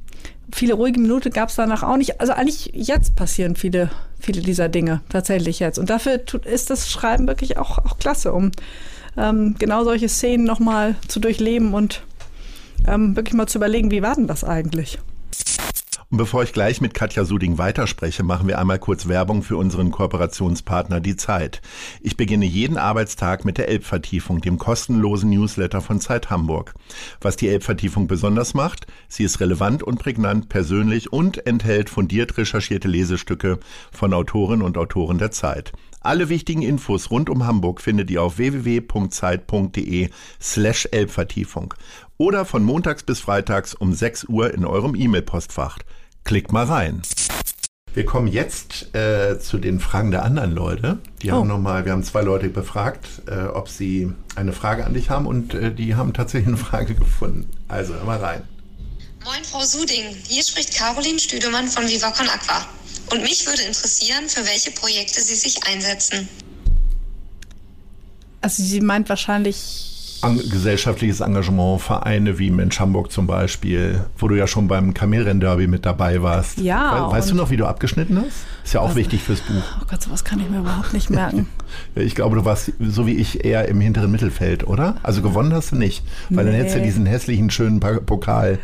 viele 0.52 0.74
ruhige 0.74 1.00
Minuten 1.00 1.32
gab 1.32 1.48
es 1.48 1.56
danach 1.56 1.84
auch 1.84 1.96
nicht. 1.96 2.20
Also 2.20 2.34
eigentlich 2.34 2.72
jetzt 2.74 3.16
passieren 3.16 3.56
viele, 3.56 3.92
viele 4.20 4.42
dieser 4.42 4.68
Dinge 4.68 5.00
tatsächlich 5.08 5.60
jetzt. 5.60 5.80
Und 5.80 5.90
dafür 5.90 6.20
ist 6.44 6.70
das 6.70 6.92
Schreiben 6.92 7.28
wirklich 7.28 7.58
auch, 7.58 7.78
auch 7.78 7.98
klasse, 7.98 8.34
um 8.34 8.52
ähm, 9.16 9.56
genau 9.58 9.86
solche 9.86 10.10
Szenen 10.10 10.44
nochmal 10.44 10.98
zu 11.08 11.22
durchleben 11.22 11.74
und 11.74 12.04
ähm, 12.86 13.16
wirklich 13.16 13.36
mal 13.36 13.48
zu 13.48 13.58
überlegen, 13.58 13.90
wie 13.90 14.02
war 14.02 14.16
denn 14.16 14.28
das 14.28 14.44
eigentlich? 14.44 15.00
Und 16.12 16.18
bevor 16.18 16.42
ich 16.42 16.54
gleich 16.54 16.82
mit 16.82 16.96
Katja 16.96 17.24
Suding 17.24 17.60
weiterspreche, 17.60 18.24
machen 18.24 18.48
wir 18.48 18.58
einmal 18.58 18.80
kurz 18.80 19.08
Werbung 19.08 19.44
für 19.44 19.58
unseren 19.58 19.92
Kooperationspartner 19.92 21.02
Die 21.02 21.16
Zeit. 21.16 21.62
Ich 22.02 22.18
beginne 22.18 22.46
jeden 22.46 22.78
Arbeitstag 22.78 23.46
mit 23.46 23.60
der 23.60 23.68
Elbvertiefung, 23.68 24.42
dem 24.42 24.58
kostenlosen 24.58 25.30
Newsletter 25.30 25.82
von 25.82 26.02
Zeit 26.02 26.32
Hamburg. 26.32 26.74
Was 27.22 27.36
die 27.36 27.48
Elbvertiefung 27.48 28.08
besonders 28.08 28.56
macht, 28.56 28.88
sie 29.08 29.24
ist 29.24 29.40
relevant 29.40 29.84
und 29.84 30.00
prägnant, 30.00 30.50
persönlich 30.50 31.14
und 31.14 31.46
enthält 31.46 31.92
fundiert 31.92 32.40
recherchierte 32.40 32.88
Lesestücke 32.88 33.60
von 33.92 34.12
Autorinnen 34.12 34.66
und 34.66 34.80
Autoren 34.80 35.20
der 35.20 35.30
Zeit. 35.30 35.74
Alle 36.02 36.30
wichtigen 36.30 36.62
Infos 36.62 37.12
rund 37.12 37.30
um 37.30 37.46
Hamburg 37.46 37.82
findet 37.82 38.10
ihr 38.10 38.24
auf 38.24 38.38
www.zeit.de 38.38 40.10
slash 40.42 40.88
Elbvertiefung 40.92 41.74
oder 42.18 42.46
von 42.46 42.64
montags 42.64 43.04
bis 43.04 43.20
freitags 43.20 43.74
um 43.74 43.94
6 43.94 44.26
Uhr 44.26 44.54
in 44.54 44.66
eurem 44.66 44.96
E-Mail-Postfach. 44.96 45.80
Klickt 46.24 46.54
mal 46.54 46.66
rein. 46.66 47.02
Wir 47.94 48.06
kommen 48.06 48.28
jetzt 48.28 48.96
äh, 48.96 49.40
zu 49.40 49.58
den 49.58 49.80
Fragen 49.80 50.12
der 50.12 50.24
anderen 50.24 50.52
Leute. 50.52 51.00
Die 51.22 51.32
oh. 51.32 51.36
haben 51.36 51.48
nochmal, 51.48 51.84
wir 51.86 51.92
haben 51.92 52.04
zwei 52.04 52.22
Leute 52.22 52.48
befragt, 52.48 53.08
äh, 53.28 53.48
ob 53.48 53.68
sie 53.68 54.14
eine 54.36 54.54
Frage 54.54 54.86
an 54.86 54.94
dich 54.94 55.10
haben 55.10 55.26
und 55.26 55.54
äh, 55.54 55.74
die 55.74 55.96
haben 55.96 56.14
tatsächlich 56.14 56.48
eine 56.48 56.58
Frage 56.58 56.96
gefunden. 56.96 57.50
Also 57.68 57.96
hör 57.96 58.06
mal 58.06 58.20
rein. 58.20 58.44
Moin 59.26 59.44
Frau 59.44 59.64
Suding, 59.64 60.16
hier 60.28 60.44
spricht 60.44 60.76
Caroline 60.76 61.20
Stüdemann 61.20 61.68
von 61.68 61.88
Viva 61.90 62.12
Con 62.12 62.30
Aqua. 62.30 62.66
Und 63.12 63.22
mich 63.22 63.46
würde 63.46 63.64
interessieren, 63.64 64.30
für 64.30 64.46
welche 64.46 64.72
Projekte 64.72 65.22
Sie 65.22 65.36
sich 65.36 65.64
einsetzen. 65.68 66.28
Also 68.42 68.64
sie 68.64 68.80
meint 68.80 69.10
wahrscheinlich 69.10 69.90
gesellschaftliches 70.50 71.22
Engagement, 71.22 71.82
Vereine 71.82 72.40
wie 72.40 72.52
Mensch 72.52 72.80
Hamburg 72.80 73.12
zum 73.12 73.26
Beispiel, 73.26 74.06
wo 74.18 74.28
du 74.28 74.36
ja 74.36 74.48
schon 74.48 74.68
beim 74.68 74.94
Kamelrennderby 74.94 75.68
mit 75.68 75.86
dabei 75.86 76.22
warst. 76.22 76.58
Ja. 76.60 77.08
We 77.08 77.12
weißt 77.14 77.32
du 77.32 77.36
noch, 77.36 77.50
wie 77.50 77.58
du 77.58 77.66
abgeschnitten 77.66 78.18
hast? 78.18 78.46
Ist 78.64 78.74
ja 78.74 78.82
auch 78.82 78.88
also, 78.88 78.98
wichtig 78.98 79.24
fürs 79.24 79.42
Buch. 79.42 79.64
Oh 79.82 79.86
Gott, 79.90 80.04
sowas 80.04 80.24
kann 80.26 80.40
ich 80.40 80.50
mir 80.50 80.60
überhaupt 80.60 80.94
nicht 80.94 81.10
merken. 81.10 81.48
ich 81.96 82.16
glaube, 82.16 82.36
du 82.36 82.46
warst 82.46 82.74
so 82.80 83.08
wie 83.08 83.16
ich 83.16 83.46
eher 83.46 83.68
im 83.68 83.80
hinteren 83.80 84.12
Mittelfeld, 84.12 84.68
oder? 84.68 84.98
Also 85.04 85.22
gewonnen 85.22 85.54
hast 85.54 85.72
du 85.72 85.78
nicht, 85.78 86.04
weil 86.30 86.46
nee. 86.46 86.52
dann 86.52 86.60
hättest 86.60 86.78
du 86.78 86.82
diesen 86.82 87.06
hässlichen, 87.06 87.50
schönen 87.50 87.80
Pokal. 87.80 88.60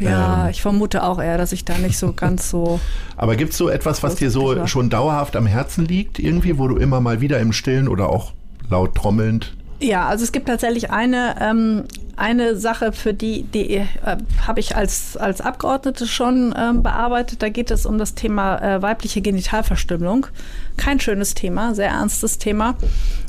Ja, 0.00 0.44
ähm, 0.44 0.50
ich 0.50 0.62
vermute 0.62 1.02
auch 1.02 1.20
eher, 1.20 1.38
dass 1.38 1.52
ich 1.52 1.64
da 1.64 1.78
nicht 1.78 1.98
so 1.98 2.12
ganz 2.12 2.50
so. 2.50 2.80
Aber 3.16 3.36
gibt 3.36 3.52
es 3.52 3.58
so 3.58 3.68
etwas, 3.68 4.02
was 4.02 4.16
dir 4.16 4.30
so 4.30 4.66
schon 4.66 4.90
dauerhaft 4.90 5.36
am 5.36 5.46
Herzen 5.46 5.84
liegt, 5.84 6.18
irgendwie, 6.18 6.58
wo 6.58 6.66
du 6.66 6.76
immer 6.76 7.00
mal 7.00 7.20
wieder 7.20 7.38
im 7.38 7.52
Stillen 7.52 7.86
oder 7.86 8.08
auch 8.08 8.32
laut 8.68 8.94
trommelnd 8.94 9.52
ja, 9.82 10.06
also 10.06 10.24
es 10.24 10.32
gibt 10.32 10.46
tatsächlich 10.46 10.90
eine, 10.90 11.36
ähm, 11.40 11.84
eine 12.16 12.56
Sache, 12.56 12.92
für 12.92 13.14
die, 13.14 13.44
die 13.44 13.76
äh, 13.76 13.86
habe 14.46 14.60
ich 14.60 14.76
als, 14.76 15.16
als 15.16 15.40
Abgeordnete 15.40 16.06
schon 16.06 16.54
ähm, 16.56 16.82
bearbeitet. 16.82 17.42
Da 17.42 17.48
geht 17.48 17.70
es 17.70 17.86
um 17.86 17.96
das 17.96 18.14
Thema 18.14 18.58
äh, 18.58 18.82
weibliche 18.82 19.22
Genitalverstümmelung. 19.22 20.26
Kein 20.76 21.00
schönes 21.00 21.34
Thema, 21.34 21.74
sehr 21.74 21.88
ernstes 21.88 22.36
Thema. 22.36 22.76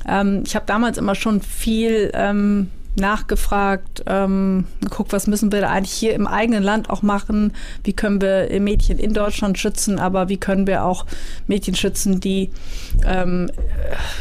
Ähm, 0.05 0.43
ich 0.45 0.55
habe 0.55 0.65
damals 0.65 0.97
immer 0.97 1.15
schon 1.15 1.41
viel 1.41 2.11
ähm, 2.13 2.69
nachgefragt, 2.95 4.03
ähm, 4.05 4.65
geguckt, 4.81 5.13
was 5.13 5.27
müssen 5.27 5.51
wir 5.51 5.61
da 5.61 5.69
eigentlich 5.69 5.93
hier 5.93 6.13
im 6.13 6.27
eigenen 6.27 6.63
Land 6.63 6.89
auch 6.89 7.01
machen, 7.01 7.53
wie 7.83 7.93
können 7.93 8.21
wir 8.21 8.49
Mädchen 8.59 8.99
in 8.99 9.13
Deutschland 9.13 9.57
schützen, 9.57 9.99
aber 9.99 10.29
wie 10.29 10.37
können 10.37 10.67
wir 10.67 10.83
auch 10.83 11.05
Mädchen 11.47 11.75
schützen, 11.75 12.19
die 12.19 12.49
ähm, 13.05 13.49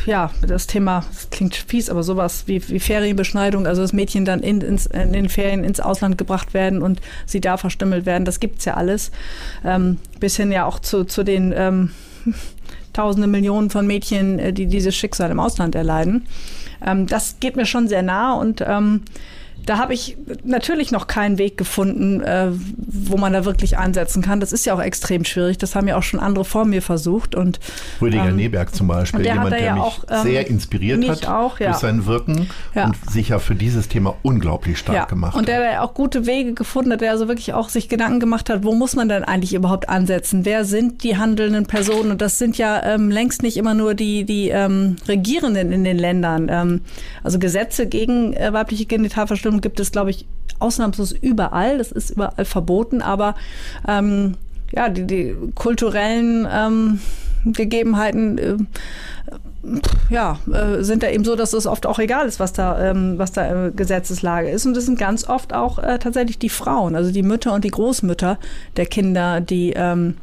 ja, 0.06 0.30
das 0.46 0.66
Thema, 0.66 1.04
das 1.12 1.30
klingt 1.30 1.56
fies, 1.56 1.90
aber 1.90 2.02
sowas 2.02 2.44
wie, 2.46 2.66
wie 2.68 2.80
Ferienbeschneidung, 2.80 3.66
also 3.66 3.82
das 3.82 3.92
Mädchen 3.92 4.24
dann 4.24 4.40
in, 4.40 4.60
ins, 4.60 4.86
in 4.86 5.12
den 5.12 5.28
Ferien 5.28 5.64
ins 5.64 5.80
Ausland 5.80 6.16
gebracht 6.16 6.54
werden 6.54 6.82
und 6.82 7.00
sie 7.26 7.40
da 7.40 7.56
verstümmelt 7.56 8.06
werden, 8.06 8.24
das 8.24 8.40
gibt's 8.40 8.64
ja 8.64 8.74
alles. 8.74 9.10
Ähm, 9.64 9.98
bis 10.20 10.36
hin 10.36 10.52
ja 10.52 10.64
auch 10.64 10.78
zu, 10.78 11.04
zu 11.04 11.24
den 11.24 11.52
ähm, 11.56 11.90
Tausende 12.92 13.28
Millionen 13.28 13.70
von 13.70 13.86
Mädchen, 13.86 14.38
äh, 14.38 14.52
die 14.52 14.66
dieses 14.66 14.96
Schicksal 14.96 15.30
im 15.30 15.38
Ausland 15.38 15.74
erleiden. 15.74 16.26
Ähm, 16.84 17.06
das 17.06 17.36
geht 17.40 17.56
mir 17.56 17.66
schon 17.66 17.88
sehr 17.88 18.02
nah 18.02 18.34
und 18.34 18.62
ähm, 18.66 19.02
da 19.66 19.78
habe 19.78 19.94
ich 19.94 20.16
natürlich 20.44 20.90
noch 20.90 21.06
keinen 21.06 21.38
Weg 21.38 21.56
gefunden, 21.56 22.20
äh, 22.22 22.48
wo 22.76 23.16
man 23.16 23.32
da 23.32 23.44
wirklich 23.44 23.78
ansetzen 23.78 24.22
kann. 24.22 24.40
Das 24.40 24.52
ist 24.52 24.64
ja 24.64 24.74
auch 24.74 24.82
extrem 24.82 25.24
schwierig. 25.24 25.58
Das 25.58 25.74
haben 25.74 25.88
ja 25.88 25.96
auch 25.96 26.02
schon 26.02 26.20
andere 26.20 26.44
vor 26.44 26.64
mir 26.64 26.82
versucht. 26.82 27.34
Und, 27.34 27.60
Rüdiger 28.00 28.28
ähm, 28.28 28.36
Neberg 28.36 28.74
zum 28.74 28.88
Beispiel, 28.88 29.22
der 29.22 29.34
jemand, 29.34 29.52
der 29.52 29.62
ja 29.62 29.74
mich 29.74 29.82
auch, 29.82 30.04
ähm, 30.10 30.22
sehr 30.22 30.46
inspiriert 30.48 31.08
hat 31.08 31.26
auch, 31.26 31.60
ja. 31.60 31.70
durch 31.70 31.78
sein 31.78 32.06
Wirken 32.06 32.48
ja. 32.74 32.86
und 32.86 32.96
sich 33.10 33.28
ja 33.28 33.38
für 33.38 33.54
dieses 33.54 33.88
Thema 33.88 34.16
unglaublich 34.22 34.78
stark 34.78 34.96
ja. 34.96 35.04
gemacht 35.04 35.36
und 35.36 35.48
der, 35.48 35.60
der 35.60 35.84
auch 35.84 35.94
gute 35.94 36.26
Wege 36.26 36.54
gefunden 36.54 36.92
hat, 36.92 37.00
der 37.00 37.10
also 37.10 37.28
wirklich 37.28 37.52
auch 37.54 37.68
sich 37.68 37.88
Gedanken 37.88 38.20
gemacht 38.20 38.50
hat, 38.50 38.64
wo 38.64 38.74
muss 38.74 38.96
man 38.96 39.08
denn 39.08 39.24
eigentlich 39.24 39.54
überhaupt 39.54 39.88
ansetzen? 39.88 40.44
Wer 40.44 40.64
sind 40.64 41.04
die 41.04 41.16
handelnden 41.16 41.66
Personen? 41.66 42.10
Und 42.10 42.20
das 42.20 42.38
sind 42.38 42.58
ja 42.58 42.82
ähm, 42.82 43.10
längst 43.10 43.42
nicht 43.42 43.56
immer 43.56 43.74
nur 43.74 43.94
die, 43.94 44.24
die 44.24 44.48
ähm, 44.48 44.96
Regierenden 45.06 45.72
in 45.72 45.84
den 45.84 45.98
Ländern. 45.98 46.48
Ähm, 46.50 46.80
also 47.22 47.38
Gesetze 47.38 47.86
gegen 47.86 48.32
äh, 48.32 48.52
weibliche 48.52 48.86
Genitalverstümmelung 48.86 49.49
gibt 49.60 49.80
es, 49.80 49.92
glaube 49.92 50.10
ich, 50.10 50.26
ausnahmslos 50.58 51.12
überall. 51.12 51.78
Das 51.78 51.92
ist 51.92 52.10
überall 52.10 52.44
verboten, 52.44 53.02
aber 53.02 53.34
ähm, 53.88 54.36
ja, 54.72 54.88
die, 54.88 55.06
die 55.06 55.34
kulturellen 55.54 56.46
ähm, 56.50 57.00
Gegebenheiten 57.44 58.38
äh, 58.38 58.56
ja, 60.08 60.38
äh, 60.52 60.82
sind 60.82 61.02
da 61.02 61.10
eben 61.10 61.24
so, 61.24 61.36
dass 61.36 61.52
es 61.52 61.66
oft 61.66 61.86
auch 61.86 61.98
egal 61.98 62.26
ist, 62.26 62.40
was 62.40 62.52
da, 62.52 62.90
ähm, 62.90 63.18
was 63.18 63.32
da 63.32 63.66
äh, 63.66 63.70
Gesetzeslage 63.72 64.50
ist. 64.50 64.66
Und 64.66 64.74
das 64.74 64.86
sind 64.86 64.98
ganz 64.98 65.28
oft 65.28 65.52
auch 65.52 65.78
äh, 65.78 65.98
tatsächlich 65.98 66.38
die 66.38 66.48
Frauen, 66.48 66.94
also 66.94 67.10
die 67.12 67.22
Mütter 67.22 67.52
und 67.52 67.64
die 67.64 67.70
Großmütter 67.70 68.38
der 68.76 68.86
Kinder, 68.86 69.40
die 69.40 69.72
ähm, 69.74 70.16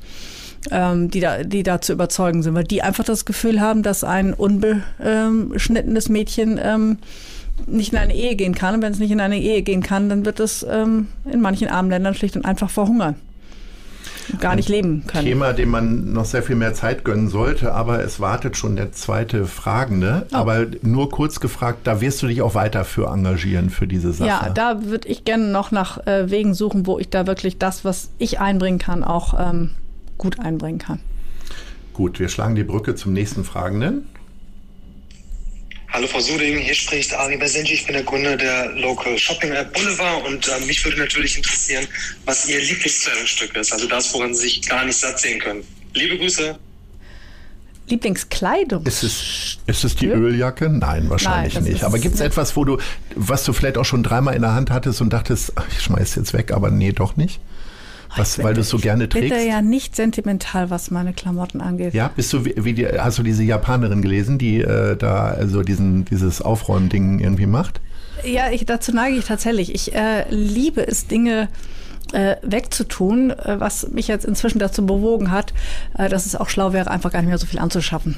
ähm, 0.72 1.10
die, 1.12 1.20
da, 1.20 1.44
die 1.44 1.64
da 1.64 1.82
zu 1.82 1.94
überzeugen 1.94 2.44
sind, 2.44 2.56
weil 2.56 2.64
die 2.64 2.82
einfach 2.82 3.04
das 3.04 3.26
Gefühl 3.26 3.62
haben, 3.62 3.84
dass 3.84 4.04
ein 4.04 4.34
unbeschnittenes 4.34 6.10
Mädchen 6.10 6.60
ähm, 6.62 6.98
nicht 7.66 7.94
in 7.94 8.00
eine 8.00 8.16
Ehe 8.16 8.36
gehen 8.36 8.56
kann. 8.56 8.76
Und 8.76 8.82
wenn 8.82 8.92
es 8.92 9.00
nicht 9.00 9.12
in 9.12 9.20
eine 9.20 9.40
Ehe 9.40 9.62
gehen 9.62 9.82
kann, 9.82 10.10
dann 10.10 10.26
wird 10.26 10.40
es 10.40 10.66
ähm, 10.70 11.08
in 11.26 11.42
manchen 11.42 11.68
armen 11.68 11.90
Ländern 11.90 12.14
schlicht 12.14 12.36
und 12.36 12.46
einfach 12.46 12.70
verhungern. 12.70 13.16
Gar 14.40 14.56
nicht 14.56 14.68
leben 14.68 15.06
können. 15.08 15.26
Thema, 15.26 15.54
dem 15.54 15.70
man 15.70 16.12
noch 16.12 16.26
sehr 16.26 16.44
viel 16.44 16.58
mehr 16.58 16.74
Zeit 16.74 17.06
gönnen 17.06 17.30
sollte, 17.30 17.74
aber 17.74 18.04
es 18.04 18.20
wartet 18.20 18.58
schon 18.58 18.76
der 18.76 18.92
zweite 18.92 19.46
Fragende. 19.46 20.28
Oh. 20.32 20.36
Aber 20.36 20.66
nur 20.82 21.10
kurz 21.10 21.40
gefragt, 21.40 21.80
da 21.86 22.02
wirst 22.02 22.22
du 22.22 22.28
dich 22.28 22.42
auch 22.42 22.54
weiter 22.54 22.84
für 22.84 23.08
engagieren, 23.08 23.70
für 23.70 23.88
diese 23.88 24.12
Sache. 24.12 24.28
Ja, 24.28 24.50
da 24.54 24.84
würde 24.84 25.08
ich 25.08 25.24
gerne 25.24 25.46
noch 25.46 25.72
nach 25.72 26.06
äh, 26.08 26.30
Wegen 26.30 26.54
suchen, 26.54 26.86
wo 26.86 27.00
ich 27.00 27.10
da 27.10 27.26
wirklich 27.26 27.58
das, 27.58 27.86
was 27.86 28.10
ich 28.18 28.40
einbringen 28.40 28.80
kann, 28.80 29.04
auch 29.04 29.34
ähm, 29.40 29.72
gut 30.18 30.40
einbringen 30.40 30.80
kann. 30.80 31.00
Gut, 31.94 32.20
wir 32.20 32.28
schlagen 32.30 32.56
die 32.56 32.64
Brücke 32.64 32.96
zum 32.96 33.14
nächsten 33.14 33.44
Fragenden. 33.44 34.08
Hallo 35.98 36.06
Frau 36.06 36.20
Suding, 36.20 36.60
hier 36.60 36.76
spricht 36.76 37.12
Ari 37.12 37.38
Besenji, 37.38 37.74
ich 37.74 37.88
bin 37.88 37.94
der 37.94 38.04
Gründer 38.04 38.38
der 38.38 38.72
Local 38.74 39.18
Shopping 39.18 39.52
App 39.54 39.74
Boulevard 39.74 40.28
und 40.28 40.48
äh, 40.48 40.64
mich 40.68 40.86
würde 40.86 41.00
natürlich 41.00 41.38
interessieren, 41.38 41.88
was 42.24 42.48
Ihr 42.48 42.60
Lieblingskleidungsstück 42.60 43.56
ist, 43.56 43.74
also 43.74 43.88
das, 43.88 44.14
woran 44.14 44.32
Sie 44.36 44.44
sich 44.44 44.70
gar 44.70 44.86
nicht 44.86 44.96
satt 44.96 45.18
sehen 45.18 45.40
können. 45.40 45.64
Liebe 45.96 46.20
Grüße. 46.20 46.56
Lieblingskleidung. 47.88 48.86
Ist 48.86 49.02
es, 49.02 49.58
ist 49.66 49.84
es 49.86 49.96
die 49.96 50.10
Öljacke? 50.10 50.70
Nein, 50.70 51.10
wahrscheinlich 51.10 51.56
Nein, 51.56 51.64
nicht. 51.64 51.84
Aber 51.84 51.98
gibt 51.98 52.14
es 52.14 52.22
etwas, 52.22 52.56
wo 52.56 52.64
du, 52.64 52.78
was 53.16 53.44
du 53.44 53.52
vielleicht 53.52 53.80
auch 53.80 53.86
schon 53.86 54.04
dreimal 54.04 54.36
in 54.36 54.44
der 54.44 54.54
Hand 54.54 54.70
hattest 54.70 55.02
und 55.02 55.12
dachtest, 55.12 55.54
ach, 55.56 55.66
ich 55.72 55.82
schmeiß 55.82 56.14
jetzt 56.14 56.32
weg, 56.34 56.52
aber 56.52 56.70
nee, 56.70 56.92
doch 56.92 57.18
nicht? 57.18 57.40
Was, 58.16 58.42
weil 58.42 58.54
du 58.54 58.62
es 58.62 58.70
so 58.70 58.78
gerne 58.78 59.10
trägst? 59.10 59.46
ja 59.46 59.62
nicht 59.62 59.96
sentimental, 59.96 60.70
was 60.70 60.92
meine 60.92 61.14
Klamotten 61.14 61.62
angeht. 61.62 61.94
Ja, 61.94 62.10
bist 62.16 62.32
du 62.34 62.46
wie, 62.46 62.54
wie 62.58 62.74
die, 62.74 62.88
hast 62.88 63.18
du 63.18 63.24
diese 63.24 63.44
Japanerin 63.44 64.02
gelesen, 64.02 64.38
die 64.38 64.62
äh, 64.62 64.96
da 64.96 65.26
also 65.26 65.64
diesen 65.64 66.06
dieses 66.06 66.42
Aufräumding 66.42 67.20
irgendwie 67.20 67.46
macht? 67.46 67.82
Ja, 68.24 68.50
ich, 68.50 68.66
dazu 68.66 68.92
neige 68.92 69.18
ich 69.18 69.26
tatsächlich. 69.26 69.74
Ich 69.74 69.94
äh, 69.94 70.26
liebe 70.30 70.88
es, 70.88 71.08
Dinge 71.08 71.50
äh, 72.14 72.36
wegzutun, 72.42 73.32
äh, 73.32 73.60
was 73.60 73.90
mich 73.90 74.08
jetzt 74.08 74.26
inzwischen 74.26 74.60
dazu 74.60 74.86
bewogen 74.86 75.32
hat, 75.32 75.54
äh, 75.98 76.10
dass 76.10 76.26
es 76.26 76.36
auch 76.36 76.50
schlau 76.50 76.74
wäre, 76.74 76.90
einfach 76.90 77.12
gar 77.12 77.22
nicht 77.22 77.30
mehr 77.30 77.38
so 77.38 77.46
viel 77.46 77.60
anzuschaffen. 77.60 78.16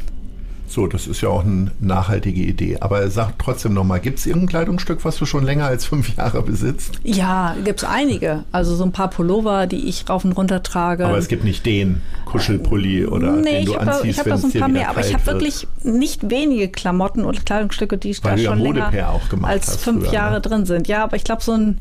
So, 0.69 0.85
das 0.85 1.07
ist 1.07 1.21
ja 1.21 1.29
auch 1.29 1.43
eine 1.43 1.71
nachhaltige 1.79 2.41
Idee. 2.41 2.77
Aber 2.79 3.09
sag 3.09 3.39
trotzdem 3.39 3.73
nochmal, 3.73 3.99
gibt 3.99 4.19
es 4.19 4.27
irgendein 4.27 4.49
Kleidungsstück, 4.49 5.03
was 5.03 5.17
du 5.17 5.25
schon 5.25 5.43
länger 5.43 5.65
als 5.65 5.85
fünf 5.85 6.15
Jahre 6.15 6.43
besitzt? 6.43 6.99
Ja, 7.03 7.55
gibt's 7.63 7.83
einige. 7.83 8.43
Also 8.51 8.75
so 8.75 8.83
ein 8.83 8.91
paar 8.91 9.09
Pullover, 9.09 9.65
die 9.65 9.87
ich 9.89 10.07
rauf 10.07 10.23
und 10.25 10.33
runter 10.33 10.61
trage. 10.61 11.07
Aber 11.07 11.17
es 11.17 11.27
gibt 11.27 11.43
nicht 11.43 11.65
den 11.65 12.03
Kuschelpulli 12.25 13.07
oder 13.07 13.31
nee, 13.31 13.59
den 13.59 13.65
du 13.65 13.71
ich 13.71 13.79
habe 13.79 13.91
anziehst, 13.91 14.05
ich 14.05 14.19
hab 14.19 14.25
wenn 14.27 14.37
so 14.37 14.47
es 14.47 14.53
ein 14.53 14.59
paar 14.59 14.69
mehr, 14.69 14.89
aber 14.89 15.01
ich 15.01 15.13
habe 15.13 15.25
wirklich 15.25 15.67
nicht 15.83 16.29
wenige 16.29 16.69
Klamotten 16.69 17.25
oder 17.25 17.39
Kleidungsstücke, 17.39 17.97
die 17.97 18.15
Weil 18.21 18.37
da 18.37 18.51
schon 18.51 18.59
länger 18.59 19.09
auch 19.09 19.27
gemacht 19.29 19.51
als 19.51 19.75
fünf 19.77 20.05
früher, 20.05 20.13
Jahre 20.13 20.35
ne? 20.35 20.41
drin 20.41 20.65
sind. 20.65 20.87
Ja, 20.87 21.03
aber 21.03 21.15
ich 21.15 21.23
glaube, 21.23 21.41
so 21.41 21.53
ein, 21.53 21.79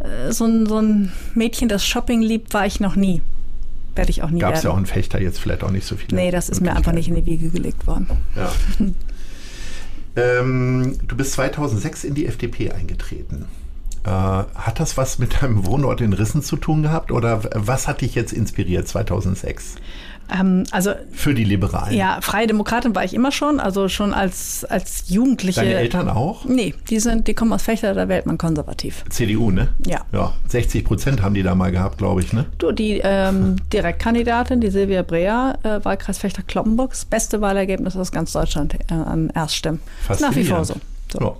äh, 0.00 0.32
so, 0.32 0.44
ein, 0.44 0.66
so 0.66 0.78
ein 0.78 1.12
Mädchen, 1.34 1.68
das 1.68 1.86
Shopping 1.86 2.20
liebt, 2.20 2.52
war 2.52 2.66
ich 2.66 2.80
noch 2.80 2.96
nie. 2.96 3.22
Werde 3.94 4.10
ich 4.10 4.22
auch 4.22 4.30
nie 4.30 4.40
Gab 4.40 4.54
es 4.54 4.62
ja 4.62 4.70
auch 4.70 4.76
einen 4.76 4.86
Fechter 4.86 5.20
jetzt 5.20 5.38
vielleicht 5.38 5.62
auch 5.62 5.70
nicht 5.70 5.86
so 5.86 5.96
viele. 5.96 6.16
nee, 6.16 6.30
das 6.30 6.48
ist 6.48 6.60
mir 6.60 6.74
einfach 6.74 6.92
nicht 6.92 7.08
in 7.08 7.14
die 7.14 7.26
Wiege 7.26 7.48
gelegt 7.50 7.86
worden. 7.86 8.08
Ja. 8.34 8.52
ähm, 10.40 10.98
du 11.06 11.16
bist 11.16 11.32
2006 11.32 12.04
in 12.04 12.14
die 12.14 12.26
FDP 12.26 12.72
eingetreten. 12.72 13.46
Äh, 14.04 14.10
hat 14.10 14.80
das 14.80 14.96
was 14.96 15.18
mit 15.18 15.42
deinem 15.42 15.64
Wohnort 15.64 16.00
in 16.00 16.12
Rissen 16.12 16.42
zu 16.42 16.56
tun 16.56 16.82
gehabt 16.82 17.10
oder 17.10 17.42
was 17.54 17.88
hat 17.88 18.00
dich 18.00 18.14
jetzt 18.14 18.32
inspiriert 18.32 18.86
2006 18.86 19.76
Ähm, 20.32 20.64
also 20.70 20.92
für 21.12 21.34
die 21.34 21.44
Liberalen? 21.44 21.96
ja, 21.96 22.18
Freie 22.20 22.46
Demokratin 22.46 22.94
war 22.94 23.04
ich 23.04 23.14
immer 23.14 23.32
schon, 23.32 23.60
also 23.60 23.88
schon 23.88 24.14
als, 24.14 24.64
als 24.64 25.04
Jugendliche. 25.08 25.60
Deine 25.60 25.74
Eltern 25.74 26.08
auch? 26.08 26.44
Nee, 26.44 26.74
die 26.90 26.98
sind, 26.98 27.28
die 27.28 27.34
kommen 27.34 27.52
aus 27.52 27.62
Fechter, 27.62 27.94
da 27.94 28.08
wählt 28.08 28.26
man 28.26 28.38
konservativ. 28.38 29.04
CDU, 29.10 29.50
ne? 29.50 29.68
Ja. 29.86 30.00
Ja, 30.12 30.32
60 30.48 30.84
Prozent 30.84 31.22
haben 31.22 31.34
die 31.34 31.42
da 31.42 31.54
mal 31.54 31.70
gehabt, 31.70 31.98
glaube 31.98 32.20
ich, 32.20 32.32
ne? 32.32 32.46
Du, 32.58 32.72
die 32.72 33.00
ähm, 33.02 33.56
Direktkandidatin, 33.72 34.60
die 34.60 34.70
Silvia 34.70 35.02
Brea, 35.02 35.58
äh, 35.62 35.84
Wahlkreis 35.84 36.18
Fechter-Kloppenburg, 36.18 36.90
das 36.90 37.04
beste 37.04 37.40
Wahlergebnis 37.40 37.96
aus 37.96 38.12
ganz 38.12 38.32
Deutschland 38.32 38.74
äh, 38.90 38.94
an 38.94 39.30
Erststimmen. 39.34 39.80
Nach 40.20 40.34
wie 40.34 40.44
vor 40.44 40.64
so. 40.64 40.74
so. 41.12 41.18
Ja. 41.20 41.36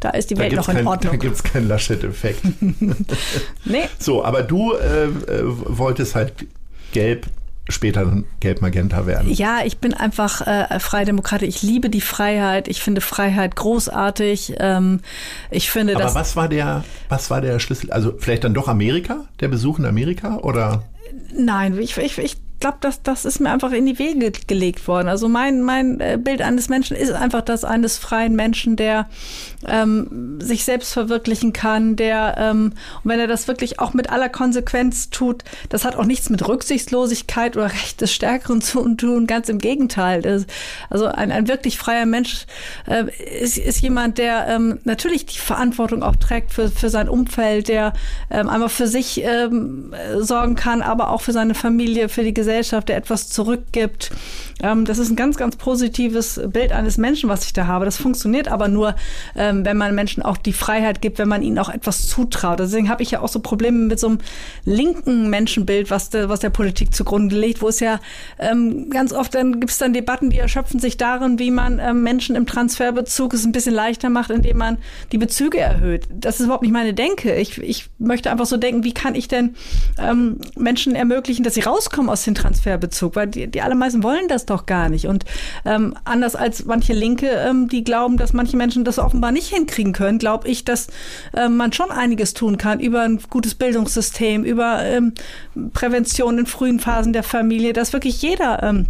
Da 0.00 0.10
ist 0.10 0.30
die 0.30 0.38
Welt 0.38 0.50
gibt 0.50 0.62
es 0.62 0.68
noch 0.68 0.74
in 0.74 0.76
kein, 0.76 0.84
da 0.84 0.90
Ordnung. 0.90 1.18
gibt's 1.18 1.42
keinen 1.42 1.68
Laschet-Effekt. 1.68 2.40
Nee, 3.64 3.82
so, 3.98 4.24
aber 4.24 4.42
du 4.42 4.72
äh, 4.74 5.04
äh, 5.04 5.10
wolltest 5.44 6.14
halt 6.14 6.32
gelb, 6.92 7.26
später 7.68 8.04
dann 8.04 8.24
gelb-magenta 8.40 9.06
werden. 9.06 9.30
ja, 9.32 9.60
ich 9.64 9.78
bin 9.78 9.94
einfach 9.94 10.46
äh, 10.46 10.80
Freie 10.80 11.04
Demokratin. 11.04 11.48
Ich 11.48 11.62
liebe 11.62 11.90
die 11.90 12.00
Freiheit. 12.00 12.68
Ich 12.68 12.82
finde 12.82 13.00
Freiheit 13.00 13.56
großartig. 13.56 14.54
Ähm, 14.58 15.00
ich 15.50 15.70
finde, 15.70 15.96
Aber 15.96 16.14
was 16.14 16.36
war 16.36 16.48
der, 16.48 16.84
was 17.08 17.30
war 17.30 17.40
der 17.40 17.58
Schlüssel? 17.58 17.90
Also 17.92 18.14
vielleicht 18.18 18.44
dann 18.44 18.54
doch 18.54 18.68
Amerika, 18.68 19.24
der 19.40 19.48
Besuch 19.48 19.78
in 19.78 19.84
Amerika 19.84 20.38
oder? 20.38 20.84
Nein, 21.34 21.78
ich, 21.78 21.96
ich, 21.98 22.18
ich 22.18 22.36
glaube, 22.60 22.78
das, 22.80 23.02
das 23.02 23.24
ist 23.24 23.40
mir 23.40 23.50
einfach 23.50 23.72
in 23.72 23.86
die 23.86 23.98
Wege 23.98 24.32
gelegt 24.46 24.88
worden. 24.88 25.08
Also 25.08 25.28
mein, 25.28 25.62
mein 25.62 26.00
äh, 26.00 26.18
Bild 26.20 26.42
eines 26.42 26.68
Menschen 26.68 26.96
ist 26.96 27.12
einfach 27.12 27.42
das 27.42 27.64
eines 27.64 27.98
freien 27.98 28.34
Menschen, 28.34 28.76
der 28.76 29.08
ähm, 29.66 30.38
sich 30.40 30.64
selbst 30.64 30.92
verwirklichen 30.92 31.52
kann, 31.52 31.96
der, 31.96 32.36
ähm, 32.38 32.72
und 33.02 33.10
wenn 33.10 33.20
er 33.20 33.26
das 33.26 33.48
wirklich 33.48 33.78
auch 33.78 33.94
mit 33.94 34.10
aller 34.10 34.28
Konsequenz 34.28 35.10
tut, 35.10 35.44
das 35.68 35.84
hat 35.84 35.96
auch 35.96 36.04
nichts 36.04 36.30
mit 36.30 36.46
Rücksichtslosigkeit 36.46 37.56
oder 37.56 37.66
Recht 37.66 38.00
des 38.00 38.12
Stärkeren 38.12 38.60
zu 38.60 38.88
tun, 38.94 39.26
ganz 39.26 39.48
im 39.48 39.58
Gegenteil. 39.58 40.22
Das, 40.22 40.46
also 40.90 41.06
ein, 41.06 41.30
ein 41.30 41.48
wirklich 41.48 41.78
freier 41.78 42.06
Mensch 42.06 42.46
äh, 42.86 43.04
ist, 43.40 43.58
ist 43.58 43.80
jemand, 43.80 44.18
der 44.18 44.48
ähm, 44.48 44.78
natürlich 44.84 45.26
die 45.26 45.38
Verantwortung 45.38 46.02
auch 46.02 46.16
trägt 46.16 46.52
für, 46.52 46.70
für 46.70 46.90
sein 46.90 47.08
Umfeld, 47.08 47.68
der 47.68 47.92
ähm, 48.30 48.48
einmal 48.48 48.68
für 48.68 48.86
sich 48.86 49.22
ähm, 49.22 49.92
äh, 49.92 50.22
sorgen 50.22 50.54
kann, 50.54 50.82
aber 50.82 51.10
auch 51.10 51.20
für 51.20 51.32
seine 51.32 51.54
Familie, 51.54 52.08
für 52.08 52.24
die 52.24 52.34
Gesellschaft, 52.34 52.47
der 52.48 52.96
etwas 52.96 53.28
zurückgibt. 53.28 54.10
Ähm, 54.62 54.84
das 54.84 54.98
ist 54.98 55.10
ein 55.10 55.16
ganz, 55.16 55.36
ganz 55.36 55.56
positives 55.56 56.40
Bild 56.48 56.72
eines 56.72 56.98
Menschen, 56.98 57.28
was 57.28 57.44
ich 57.44 57.52
da 57.52 57.66
habe. 57.66 57.84
Das 57.84 57.96
funktioniert 57.96 58.48
aber 58.48 58.68
nur, 58.68 58.94
ähm, 59.36 59.64
wenn 59.64 59.76
man 59.76 59.94
Menschen 59.94 60.22
auch 60.22 60.36
die 60.36 60.52
Freiheit 60.52 61.00
gibt, 61.00 61.18
wenn 61.18 61.28
man 61.28 61.42
ihnen 61.42 61.58
auch 61.58 61.68
etwas 61.68 62.06
zutraut. 62.06 62.60
Deswegen 62.60 62.88
habe 62.88 63.02
ich 63.02 63.12
ja 63.12 63.20
auch 63.20 63.28
so 63.28 63.40
Probleme 63.40 63.78
mit 63.78 64.00
so 64.00 64.08
einem 64.08 64.18
linken 64.64 65.30
Menschenbild, 65.30 65.90
was 65.90 66.10
der, 66.10 66.28
was 66.28 66.40
der 66.40 66.50
Politik 66.50 66.94
zugrunde 66.94 67.38
liegt, 67.38 67.62
wo 67.62 67.68
es 67.68 67.80
ja 67.80 68.00
ähm, 68.38 68.90
ganz 68.90 69.12
oft 69.12 69.34
dann 69.34 69.60
gibt 69.60 69.70
es 69.70 69.78
dann 69.78 69.92
Debatten, 69.92 70.30
die 70.30 70.38
erschöpfen 70.38 70.80
sich 70.80 70.96
darin, 70.96 71.38
wie 71.38 71.50
man 71.50 71.78
ähm, 71.78 72.02
Menschen 72.02 72.36
im 72.36 72.46
Transferbezug 72.46 73.34
es 73.34 73.44
ein 73.44 73.52
bisschen 73.52 73.74
leichter 73.74 74.10
macht, 74.10 74.30
indem 74.30 74.58
man 74.58 74.78
die 75.12 75.18
Bezüge 75.18 75.58
erhöht. 75.58 76.08
Das 76.10 76.40
ist 76.40 76.46
überhaupt 76.46 76.62
nicht 76.62 76.72
meine 76.72 76.94
Denke. 76.94 77.34
Ich, 77.36 77.58
ich 77.58 77.88
möchte 77.98 78.30
einfach 78.30 78.46
so 78.46 78.56
denken, 78.56 78.84
wie 78.84 78.94
kann 78.94 79.14
ich 79.14 79.28
denn 79.28 79.54
ähm, 79.98 80.38
Menschen 80.56 80.94
ermöglichen, 80.94 81.44
dass 81.44 81.54
sie 81.54 81.60
rauskommen 81.60 82.10
aus 82.10 82.24
dem 82.24 82.34
Transferbezug, 82.38 83.16
weil 83.16 83.26
die, 83.26 83.46
die 83.48 83.62
allermeisten 83.62 84.02
wollen 84.02 84.28
das 84.28 84.46
doch 84.46 84.66
gar 84.66 84.88
nicht. 84.88 85.06
Und 85.06 85.24
ähm, 85.64 85.94
anders 86.04 86.36
als 86.36 86.64
manche 86.64 86.92
Linke, 86.92 87.28
ähm, 87.28 87.68
die 87.68 87.84
glauben, 87.84 88.16
dass 88.16 88.32
manche 88.32 88.56
Menschen 88.56 88.84
das 88.84 88.98
offenbar 88.98 89.32
nicht 89.32 89.48
hinkriegen 89.48 89.92
können, 89.92 90.18
glaube 90.18 90.48
ich, 90.48 90.64
dass 90.64 90.88
ähm, 91.36 91.56
man 91.56 91.72
schon 91.72 91.90
einiges 91.90 92.34
tun 92.34 92.58
kann 92.58 92.80
über 92.80 93.02
ein 93.02 93.20
gutes 93.28 93.54
Bildungssystem, 93.54 94.44
über 94.44 94.84
ähm, 94.84 95.14
Prävention 95.72 96.38
in 96.38 96.46
frühen 96.46 96.80
Phasen 96.80 97.12
der 97.12 97.22
Familie, 97.22 97.72
dass 97.72 97.92
wirklich 97.92 98.22
jeder 98.22 98.62
ähm, 98.62 98.86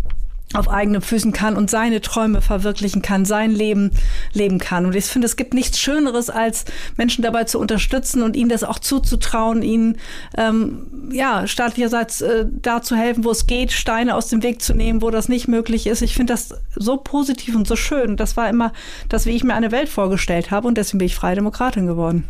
auf 0.55 0.69
eigenen 0.69 1.03
Füßen 1.03 1.33
kann 1.33 1.57
und 1.57 1.69
seine 1.69 2.01
Träume 2.01 2.41
verwirklichen 2.41 3.03
kann, 3.03 3.27
sein 3.27 3.51
Leben 3.51 3.91
leben 4.33 4.59
kann. 4.59 4.87
Und 4.87 4.97
ich 4.97 5.05
finde, 5.05 5.27
es 5.27 5.37
gibt 5.37 5.53
nichts 5.53 5.79
Schöneres, 5.79 6.31
als 6.31 6.65
Menschen 6.97 7.23
dabei 7.23 7.45
zu 7.45 7.59
unterstützen 7.59 8.23
und 8.23 8.35
ihnen 8.35 8.49
das 8.49 8.65
auch 8.65 8.79
zuzutrauen, 8.79 9.63
ihnen 9.63 9.99
ähm, 10.37 11.11
ja 11.13 11.47
staatlicherseits 11.47 12.23
äh, 12.23 12.47
da 12.63 12.81
zu 12.81 12.97
helfen, 12.97 13.25
wo 13.25 13.31
es 13.31 13.47
geht, 13.47 13.73
Steine 13.73 14.15
aus 14.15 14.29
dem 14.29 14.43
Weg 14.43 14.63
zu 14.63 14.75
nehmen, 14.75 15.03
wo 15.03 15.11
das 15.11 15.29
nicht 15.29 15.49
möglich 15.49 15.87
ist. 15.87 16.01
Ich 16.01 16.15
finde 16.15 16.33
das 16.33 16.55
so 16.75 16.97
positiv 16.97 17.55
und 17.55 17.67
so 17.69 17.77
schön. 17.77 18.17
Das 18.17 18.37
war 18.37 18.49
immer 18.49 18.73
das, 19.11 19.27
wie 19.27 19.33
ich 19.33 19.45
mir 19.45 19.55
eine 19.55 19.71
Welt 19.71 19.91
vorgestellt 19.91 20.51
habe 20.51 20.67
und 20.67 20.79
deswegen 20.79 20.99
bin 20.99 21.07
ich 21.07 21.15
Freie 21.15 21.35
Demokratin 21.35 21.87
geworden. 21.87 22.25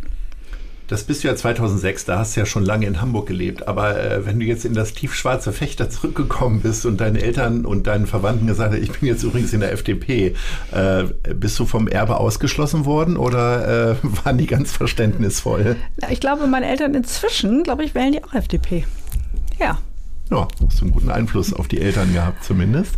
Das 0.89 1.05
bist 1.05 1.23
du 1.23 1.29
ja 1.29 1.37
2006, 1.37 2.07
da 2.07 2.19
hast 2.19 2.35
du 2.35 2.41
ja 2.41 2.47
schon 2.47 2.65
lange 2.65 2.87
in 2.87 3.01
Hamburg 3.03 3.27
gelebt. 3.27 3.69
Aber 3.69 4.03
äh, 4.03 4.25
wenn 4.25 4.41
du 4.41 4.47
jetzt 4.47 4.65
in 4.65 4.73
das 4.73 4.95
tiefschwarze 4.95 5.53
Fechter 5.53 5.91
zurückgekommen 5.91 6.63
bist 6.63 6.87
und 6.87 6.99
deine 6.99 7.21
Eltern 7.21 7.67
und 7.67 7.87
deinen 7.87 8.07
Verwandten 8.07 8.47
gesagt 8.47 8.73
haben, 8.73 8.83
ich 8.83 8.91
bin 8.93 9.07
jetzt 9.07 9.23
übrigens 9.23 9.53
in 9.53 9.61
der 9.61 9.73
FDP, 9.73 10.35
äh, 10.73 11.05
bist 11.35 11.59
du 11.59 11.67
vom 11.67 11.89
Erbe 11.89 12.17
ausgeschlossen 12.17 12.87
worden 12.87 13.19
oder 13.19 13.93
äh, 13.93 13.97
waren 14.25 14.39
die 14.39 14.47
ganz 14.47 14.73
verständnisvoll? 14.73 15.77
Ich 16.09 16.21
glaube, 16.21 16.47
meine 16.47 16.67
Eltern 16.67 16.95
inzwischen, 16.95 17.65
glaube 17.65 17.85
ich, 17.85 17.95
wählen 17.95 18.13
die 18.13 18.25
auch 18.25 18.33
FDP. 18.33 18.85
Ja. 19.61 19.79
Ja, 20.31 20.47
hast 20.67 20.81
du 20.81 20.85
einen 20.85 20.93
guten 20.93 21.11
Einfluss 21.11 21.55
auf 21.55 21.69
die 21.69 21.81
Eltern 21.81 22.13
gehabt 22.13 22.45
zumindest. 22.45 22.97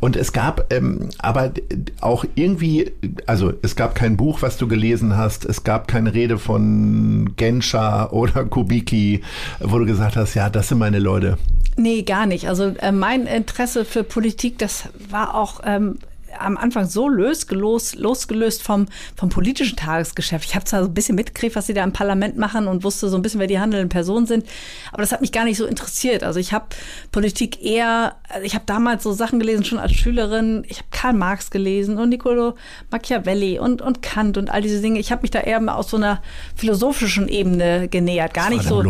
Und 0.00 0.16
es 0.16 0.32
gab 0.32 0.72
ähm, 0.72 1.10
aber 1.18 1.52
auch 2.00 2.24
irgendwie, 2.34 2.92
also 3.26 3.52
es 3.62 3.76
gab 3.76 3.94
kein 3.94 4.16
Buch, 4.16 4.40
was 4.40 4.56
du 4.56 4.66
gelesen 4.66 5.16
hast, 5.16 5.44
es 5.44 5.62
gab 5.62 5.88
keine 5.88 6.14
Rede 6.14 6.38
von 6.38 7.34
Genscher 7.36 8.12
oder 8.12 8.44
Kubicki, 8.46 9.22
wo 9.60 9.78
du 9.78 9.84
gesagt 9.84 10.16
hast, 10.16 10.34
ja, 10.34 10.48
das 10.48 10.68
sind 10.68 10.78
meine 10.78 10.98
Leute. 10.98 11.36
Nee, 11.76 12.02
gar 12.02 12.26
nicht. 12.26 12.48
Also 12.48 12.74
äh, 12.78 12.92
mein 12.92 13.26
Interesse 13.26 13.84
für 13.84 14.02
Politik, 14.02 14.58
das 14.58 14.88
war 15.10 15.34
auch 15.34 15.60
ähm, 15.64 15.98
am 16.38 16.56
Anfang 16.56 16.86
so 16.86 17.08
losgelöst, 17.08 17.96
losgelöst 17.96 18.62
vom, 18.62 18.86
vom 19.16 19.28
politischen 19.28 19.76
Tagesgeschäft. 19.76 20.46
Ich 20.46 20.54
habe 20.54 20.64
zwar 20.64 20.82
so 20.82 20.88
ein 20.88 20.94
bisschen 20.94 21.14
mitgekriegt, 21.14 21.56
was 21.56 21.66
sie 21.66 21.74
da 21.74 21.84
im 21.84 21.92
Parlament 21.92 22.36
machen 22.36 22.66
und 22.66 22.84
wusste 22.84 23.08
so 23.08 23.16
ein 23.16 23.22
bisschen, 23.22 23.40
wer 23.40 23.46
die 23.46 23.58
handelnden 23.58 23.88
Personen 23.88 24.26
sind, 24.26 24.46
aber 24.92 25.02
das 25.02 25.12
hat 25.12 25.20
mich 25.20 25.32
gar 25.32 25.44
nicht 25.44 25.56
so 25.56 25.66
interessiert. 25.66 26.22
Also 26.24 26.40
ich 26.40 26.52
habe 26.52 26.66
Politik 27.12 27.62
eher, 27.62 28.16
also 28.28 28.44
ich 28.44 28.54
habe 28.54 28.64
damals 28.66 29.02
so 29.02 29.12
Sachen 29.12 29.38
gelesen, 29.38 29.64
schon 29.64 29.78
als 29.78 29.92
Schülerin. 29.92 30.64
Ich 30.68 30.78
habe 30.78 30.88
Karl 30.90 31.14
Marx 31.14 31.50
gelesen 31.50 31.98
und 31.98 32.08
Niccolo 32.08 32.54
Machiavelli 32.90 33.58
und, 33.58 33.82
und 33.82 34.02
Kant 34.02 34.38
und 34.38 34.50
all 34.50 34.62
diese 34.62 34.80
Dinge. 34.80 34.98
Ich 34.98 35.12
habe 35.12 35.22
mich 35.22 35.30
da 35.30 35.40
eher 35.40 35.60
mal 35.60 35.74
aus 35.74 35.90
so 35.90 35.96
einer 35.96 36.22
philosophischen 36.54 37.28
Ebene 37.28 37.88
genähert. 37.88 38.34
Gar 38.34 38.50
nicht 38.50 38.64
so, 38.64 38.82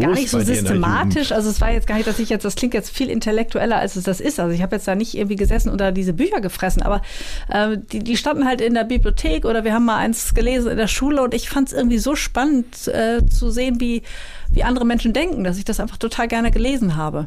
gar 0.00 0.14
nicht 0.14 0.30
so 0.30 0.40
systematisch. 0.40 1.32
Also 1.32 1.50
es 1.50 1.60
war 1.60 1.70
jetzt 1.72 1.86
gar 1.86 1.96
nicht, 1.96 2.06
dass 2.06 2.18
ich 2.18 2.28
jetzt, 2.28 2.44
das 2.44 2.56
klingt 2.56 2.74
jetzt 2.74 2.90
viel 2.90 3.10
intellektueller, 3.10 3.76
als 3.76 3.96
es 3.96 4.04
das 4.04 4.20
ist. 4.20 4.40
Also 4.40 4.54
ich 4.54 4.62
habe 4.62 4.76
jetzt 4.76 4.88
da 4.88 4.94
nicht 4.94 5.14
irgendwie 5.14 5.36
gesessen 5.36 5.70
oder 5.70 5.92
diese 5.92 6.12
Bücher 6.12 6.40
gefressen, 6.40 6.82
aber 6.88 7.02
äh, 7.48 7.78
die, 7.92 8.00
die 8.00 8.16
standen 8.16 8.44
halt 8.44 8.60
in 8.60 8.74
der 8.74 8.84
Bibliothek 8.84 9.44
oder 9.44 9.64
wir 9.64 9.72
haben 9.74 9.84
mal 9.84 9.98
eins 9.98 10.34
gelesen 10.34 10.70
in 10.70 10.76
der 10.76 10.88
Schule 10.88 11.22
und 11.22 11.34
ich 11.34 11.48
fand 11.48 11.68
es 11.68 11.74
irgendwie 11.74 11.98
so 11.98 12.14
spannend 12.14 12.88
äh, 12.88 13.24
zu 13.26 13.50
sehen, 13.50 13.80
wie, 13.80 14.02
wie 14.50 14.64
andere 14.64 14.84
Menschen 14.84 15.12
denken, 15.12 15.44
dass 15.44 15.58
ich 15.58 15.64
das 15.64 15.80
einfach 15.80 15.98
total 15.98 16.28
gerne 16.28 16.50
gelesen 16.50 16.96
habe. 16.96 17.26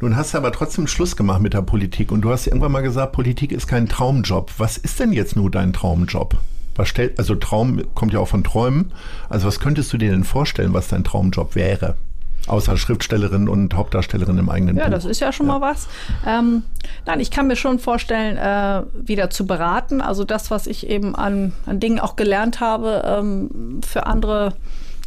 Nun 0.00 0.16
hast 0.16 0.32
du 0.32 0.38
aber 0.38 0.50
trotzdem 0.50 0.86
Schluss 0.86 1.14
gemacht 1.14 1.42
mit 1.42 1.52
der 1.52 1.60
Politik 1.60 2.10
und 2.10 2.22
du 2.22 2.30
hast 2.30 2.46
irgendwann 2.46 2.72
mal 2.72 2.80
gesagt, 2.80 3.12
Politik 3.12 3.52
ist 3.52 3.66
kein 3.66 3.86
Traumjob. 3.86 4.50
Was 4.56 4.78
ist 4.78 4.98
denn 4.98 5.12
jetzt 5.12 5.36
nur 5.36 5.50
dein 5.50 5.74
Traumjob? 5.74 6.38
Was 6.74 6.88
stellt, 6.88 7.18
also 7.18 7.34
Traum 7.34 7.82
kommt 7.94 8.14
ja 8.14 8.20
auch 8.20 8.28
von 8.28 8.42
Träumen. 8.42 8.92
Also 9.28 9.46
was 9.46 9.60
könntest 9.60 9.92
du 9.92 9.98
dir 9.98 10.10
denn 10.10 10.24
vorstellen, 10.24 10.72
was 10.72 10.88
dein 10.88 11.04
Traumjob 11.04 11.54
wäre? 11.54 11.96
Außer 12.46 12.76
Schriftstellerin 12.76 13.48
und 13.48 13.74
Hauptdarstellerin 13.74 14.38
im 14.38 14.48
eigenen 14.48 14.76
ja, 14.76 14.84
Buch. 14.84 14.90
Ja, 14.90 14.96
das 14.96 15.04
ist 15.04 15.20
ja 15.20 15.32
schon 15.32 15.46
ja. 15.46 15.58
mal 15.58 15.60
was. 15.60 15.88
Ähm, 16.26 16.62
nein, 17.06 17.20
ich 17.20 17.30
kann 17.30 17.46
mir 17.46 17.56
schon 17.56 17.78
vorstellen, 17.78 18.36
äh, 18.36 18.82
wieder 18.94 19.30
zu 19.30 19.46
beraten. 19.46 20.00
Also 20.00 20.24
das, 20.24 20.50
was 20.50 20.66
ich 20.66 20.88
eben 20.88 21.14
an, 21.14 21.52
an 21.66 21.80
Dingen 21.80 22.00
auch 22.00 22.16
gelernt 22.16 22.60
habe, 22.60 23.02
ähm, 23.06 23.80
für 23.86 24.06
andere 24.06 24.54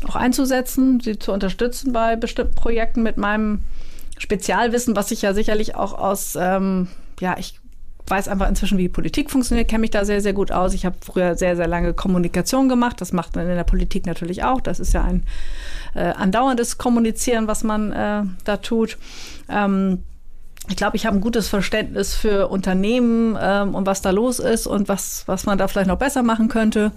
auch 0.07 0.15
einzusetzen, 0.15 0.99
sie 0.99 1.17
zu 1.17 1.31
unterstützen 1.31 1.93
bei 1.93 2.15
bestimmten 2.15 2.55
Projekten 2.55 3.03
mit 3.03 3.17
meinem 3.17 3.59
Spezialwissen, 4.17 4.95
was 4.95 5.11
ich 5.11 5.21
ja 5.21 5.33
sicherlich 5.33 5.75
auch 5.75 5.93
aus, 5.93 6.37
ähm, 6.39 6.87
ja, 7.19 7.35
ich 7.37 7.59
weiß 8.07 8.27
einfach 8.27 8.49
inzwischen, 8.49 8.77
wie 8.77 8.89
Politik 8.89 9.31
funktioniert, 9.31 9.69
kenne 9.69 9.81
mich 9.81 9.91
da 9.91 10.05
sehr, 10.05 10.21
sehr 10.21 10.33
gut 10.33 10.51
aus. 10.51 10.73
Ich 10.73 10.85
habe 10.85 10.95
früher 11.01 11.35
sehr, 11.35 11.55
sehr 11.55 11.67
lange 11.67 11.93
Kommunikation 11.93 12.69
gemacht. 12.69 12.99
Das 12.99 13.13
macht 13.13 13.35
man 13.35 13.47
in 13.47 13.55
der 13.55 13.63
Politik 13.63 14.05
natürlich 14.05 14.43
auch. 14.43 14.61
Das 14.61 14.79
ist 14.79 14.93
ja 14.93 15.03
ein 15.03 15.23
äh, 15.95 16.01
andauerndes 16.01 16.77
Kommunizieren, 16.77 17.47
was 17.47 17.63
man 17.63 17.91
äh, 17.91 18.23
da 18.43 18.57
tut. 18.57 18.97
Ähm, 19.49 20.03
ich 20.69 20.77
glaube, 20.77 20.95
ich 20.95 21.05
habe 21.05 21.17
ein 21.17 21.21
gutes 21.21 21.49
Verständnis 21.49 22.15
für 22.15 22.47
Unternehmen 22.47 23.37
ähm, 23.39 23.75
und 23.75 23.85
was 23.85 24.01
da 24.01 24.11
los 24.11 24.39
ist 24.39 24.65
und 24.65 24.87
was, 24.87 25.23
was 25.25 25.45
man 25.45 25.57
da 25.57 25.67
vielleicht 25.67 25.89
noch 25.89 25.97
besser 25.97 26.23
machen 26.23 26.47
könnte. 26.47 26.93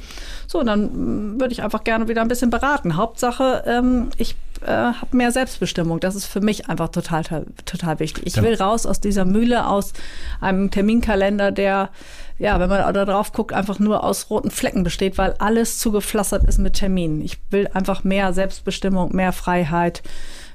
So, 0.46 0.62
dann 0.62 1.34
mm, 1.34 1.40
würde 1.40 1.52
ich 1.52 1.64
einfach 1.64 1.82
gerne 1.82 2.06
wieder 2.06 2.22
ein 2.22 2.28
bisschen 2.28 2.50
beraten. 2.50 2.96
Hauptsache, 2.96 3.64
ähm, 3.66 4.10
ich 4.18 4.36
äh, 4.64 4.70
habe 4.70 5.16
mehr 5.16 5.32
Selbstbestimmung. 5.32 5.98
Das 5.98 6.14
ist 6.14 6.26
für 6.26 6.40
mich 6.40 6.68
einfach 6.68 6.90
total, 6.90 7.24
total 7.64 7.98
wichtig. 7.98 8.24
Ich 8.24 8.40
will 8.40 8.54
raus 8.54 8.86
aus 8.86 9.00
dieser 9.00 9.24
Mühle, 9.24 9.66
aus 9.66 9.94
einem 10.40 10.70
Terminkalender, 10.70 11.50
der, 11.50 11.90
ja, 12.38 12.60
wenn 12.60 12.68
man 12.68 12.94
da 12.94 13.04
drauf 13.04 13.32
guckt, 13.32 13.52
einfach 13.52 13.80
nur 13.80 14.04
aus 14.04 14.30
roten 14.30 14.52
Flecken 14.52 14.84
besteht, 14.84 15.18
weil 15.18 15.34
alles 15.40 15.80
zugepflastert 15.80 16.44
ist 16.44 16.58
mit 16.58 16.74
Terminen. 16.74 17.20
Ich 17.20 17.38
will 17.50 17.68
einfach 17.74 18.04
mehr 18.04 18.32
Selbstbestimmung, 18.32 19.14
mehr 19.14 19.32
Freiheit, 19.32 20.04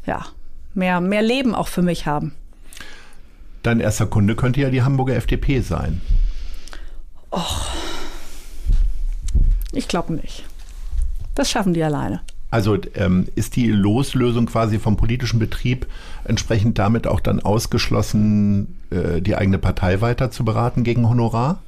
ja, 0.05 0.26
mehr, 0.74 1.01
mehr 1.01 1.22
Leben 1.22 1.53
auch 1.53 1.68
für 1.68 1.82
mich 1.82 2.05
haben. 2.05 2.36
Dein 3.64 3.80
erster 3.80 4.07
Kunde 4.07 4.36
könnte 4.36 4.62
ja 4.62 4.70
die 4.70 4.84
Hamburger 4.84 5.16
FDP 5.16 5.62
sein. 5.62 6.01
Och, 7.32 7.68
ich 9.72 9.88
glaube 9.88 10.14
nicht. 10.14 10.43
Das 11.36 11.49
schaffen 11.49 11.74
die 11.74 11.84
alleine. 11.84 12.22
Also 12.49 12.78
ähm, 12.95 13.28
ist 13.36 13.55
die 13.55 13.72
Loslösung 13.72 14.47
quasi 14.47 14.78
vom 14.78 14.97
politischen 14.97 15.39
Betrieb 15.39 15.88
entsprechend 16.26 16.78
damit 16.78 17.07
auch 17.07 17.22
dann 17.22 17.39
ausgeschlossen, 17.39 18.78
äh, 18.89 19.22
die 19.22 19.38
eigene 19.38 19.57
Partei 19.57 20.01
weiter 20.01 20.32
zu 20.32 20.43
beraten 20.43 20.84
gegen 20.84 21.07
Honorar? 21.07 21.62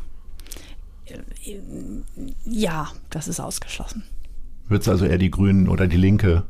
Ja, 2.43 2.89
das 3.09 3.29
ist 3.29 3.39
ausgeschlossen. 3.39 4.03
Wird 4.67 4.81
es 4.81 4.89
also 4.89 5.05
eher 5.05 5.17
die 5.17 5.31
Grünen 5.31 5.69
oder 5.69 5.87
die 5.87 5.97
Linke? 5.97 6.43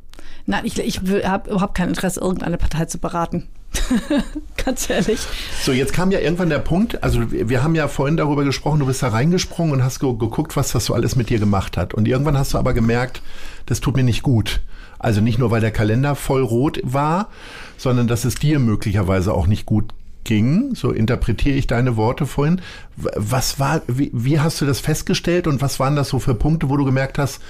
Nein, 0.46 0.66
ich, 0.66 0.80
ich 0.80 1.00
habe 1.00 1.50
überhaupt 1.50 1.76
kein 1.76 1.90
Interesse, 1.90 2.20
irgendeine 2.20 2.58
Partei 2.58 2.86
zu 2.86 2.98
beraten. 2.98 3.48
Ganz 4.64 4.90
ehrlich. 4.90 5.20
So, 5.62 5.72
jetzt 5.72 5.94
kam 5.94 6.12
ja 6.12 6.20
irgendwann 6.20 6.50
der 6.50 6.60
Punkt, 6.60 7.04
also 7.04 7.22
wir 7.32 7.64
haben 7.64 7.76
ja 7.76 7.88
vorhin 7.88 8.18
darüber 8.18 8.44
gesprochen, 8.44 8.80
du 8.80 8.86
bist 8.86 9.04
da 9.04 9.10
reingesprungen 9.10 9.74
und 9.74 9.84
hast 9.84 10.00
geguckt, 10.00 10.56
was 10.56 10.72
das 10.72 10.86
so 10.86 10.94
alles 10.94 11.16
mit 11.16 11.30
dir 11.30 11.40
gemacht 11.40 11.78
hat. 11.78 11.94
Und 11.94 12.08
irgendwann 12.08 12.38
hast 12.38 12.54
du 12.54 12.58
aber 12.58 12.74
gemerkt, 12.74 13.22
das 13.66 13.82
tut 13.82 13.96
mir 13.96 14.04
nicht 14.04 14.24
gut. 14.24 14.62
Also 15.00 15.20
nicht 15.20 15.38
nur, 15.38 15.52
weil 15.52 15.62
der 15.62 15.72
Kalender 15.72 16.16
voll 16.16 16.44
rot 16.44 16.80
war, 16.84 17.30
sondern 17.78 18.08
dass 18.08 18.26
es 18.26 18.36
dir 18.36 18.60
möglicherweise 18.60 19.34
auch 19.34 19.48
nicht 19.48 19.66
gut 19.66 19.94
ging. 20.24 20.76
So 20.76 20.92
interpretiere 20.92 21.58
ich 21.58 21.68
deine 21.68 21.98
Worte 21.98 22.26
vorhin. 22.26 22.62
Was 22.96 23.60
war, 23.60 23.82
wie, 23.88 24.12
wie 24.14 24.40
hast 24.40 24.62
du 24.62 24.66
das 24.66 24.80
festgestellt 24.80 25.48
und 25.48 25.62
was 25.62 25.80
waren 25.80 25.96
das 25.96 26.10
so 26.10 26.20
für 26.20 26.36
Punkte, 26.36 26.70
wo 26.70 26.78
du 26.78 26.86
gemerkt 26.86 27.18
hast, 27.18 27.42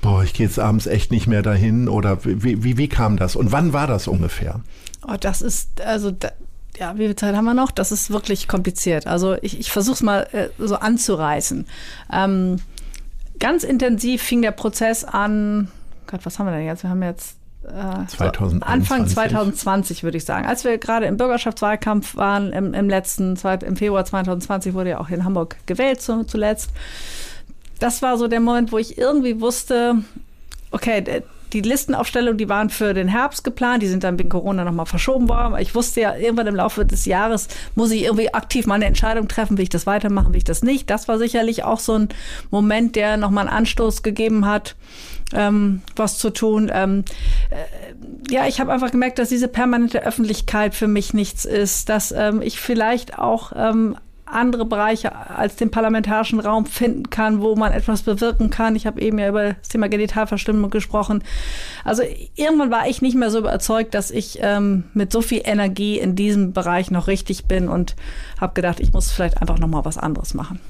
boah, 0.00 0.22
ich 0.22 0.32
gehe 0.32 0.46
jetzt 0.46 0.58
abends 0.58 0.86
echt 0.86 1.10
nicht 1.10 1.26
mehr 1.26 1.42
dahin 1.42 1.88
oder 1.88 2.24
wie, 2.24 2.62
wie, 2.64 2.76
wie 2.76 2.88
kam 2.88 3.16
das 3.16 3.36
und 3.36 3.52
wann 3.52 3.72
war 3.72 3.86
das 3.86 4.08
ungefähr? 4.08 4.60
Oh, 5.06 5.16
das 5.18 5.42
ist, 5.42 5.80
also, 5.80 6.10
da, 6.10 6.30
ja, 6.78 6.94
wie 6.96 7.06
viel 7.06 7.16
Zeit 7.16 7.36
haben 7.36 7.44
wir 7.44 7.54
noch? 7.54 7.70
Das 7.70 7.92
ist 7.92 8.10
wirklich 8.10 8.48
kompliziert. 8.48 9.06
Also 9.06 9.36
ich, 9.42 9.60
ich 9.60 9.70
versuche 9.70 9.94
es 9.94 10.02
mal 10.02 10.26
äh, 10.32 10.48
so 10.58 10.76
anzureißen. 10.76 11.66
Ähm, 12.12 12.56
ganz 13.38 13.64
intensiv 13.64 14.22
fing 14.22 14.42
der 14.42 14.52
Prozess 14.52 15.04
an, 15.04 15.68
Gott, 16.06 16.20
was 16.24 16.38
haben 16.38 16.46
wir 16.46 16.52
denn 16.52 16.66
jetzt? 16.66 16.82
Wir 16.82 16.90
haben 16.90 17.02
jetzt 17.02 17.36
äh, 17.64 18.06
2021. 18.06 18.60
So 18.60 18.66
Anfang 18.66 19.06
2020 19.06 20.02
würde 20.02 20.16
ich 20.16 20.24
sagen. 20.24 20.46
Als 20.46 20.64
wir 20.64 20.78
gerade 20.78 21.06
im 21.06 21.16
Bürgerschaftswahlkampf 21.16 22.16
waren, 22.16 22.52
im, 22.52 22.72
im 22.72 22.88
letzten, 22.88 23.36
im 23.36 23.76
Februar 23.76 24.04
2020 24.04 24.74
wurde 24.74 24.90
ja 24.90 25.00
auch 25.00 25.10
in 25.10 25.24
Hamburg 25.24 25.56
gewählt 25.66 26.00
zu, 26.00 26.24
zuletzt. 26.24 26.70
Das 27.80 28.02
war 28.02 28.16
so 28.16 28.28
der 28.28 28.40
Moment, 28.40 28.72
wo 28.72 28.78
ich 28.78 28.96
irgendwie 28.96 29.40
wusste, 29.40 29.96
okay, 30.70 31.22
die 31.52 31.60
Listenaufstellung, 31.60 32.36
die 32.36 32.48
waren 32.48 32.70
für 32.70 32.94
den 32.94 33.08
Herbst 33.08 33.44
geplant, 33.44 33.82
die 33.82 33.88
sind 33.88 34.04
dann 34.04 34.18
wegen 34.18 34.28
Corona 34.28 34.64
nochmal 34.64 34.86
verschoben 34.86 35.28
worden. 35.28 35.56
Ich 35.58 35.74
wusste 35.74 36.00
ja, 36.00 36.16
irgendwann 36.16 36.46
im 36.46 36.54
Laufe 36.54 36.84
des 36.86 37.06
Jahres 37.06 37.48
muss 37.74 37.90
ich 37.90 38.04
irgendwie 38.04 38.32
aktiv 38.32 38.66
mal 38.66 38.76
eine 38.76 38.84
Entscheidung 38.84 39.28
treffen, 39.28 39.58
will 39.58 39.64
ich 39.64 39.68
das 39.68 39.86
weitermachen, 39.86 40.32
will 40.32 40.38
ich 40.38 40.44
das 40.44 40.62
nicht. 40.62 40.88
Das 40.90 41.08
war 41.08 41.18
sicherlich 41.18 41.64
auch 41.64 41.80
so 41.80 41.94
ein 41.94 42.08
Moment, 42.50 42.96
der 42.96 43.16
nochmal 43.16 43.48
einen 43.48 43.56
Anstoß 43.56 44.02
gegeben 44.02 44.46
hat, 44.46 44.76
ähm, 45.34 45.82
was 45.96 46.18
zu 46.18 46.30
tun. 46.30 46.70
Ähm, 46.72 47.04
äh, 47.50 48.32
ja, 48.32 48.46
ich 48.46 48.60
habe 48.60 48.72
einfach 48.72 48.92
gemerkt, 48.92 49.18
dass 49.18 49.28
diese 49.28 49.48
permanente 49.48 50.04
Öffentlichkeit 50.04 50.74
für 50.74 50.88
mich 50.88 51.14
nichts 51.14 51.44
ist, 51.44 51.88
dass 51.88 52.12
ähm, 52.12 52.42
ich 52.42 52.60
vielleicht 52.60 53.18
auch 53.18 53.52
ähm, 53.56 53.96
andere 54.32 54.64
Bereiche 54.64 55.14
als 55.14 55.56
den 55.56 55.70
parlamentarischen 55.70 56.40
Raum 56.40 56.66
finden 56.66 57.10
kann, 57.10 57.40
wo 57.40 57.56
man 57.56 57.72
etwas 57.72 58.02
bewirken 58.02 58.50
kann. 58.50 58.76
Ich 58.76 58.86
habe 58.86 59.00
eben 59.00 59.18
ja 59.18 59.28
über 59.28 59.54
das 59.54 59.68
Thema 59.68 59.88
Genitalverstimmung 59.88 60.70
gesprochen. 60.70 61.22
Also 61.84 62.02
irgendwann 62.36 62.70
war 62.70 62.88
ich 62.88 63.02
nicht 63.02 63.16
mehr 63.16 63.30
so 63.30 63.38
überzeugt, 63.38 63.94
dass 63.94 64.10
ich 64.10 64.38
ähm, 64.40 64.84
mit 64.94 65.12
so 65.12 65.22
viel 65.22 65.42
Energie 65.44 65.98
in 65.98 66.16
diesem 66.16 66.52
Bereich 66.52 66.90
noch 66.90 67.06
richtig 67.06 67.46
bin 67.46 67.68
und 67.68 67.96
habe 68.40 68.54
gedacht, 68.54 68.80
ich 68.80 68.92
muss 68.92 69.10
vielleicht 69.10 69.40
einfach 69.40 69.58
noch 69.58 69.68
mal 69.68 69.84
was 69.84 69.98
anderes 69.98 70.34
machen. 70.34 70.60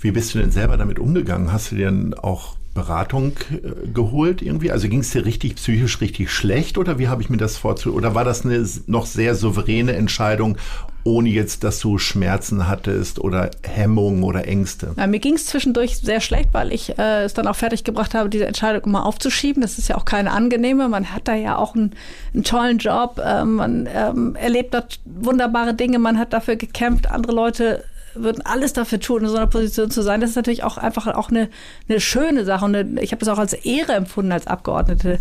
Wie 0.00 0.10
bist 0.10 0.34
du 0.34 0.38
denn 0.38 0.50
selber 0.50 0.76
damit 0.76 0.98
umgegangen? 0.98 1.50
Hast 1.50 1.72
du 1.72 1.76
dir 1.76 1.86
denn 1.86 2.12
auch 2.12 2.56
Beratung 2.74 3.32
äh, 3.50 3.88
geholt 3.88 4.42
irgendwie? 4.42 4.70
Also 4.70 4.88
ging 4.88 5.00
es 5.00 5.10
dir 5.10 5.24
richtig 5.24 5.56
psychisch 5.56 6.00
richtig 6.00 6.30
schlecht 6.30 6.76
oder 6.76 6.98
wie 6.98 7.08
habe 7.08 7.22
ich 7.22 7.30
mir 7.30 7.38
das 7.38 7.56
vorzustellen? 7.56 7.96
Oder 7.96 8.14
war 8.14 8.24
das 8.24 8.44
eine 8.44 8.66
noch 8.86 9.06
sehr 9.06 9.34
souveräne 9.34 9.94
Entscheidung, 9.94 10.58
ohne 11.04 11.28
jetzt, 11.28 11.64
dass 11.64 11.80
du 11.80 11.98
Schmerzen 11.98 12.66
hattest 12.66 13.18
oder 13.20 13.50
Hemmungen 13.62 14.22
oder 14.22 14.48
Ängste? 14.48 14.94
Ja, 14.96 15.06
mir 15.06 15.20
ging 15.20 15.34
es 15.34 15.46
zwischendurch 15.46 15.98
sehr 15.98 16.20
schlecht, 16.20 16.48
weil 16.52 16.72
ich 16.72 16.98
äh, 16.98 17.24
es 17.24 17.34
dann 17.34 17.46
auch 17.46 17.56
fertig 17.56 17.84
gebracht 17.84 18.14
habe, 18.14 18.30
diese 18.30 18.46
Entscheidung 18.46 18.90
mal 18.90 19.02
aufzuschieben. 19.02 19.60
Das 19.60 19.78
ist 19.78 19.88
ja 19.88 19.96
auch 19.96 20.06
keine 20.06 20.32
angenehme. 20.32 20.88
Man 20.88 21.12
hat 21.12 21.28
da 21.28 21.34
ja 21.34 21.56
auch 21.56 21.74
einen, 21.74 21.94
einen 22.32 22.44
tollen 22.44 22.78
Job. 22.78 23.20
Äh, 23.24 23.44
man 23.44 23.86
ähm, 23.94 24.34
erlebt 24.34 24.72
dort 24.72 25.00
wunderbare 25.04 25.74
Dinge. 25.74 25.98
Man 25.98 26.18
hat 26.18 26.32
dafür 26.32 26.56
gekämpft. 26.56 27.10
Andere 27.10 27.32
Leute 27.32 27.84
würden 28.14 28.44
alles 28.44 28.72
dafür 28.72 29.00
tun, 29.00 29.22
in 29.22 29.28
so 29.28 29.36
einer 29.36 29.46
Position 29.46 29.90
zu 29.90 30.02
sein. 30.02 30.20
Das 30.20 30.30
ist 30.30 30.36
natürlich 30.36 30.64
auch 30.64 30.76
einfach 30.76 31.06
auch 31.08 31.30
eine, 31.30 31.48
eine 31.88 32.00
schöne 32.00 32.44
Sache. 32.44 32.64
Und 32.64 32.76
eine, 32.76 33.00
ich 33.00 33.12
habe 33.12 33.22
es 33.22 33.28
auch 33.28 33.38
als 33.38 33.52
Ehre 33.52 33.92
empfunden, 33.92 34.32
als 34.32 34.46
Abgeordnete 34.46 35.18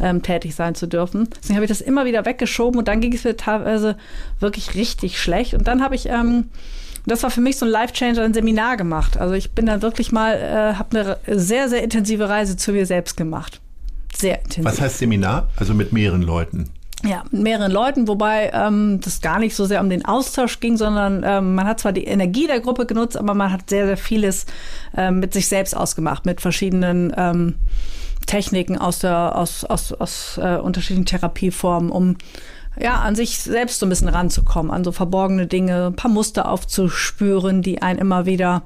ähm, 0.00 0.22
tätig 0.22 0.54
sein 0.54 0.74
zu 0.74 0.86
dürfen. 0.86 1.28
Deswegen 1.40 1.56
habe 1.56 1.64
ich 1.64 1.70
das 1.70 1.80
immer 1.80 2.04
wieder 2.04 2.24
weggeschoben 2.24 2.78
und 2.78 2.88
dann 2.88 3.00
ging 3.00 3.12
es 3.12 3.24
mir 3.24 3.36
teilweise 3.36 3.96
wirklich 4.40 4.74
richtig 4.74 5.20
schlecht. 5.20 5.54
Und 5.54 5.68
dann 5.68 5.82
habe 5.82 5.94
ich 5.94 6.08
ähm, 6.08 6.50
das 7.06 7.22
war 7.22 7.30
für 7.30 7.40
mich 7.40 7.56
so 7.56 7.64
ein 7.64 7.70
Life-Changer, 7.70 8.22
ein 8.22 8.34
Seminar 8.34 8.76
gemacht. 8.76 9.16
Also 9.16 9.34
ich 9.34 9.52
bin 9.52 9.66
dann 9.66 9.80
wirklich 9.80 10.10
mal, 10.10 10.34
äh, 10.34 10.74
habe 10.74 11.18
eine 11.26 11.38
sehr, 11.38 11.68
sehr 11.68 11.82
intensive 11.82 12.28
Reise 12.28 12.56
zu 12.56 12.72
mir 12.72 12.84
selbst 12.84 13.16
gemacht. 13.16 13.60
Sehr 14.16 14.38
intensiv. 14.38 14.64
Was 14.64 14.80
heißt 14.80 14.98
Seminar? 14.98 15.48
Also 15.56 15.72
mit 15.72 15.92
mehreren 15.92 16.22
Leuten? 16.22 16.70
Ja, 17.06 17.22
mit 17.30 17.42
mehreren 17.42 17.70
Leuten, 17.70 18.08
wobei 18.08 18.50
ähm, 18.52 19.00
das 19.00 19.20
gar 19.20 19.38
nicht 19.38 19.54
so 19.54 19.64
sehr 19.64 19.80
um 19.80 19.88
den 19.88 20.04
Austausch 20.04 20.60
ging, 20.60 20.76
sondern 20.76 21.22
ähm, 21.24 21.54
man 21.54 21.66
hat 21.66 21.80
zwar 21.80 21.92
die 21.92 22.04
Energie 22.04 22.46
der 22.46 22.60
Gruppe 22.60 22.86
genutzt, 22.86 23.16
aber 23.16 23.34
man 23.34 23.52
hat 23.52 23.70
sehr, 23.70 23.86
sehr 23.86 23.96
vieles 23.96 24.46
ähm, 24.96 25.20
mit 25.20 25.32
sich 25.32 25.46
selbst 25.46 25.76
ausgemacht, 25.76 26.26
mit 26.26 26.40
verschiedenen 26.40 27.12
ähm, 27.16 27.54
Techniken 28.26 28.76
aus, 28.76 28.98
der, 28.98 29.36
aus, 29.36 29.64
aus, 29.64 29.92
aus 29.92 30.38
äh, 30.42 30.56
unterschiedlichen 30.56 31.06
Therapieformen, 31.06 31.90
um 31.90 32.16
ja, 32.78 32.96
an 32.96 33.14
sich 33.14 33.38
selbst 33.38 33.80
so 33.80 33.86
ein 33.86 33.88
bisschen 33.88 34.08
ranzukommen, 34.08 34.70
an 34.70 34.84
so 34.84 34.92
verborgene 34.92 35.46
Dinge, 35.46 35.86
ein 35.86 35.96
paar 35.96 36.10
Muster 36.10 36.48
aufzuspüren, 36.48 37.62
die 37.62 37.82
einen 37.82 37.98
immer 37.98 38.26
wieder 38.26 38.62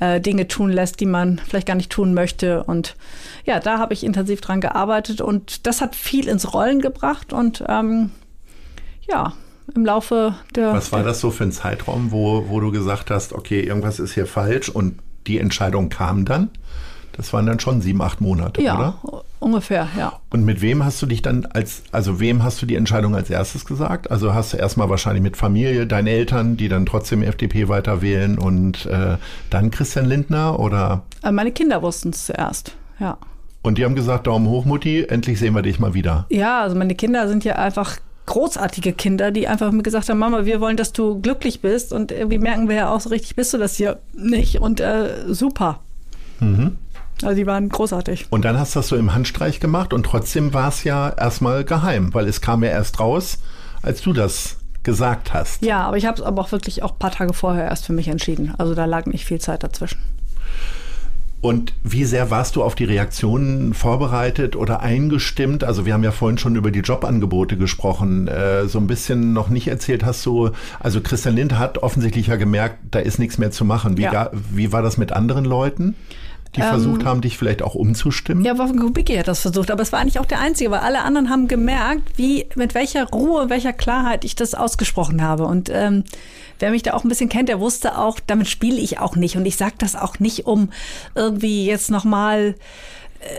äh, 0.00 0.20
Dinge 0.20 0.46
tun 0.48 0.70
lässt, 0.70 1.00
die 1.00 1.06
man 1.06 1.40
vielleicht 1.46 1.66
gar 1.66 1.76
nicht 1.76 1.90
tun 1.90 2.12
möchte. 2.14 2.64
Und 2.64 2.96
ja, 3.44 3.60
da 3.60 3.78
habe 3.78 3.94
ich 3.94 4.04
intensiv 4.04 4.40
dran 4.40 4.60
gearbeitet 4.60 5.20
und 5.20 5.66
das 5.66 5.80
hat 5.80 5.96
viel 5.96 6.28
ins 6.28 6.52
Rollen 6.52 6.80
gebracht 6.80 7.32
und 7.32 7.64
ähm, 7.68 8.10
ja, 9.08 9.32
im 9.74 9.84
Laufe 9.84 10.34
der. 10.54 10.72
Was 10.72 10.92
war 10.92 11.02
das 11.02 11.20
so 11.20 11.30
für 11.30 11.44
ein 11.44 11.52
Zeitraum, 11.52 12.12
wo, 12.12 12.48
wo 12.48 12.60
du 12.60 12.70
gesagt 12.70 13.10
hast, 13.10 13.32
okay, 13.32 13.60
irgendwas 13.60 13.98
ist 13.98 14.12
hier 14.12 14.26
falsch 14.26 14.68
und 14.68 14.98
die 15.26 15.38
Entscheidung 15.38 15.88
kam 15.88 16.24
dann? 16.24 16.50
Das 17.12 17.32
waren 17.32 17.46
dann 17.46 17.58
schon 17.58 17.80
sieben, 17.80 18.02
acht 18.02 18.20
Monate, 18.20 18.60
ja, 18.60 18.74
oder? 18.74 19.24
Ungefähr, 19.46 19.88
ja. 19.96 20.12
Und 20.30 20.44
mit 20.44 20.60
wem 20.60 20.84
hast 20.84 21.00
du 21.00 21.06
dich 21.06 21.22
dann 21.22 21.46
als, 21.46 21.82
also 21.92 22.20
wem 22.20 22.42
hast 22.42 22.60
du 22.60 22.66
die 22.66 22.74
Entscheidung 22.74 23.14
als 23.14 23.30
erstes 23.30 23.64
gesagt? 23.64 24.10
Also 24.10 24.34
hast 24.34 24.52
du 24.52 24.56
erstmal 24.58 24.90
wahrscheinlich 24.90 25.22
mit 25.22 25.36
Familie, 25.36 25.86
deinen 25.86 26.08
Eltern, 26.08 26.56
die 26.56 26.68
dann 26.68 26.84
trotzdem 26.84 27.22
FDP 27.22 27.68
weiter 27.68 28.02
wählen 28.02 28.38
und 28.38 28.86
äh, 28.86 29.16
dann 29.50 29.70
Christian 29.70 30.06
Lindner 30.06 30.58
oder? 30.58 31.02
Äh, 31.22 31.32
meine 31.32 31.52
Kinder 31.52 31.80
wussten 31.80 32.10
es 32.10 32.26
zuerst, 32.26 32.76
ja. 33.00 33.16
Und 33.62 33.78
die 33.78 33.84
haben 33.84 33.94
gesagt, 33.94 34.26
Daumen 34.26 34.48
hoch, 34.48 34.64
Mutti, 34.64 35.04
endlich 35.04 35.38
sehen 35.38 35.54
wir 35.54 35.62
dich 35.62 35.80
mal 35.80 35.94
wieder. 35.94 36.26
Ja, 36.30 36.60
also 36.60 36.76
meine 36.76 36.94
Kinder 36.94 37.26
sind 37.26 37.44
ja 37.44 37.56
einfach 37.56 37.98
großartige 38.26 38.92
Kinder, 38.92 39.30
die 39.30 39.48
einfach 39.48 39.72
mir 39.72 39.82
gesagt 39.82 40.08
haben, 40.08 40.18
Mama, 40.18 40.44
wir 40.44 40.60
wollen, 40.60 40.76
dass 40.76 40.92
du 40.92 41.20
glücklich 41.20 41.60
bist. 41.60 41.92
Und 41.92 42.12
irgendwie 42.12 42.38
merken 42.38 42.68
wir 42.68 42.76
ja 42.76 42.90
auch 42.90 43.00
so 43.00 43.08
richtig, 43.08 43.34
bist 43.34 43.54
du 43.54 43.58
das 43.58 43.76
hier 43.76 43.98
nicht. 44.12 44.60
Und 44.60 44.80
äh, 44.80 45.24
super. 45.28 45.80
Mhm. 46.40 46.76
Also 47.22 47.34
die 47.34 47.46
waren 47.46 47.68
großartig. 47.68 48.26
Und 48.30 48.44
dann 48.44 48.58
hast 48.58 48.74
du 48.74 48.80
das 48.80 48.88
so 48.88 48.96
im 48.96 49.14
Handstreich 49.14 49.60
gemacht 49.60 49.92
und 49.92 50.04
trotzdem 50.04 50.52
war 50.52 50.68
es 50.68 50.84
ja 50.84 51.08
erstmal 51.10 51.64
geheim, 51.64 52.12
weil 52.12 52.26
es 52.28 52.40
kam 52.40 52.62
ja 52.62 52.70
erst 52.70 53.00
raus, 53.00 53.38
als 53.82 54.02
du 54.02 54.12
das 54.12 54.56
gesagt 54.82 55.32
hast. 55.32 55.64
Ja, 55.64 55.82
aber 55.82 55.96
ich 55.96 56.06
habe 56.06 56.20
es 56.20 56.22
aber 56.22 56.42
auch 56.42 56.52
wirklich 56.52 56.82
auch 56.82 56.92
ein 56.92 56.98
paar 56.98 57.10
Tage 57.10 57.32
vorher 57.32 57.64
erst 57.64 57.86
für 57.86 57.92
mich 57.92 58.08
entschieden. 58.08 58.54
Also 58.58 58.74
da 58.74 58.84
lag 58.84 59.06
nicht 59.06 59.24
viel 59.24 59.40
Zeit 59.40 59.62
dazwischen. 59.62 59.98
Und 61.40 61.74
wie 61.84 62.04
sehr 62.04 62.30
warst 62.30 62.56
du 62.56 62.62
auf 62.62 62.74
die 62.74 62.84
Reaktionen 62.84 63.74
vorbereitet 63.74 64.56
oder 64.56 64.80
eingestimmt? 64.80 65.64
Also 65.64 65.86
wir 65.86 65.92
haben 65.92 66.02
ja 66.02 66.10
vorhin 66.10 66.38
schon 66.38 66.56
über 66.56 66.70
die 66.70 66.80
Jobangebote 66.80 67.56
gesprochen. 67.56 68.26
Äh, 68.26 68.66
so 68.66 68.78
ein 68.78 68.86
bisschen 68.86 69.32
noch 69.32 69.48
nicht 69.48 69.68
erzählt 69.68 70.04
hast 70.04 70.24
du, 70.26 70.50
also 70.80 71.00
Christian 71.00 71.36
Lind 71.36 71.58
hat 71.58 71.78
offensichtlich 71.78 72.28
ja 72.28 72.36
gemerkt, 72.36 72.78
da 72.90 72.98
ist 72.98 73.18
nichts 73.18 73.38
mehr 73.38 73.50
zu 73.50 73.64
machen. 73.64 73.96
Wie, 73.96 74.02
ja. 74.02 74.10
gar, 74.10 74.30
wie 74.50 74.72
war 74.72 74.82
das 74.82 74.96
mit 74.96 75.12
anderen 75.12 75.44
Leuten? 75.44 75.94
Die 76.54 76.60
ähm, 76.60 76.68
versucht 76.68 77.04
haben, 77.04 77.20
dich 77.20 77.36
vielleicht 77.36 77.62
auch 77.62 77.74
umzustimmen? 77.74 78.44
Ja, 78.44 78.58
Wolfgang 78.58 78.80
Kubicki 78.80 79.16
hat 79.16 79.28
das 79.28 79.40
versucht, 79.40 79.70
aber 79.70 79.82
es 79.82 79.92
war 79.92 80.00
eigentlich 80.00 80.18
auch 80.18 80.26
der 80.26 80.40
Einzige, 80.40 80.70
weil 80.70 80.80
alle 80.80 81.02
anderen 81.02 81.30
haben 81.30 81.48
gemerkt, 81.48 82.16
wie, 82.16 82.46
mit 82.54 82.74
welcher 82.74 83.08
Ruhe, 83.10 83.50
welcher 83.50 83.72
Klarheit 83.72 84.24
ich 84.24 84.36
das 84.36 84.54
ausgesprochen 84.54 85.22
habe. 85.22 85.44
Und 85.44 85.70
ähm, 85.72 86.04
wer 86.58 86.70
mich 86.70 86.82
da 86.82 86.94
auch 86.94 87.04
ein 87.04 87.08
bisschen 87.08 87.28
kennt, 87.28 87.48
der 87.48 87.60
wusste 87.60 87.98
auch, 87.98 88.20
damit 88.26 88.48
spiele 88.48 88.78
ich 88.78 88.98
auch 88.98 89.16
nicht. 89.16 89.36
Und 89.36 89.46
ich 89.46 89.56
sage 89.56 89.74
das 89.78 89.96
auch 89.96 90.18
nicht, 90.18 90.46
um 90.46 90.70
irgendwie 91.14 91.66
jetzt 91.66 91.90
nochmal 91.90 92.54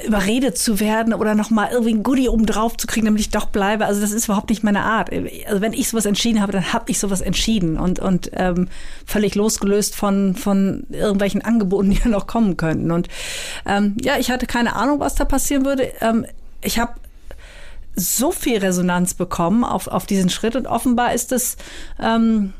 überredet 0.05 0.57
zu 0.57 0.80
werden 0.80 1.13
oder 1.13 1.36
nochmal 1.36 1.69
irgendwie 1.71 1.93
ein 1.93 2.03
Goodie 2.03 2.30
oben 2.30 2.45
drauf 2.45 2.78
zu 2.78 2.88
kriegen, 2.88 3.05
damit 3.05 3.21
ich 3.21 3.30
doch 3.30 3.45
bleibe. 3.45 3.86
Also 3.86 4.01
das 4.01 4.11
ist 4.11 4.25
überhaupt 4.25 4.49
nicht 4.49 4.63
meine 4.63 4.84
Art. 4.84 5.09
Also 5.47 5.61
wenn 5.61 5.73
ich 5.73 5.89
sowas 5.89 6.05
entschieden 6.05 6.41
habe, 6.41 6.51
dann 6.51 6.73
habe 6.73 6.89
ich 6.89 6.99
sowas 6.99 7.21
entschieden 7.21 7.78
und, 7.78 7.99
und 7.99 8.32
ähm, 8.34 8.67
völlig 9.05 9.36
losgelöst 9.36 9.95
von, 9.95 10.36
von 10.36 10.86
irgendwelchen 10.89 11.41
Angeboten, 11.41 11.89
die 11.91 11.97
ja 11.97 12.09
noch 12.09 12.28
kommen 12.28 12.57
könnten. 12.57 12.91
Und 12.91 13.07
ähm, 13.65 13.95
ja, 14.01 14.17
ich 14.17 14.32
hatte 14.32 14.47
keine 14.47 14.75
Ahnung, 14.75 14.99
was 14.99 15.15
da 15.15 15.25
passieren 15.25 15.65
würde. 15.65 15.91
Ähm, 16.01 16.25
ich 16.61 16.80
habe 16.80 16.93
so 17.95 18.32
viel 18.32 18.59
Resonanz 18.59 19.15
bekommen 19.15 19.63
auf, 19.63 19.88
auf 19.88 20.05
diesen 20.05 20.30
Schritt 20.30 20.55
und 20.55 20.67
offenbar 20.67 21.13
ist 21.13 21.32
es 21.32 21.57
ähm, 21.99 22.53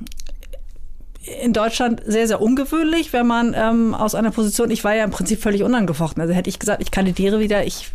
in 1.41 1.53
Deutschland 1.53 2.01
sehr, 2.05 2.28
sehr 2.28 2.41
ungewöhnlich, 2.41 3.13
wenn 3.13 3.28
man 3.28 3.53
ähm, 3.57 3.93
aus 3.93 4.15
einer 4.15 4.32
Position, 4.32 4.71
ich 4.71 4.84
war 4.84 4.95
ja 4.95 5.03
im 5.03 5.11
Prinzip 5.11 5.41
völlig 5.41 5.63
unangefochten. 5.63 6.21
Also 6.21 6.34
hätte 6.34 6.49
ich 6.49 6.59
gesagt, 6.59 6.82
ich 6.82 6.91
kandidiere 6.91 7.39
wieder, 7.39 7.65
ich 7.65 7.91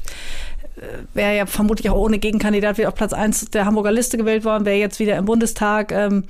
äh, 0.76 0.80
wäre 1.14 1.36
ja 1.36 1.46
vermutlich 1.46 1.90
auch 1.90 1.96
ohne 1.96 2.18
Gegenkandidat 2.18 2.78
wieder 2.78 2.88
auf 2.88 2.94
Platz 2.94 3.12
eins 3.12 3.46
der 3.46 3.64
Hamburger 3.64 3.92
Liste 3.92 4.18
gewählt 4.18 4.44
worden, 4.44 4.64
wäre 4.64 4.76
jetzt 4.76 5.00
wieder 5.00 5.16
im 5.16 5.24
Bundestag, 5.24 5.92
ähm, 5.92 6.24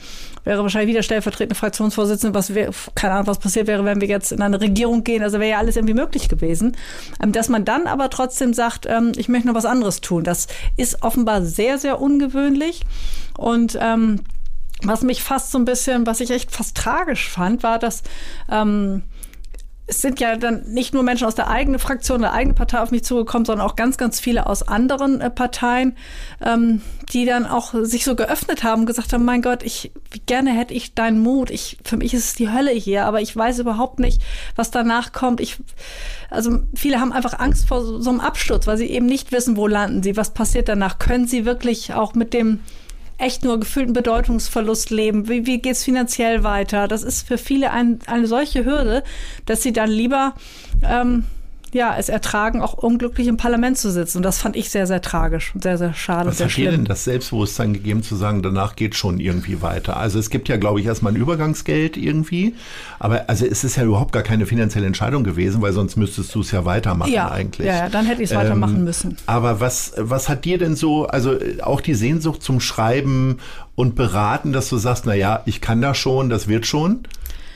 wäre 0.44 0.62
wahrscheinlich 0.62 0.90
wieder 0.90 1.03
stellvertretende 1.03 1.55
Fraktionsvorsitzende, 1.55 2.38
was 2.38 2.55
wäre, 2.55 2.72
keine 2.94 3.14
Ahnung, 3.14 3.26
was 3.26 3.38
passiert 3.38 3.66
wäre, 3.66 3.84
wenn 3.84 4.00
wir 4.00 4.09
jetzt 4.09 4.32
in 4.32 4.42
eine 4.42 4.61
Regierung 4.61 5.03
gehen. 5.05 5.22
Also 5.22 5.40
wäre 5.40 5.50
ja 5.50 5.59
alles 5.59 5.76
irgendwie 5.76 5.94
möglich 5.94 6.28
gewesen. 6.28 6.76
Ähm, 7.22 7.32
dass 7.32 7.48
man 7.48 7.64
dann 7.64 7.86
aber 7.86 8.11
trotzdem 8.11 8.55
sagt, 8.55 8.86
ähm, 8.86 9.12
ich 9.16 9.28
möchte 9.28 9.48
noch 9.48 9.55
was 9.55 9.64
anderes 9.64 10.00
tun, 10.00 10.24
das 10.24 10.46
ist 10.76 11.03
offenbar 11.03 11.42
sehr, 11.42 11.78
sehr 11.78 12.00
ungewöhnlich. 12.00 12.82
Und 13.36 13.78
ähm, 13.80 14.20
was 14.85 15.03
mich 15.03 15.22
fast 15.22 15.51
so 15.51 15.59
ein 15.59 15.64
bisschen, 15.64 16.07
was 16.07 16.20
ich 16.20 16.30
echt 16.30 16.51
fast 16.51 16.76
tragisch 16.76 17.28
fand, 17.28 17.62
war, 17.62 17.78
dass 17.78 18.03
ähm, 18.51 19.03
es 19.87 20.01
sind 20.01 20.20
ja 20.20 20.37
dann 20.37 20.62
nicht 20.68 20.95
nur 20.95 21.03
Menschen 21.03 21.26
aus 21.26 21.35
der 21.35 21.49
eigenen 21.49 21.80
Fraktion, 21.80 22.22
der 22.22 22.33
eigenen 22.33 22.55
Partei 22.55 22.80
auf 22.80 22.93
mich 22.93 23.05
zugekommen, 23.05 23.45
sondern 23.45 23.66
auch 23.66 23.74
ganz, 23.74 23.99
ganz 23.99 24.20
viele 24.20 24.47
aus 24.47 24.62
anderen 24.62 25.20
äh, 25.20 25.28
Parteien, 25.28 25.97
ähm, 26.41 26.80
die 27.12 27.26
dann 27.26 27.47
auch 27.47 27.74
sich 27.83 28.05
so 28.05 28.14
geöffnet 28.14 28.62
haben 28.62 28.83
und 28.83 28.87
gesagt 28.87 29.12
haben, 29.12 29.24
mein 29.24 29.43
Gott, 29.43 29.62
ich 29.62 29.93
gerne 30.26 30.53
hätte 30.53 30.72
ich 30.72 30.95
deinen 30.95 31.20
Mut. 31.20 31.51
Ich, 31.51 31.78
für 31.85 31.97
mich 31.97 32.14
ist 32.14 32.24
es 32.24 32.35
die 32.35 32.51
Hölle 32.51 32.70
hier, 32.70 33.05
aber 33.05 33.20
ich 33.20 33.37
weiß 33.37 33.59
überhaupt 33.59 33.99
nicht, 33.99 34.22
was 34.55 34.70
danach 34.70 35.12
kommt. 35.12 35.41
Ich, 35.41 35.59
also 36.30 36.61
viele 36.74 37.01
haben 37.01 37.12
einfach 37.12 37.39
Angst 37.39 37.66
vor 37.66 37.85
so, 37.85 38.01
so 38.01 38.11
einem 38.11 38.20
Absturz, 38.20 38.66
weil 38.66 38.78
sie 38.78 38.87
eben 38.87 39.07
nicht 39.07 39.33
wissen, 39.33 39.57
wo 39.57 39.66
landen 39.66 40.03
sie, 40.03 40.16
was 40.16 40.33
passiert 40.33 40.68
danach. 40.68 40.99
Können 40.99 41.26
sie 41.26 41.45
wirklich 41.45 41.93
auch 41.93 42.14
mit 42.14 42.33
dem 42.33 42.61
echt 43.23 43.45
nur 43.45 43.61
gefühlten 43.61 43.93
Bedeutungsverlust 43.93 44.91
leben? 44.91 45.29
Wie, 45.29 45.47
wie 45.47 45.59
geht 45.59 45.73
es 45.73 45.85
finanziell 45.85 46.43
weiter? 46.43 46.89
Das 46.89 47.03
ist 47.03 47.27
für 47.27 47.39
viele 47.39 47.70
ein, 47.70 48.01
eine 48.07 48.27
solche 48.27 48.64
Hürde, 48.64 49.03
dass 49.47 49.62
sie 49.62 49.73
dann 49.73 49.91
lieber 49.91 50.35
ähm, 50.83 51.25
ja, 51.73 51.97
es 51.99 52.11
ertragen, 52.11 52.61
auch 52.61 52.75
unglücklich 52.75 53.29
im 53.29 53.39
Parlament 53.39 53.79
zu 53.79 53.91
sitzen. 53.91 54.18
Und 54.18 54.25
das 54.25 54.39
fand 54.39 54.57
ich 54.57 54.68
sehr, 54.68 54.87
sehr 54.87 55.01
tragisch 55.01 55.55
und 55.55 55.62
sehr, 55.62 55.79
sehr 55.79 55.95
schade. 55.95 56.29
Was 56.29 56.39
sehr 56.39 56.49
hat 56.49 56.57
dir 56.57 56.70
denn 56.70 56.85
das 56.85 57.05
Selbstbewusstsein 57.05 57.73
gegeben, 57.73 58.03
zu 58.03 58.14
sagen, 58.14 58.43
danach 58.43 58.77
geht 58.77 58.95
schon 58.95 59.18
irgendwie 59.18 59.62
weiter? 59.62 59.97
Also 59.97 60.18
es 60.18 60.29
gibt 60.29 60.49
ja, 60.49 60.59
glaube 60.59 60.81
ich, 60.81 60.87
erstmal 60.87 61.12
ein 61.12 61.16
Übergangsgeld 61.16 61.97
irgendwie. 61.97 62.55
Aber 62.99 63.29
also 63.29 63.47
es 63.47 63.64
ist 63.64 63.77
ja 63.77 63.85
überhaupt 63.85 64.12
gar 64.12 64.23
keine 64.23 64.45
finanzielle 64.45 64.87
Entscheidung 64.87 65.25
gewesen, 65.25 65.62
weil 65.62 65.73
sonst 65.73 65.97
müsstest 65.97 66.35
du 66.35 66.41
es 66.41 66.51
ja 66.51 66.66
weitermachen 66.66 67.12
ja, 67.12 67.31
eigentlich. 67.31 67.66
Ja, 67.66 67.89
dann 67.89 68.05
hätte 68.05 68.23
ich 68.23 68.31
es 68.31 68.37
weitermachen 68.37 68.77
ähm, 68.77 68.85
müssen. 68.85 69.16
Aber 69.25 69.61
was, 69.61 69.95
was 69.97 70.29
hat 70.29 70.45
dir 70.45 70.59
denn 70.59 70.77
so, 70.77 71.07
also 71.07 71.39
auch 71.62 71.81
die 71.81 71.95
Sehnsucht 71.95 72.43
zum 72.43 72.61
Schreiben 72.61 73.39
und 73.75 73.95
Beraten, 73.95 74.53
dass 74.53 74.68
du 74.68 74.77
sagst, 74.77 75.07
na 75.07 75.14
ja, 75.14 75.43
ich 75.47 75.62
kann 75.62 75.81
das 75.81 75.97
schon, 75.97 76.29
das 76.29 76.49
wird 76.49 76.66
schon? 76.66 77.01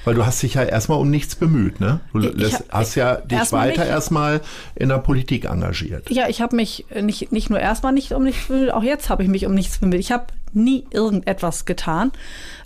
Weil 0.07 0.15
du 0.15 0.25
hast 0.25 0.41
dich 0.41 0.55
ja 0.55 0.63
erstmal 0.63 1.01
um 1.01 1.11
nichts 1.11 1.35
bemüht, 1.35 1.81
ne? 1.81 1.99
Du 2.13 2.21
lässt, 2.21 2.61
hab, 2.61 2.73
hast 2.73 2.95
ja 2.95 3.17
dich 3.17 3.39
erst 3.39 3.53
weiter 3.53 3.85
erstmal 3.85 4.41
in 4.77 4.89
der 4.89 4.99
Politik 4.99 5.47
engagiert. 5.47 6.09
Ja, 6.11 6.29
ich 6.29 6.41
habe 6.41 6.55
mich 6.55 6.87
nicht, 7.03 7.33
nicht 7.33 7.51
nur 7.51 7.59
erstmal 7.59 7.93
nicht 7.93 8.13
um 8.13 8.23
nichts 8.23 8.47
bemüht, 8.47 8.71
auch 8.71 8.85
jetzt 8.85 9.11
habe 9.11 9.25
ich 9.25 9.29
mich 9.29 9.47
um 9.47 9.55
nichts 9.55 9.79
bemüht. 9.79 9.99
Ich 9.99 10.13
habe 10.13 10.27
nie 10.53 10.87
irgendetwas 10.93 11.65
getan. 11.65 12.13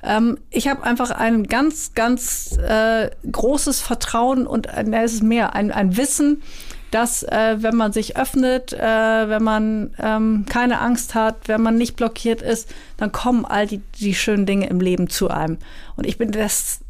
Ähm, 0.03 0.37
ich 0.51 0.69
habe 0.69 0.83
einfach 0.83 1.13
ein 1.13 1.45
ganz, 1.45 1.95
ganz 1.95 2.59
äh, 2.59 3.09
großes 3.33 3.81
Vertrauen 3.81 4.47
und 4.47 4.67
äh, 4.67 4.85
es 5.03 5.15
ist 5.15 5.23
mehr, 5.23 5.55
ein, 5.55 5.73
ein 5.73 5.97
Wissen, 5.97 6.43
dass 6.91 7.23
äh, 7.23 7.57
wenn 7.61 7.75
man 7.75 7.95
sich 7.95 8.19
öffnet, 8.19 8.75
äh, 8.75 9.29
wenn 9.31 9.43
man 9.43 9.95
ähm, 9.99 10.45
keine 10.47 10.81
Angst 10.81 11.15
hat, 11.15 11.49
wenn 11.49 11.63
man 11.63 11.79
nicht 11.79 11.97
blockiert 11.97 12.43
ist, 12.43 12.69
dann 12.99 13.13
kommen 13.13 13.47
all 13.47 13.67
die, 13.67 13.81
die 13.99 14.15
schönen 14.15 14.45
Dinge 14.45 14.69
im 14.69 14.81
Leben 14.81 15.09
zu 15.09 15.31
einem. 15.31 15.57
Und 15.97 16.07
ich 16.07 16.19
bin 16.19 16.33
das 16.33 16.81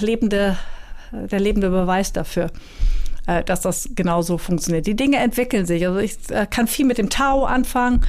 lebende, 0.00 0.56
der 1.12 1.40
lebende 1.40 1.70
Beweis 1.70 2.12
dafür 2.12 2.50
äh, 3.26 3.42
dass 3.42 3.62
das 3.62 3.90
genauso 3.94 4.38
funktioniert. 4.38 4.86
Die 4.86 4.96
Dinge 4.96 5.18
entwickeln 5.18 5.66
sich. 5.66 5.86
Also 5.86 5.98
ich 5.98 6.16
äh, 6.30 6.46
kann 6.48 6.66
viel 6.66 6.86
mit 6.86 6.98
dem 6.98 7.10
Tau 7.10 7.44
anfangen, 7.44 8.04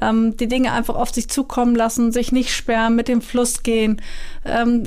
ähm, 0.00 0.36
die 0.36 0.48
Dinge 0.48 0.72
einfach 0.72 0.96
auf 0.96 1.12
sich 1.12 1.28
zukommen 1.28 1.76
lassen, 1.76 2.12
sich 2.12 2.32
nicht 2.32 2.54
sperren, 2.54 2.96
mit 2.96 3.08
dem 3.08 3.22
Fluss 3.22 3.62
gehen. 3.62 4.00
Ähm, 4.44 4.84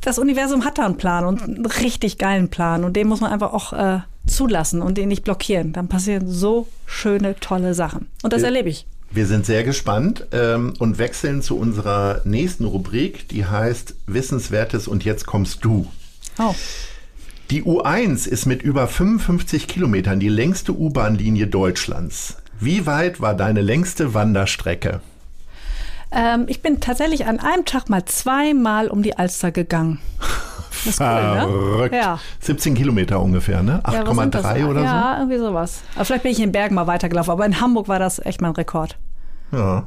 das 0.00 0.18
Universum 0.18 0.64
hat 0.64 0.78
da 0.78 0.86
einen 0.86 0.96
Plan 0.96 1.24
und 1.24 1.42
einen 1.42 1.66
richtig 1.66 2.18
geilen 2.18 2.48
Plan 2.48 2.84
und 2.84 2.94
den 2.94 3.06
muss 3.06 3.20
man 3.20 3.32
einfach 3.32 3.52
auch 3.52 3.72
äh, 3.72 4.00
zulassen 4.26 4.82
und 4.82 4.98
den 4.98 5.08
nicht 5.08 5.24
blockieren. 5.24 5.72
Dann 5.72 5.88
passieren 5.88 6.28
so 6.28 6.66
schöne, 6.84 7.36
tolle 7.40 7.74
Sachen. 7.74 8.08
Und 8.22 8.32
das 8.32 8.42
erlebe 8.42 8.68
ich. 8.68 8.86
Wir 9.16 9.24
sind 9.26 9.46
sehr 9.46 9.64
gespannt 9.64 10.26
ähm, 10.32 10.74
und 10.78 10.98
wechseln 10.98 11.40
zu 11.40 11.56
unserer 11.58 12.20
nächsten 12.24 12.66
Rubrik, 12.66 13.26
die 13.30 13.46
heißt 13.46 13.94
Wissenswertes 14.06 14.86
und 14.86 15.06
jetzt 15.06 15.24
kommst 15.24 15.64
du. 15.64 15.86
Oh. 16.38 16.54
Die 17.48 17.62
U1 17.62 18.28
ist 18.28 18.44
mit 18.44 18.60
über 18.60 18.86
55 18.86 19.68
Kilometern 19.68 20.20
die 20.20 20.28
längste 20.28 20.72
U-Bahn-Linie 20.72 21.46
Deutschlands. 21.46 22.36
Wie 22.60 22.84
weit 22.84 23.18
war 23.22 23.32
deine 23.32 23.62
längste 23.62 24.12
Wanderstrecke? 24.12 25.00
Ähm, 26.12 26.44
ich 26.46 26.60
bin 26.60 26.80
tatsächlich 26.80 27.24
an 27.24 27.40
einem 27.40 27.64
Tag 27.64 27.88
mal 27.88 28.04
zweimal 28.04 28.88
um 28.88 29.02
die 29.02 29.16
Alster 29.16 29.50
gegangen. 29.50 29.98
Das 30.84 30.86
ist 30.88 30.96
Verrückt. 30.98 31.54
Cool, 31.54 31.88
ne? 31.88 31.96
ja. 31.96 32.20
17 32.40 32.74
Kilometer 32.74 33.22
ungefähr, 33.22 33.62
ne? 33.62 33.80
8,3 33.82 34.58
ja, 34.58 34.66
oder 34.66 34.82
ja, 34.82 34.88
so? 34.88 34.94
Ja, 34.94 35.16
irgendwie 35.20 35.38
sowas. 35.38 35.80
Aber 35.94 36.04
vielleicht 36.04 36.22
bin 36.22 36.32
ich 36.32 36.40
in 36.40 36.52
Bergen 36.52 36.74
mal 36.74 36.86
weitergelaufen, 36.86 37.32
aber 37.32 37.46
in 37.46 37.62
Hamburg 37.62 37.88
war 37.88 37.98
das 37.98 38.18
echt 38.18 38.42
mein 38.42 38.52
Rekord. 38.52 38.98
Ja. 39.52 39.86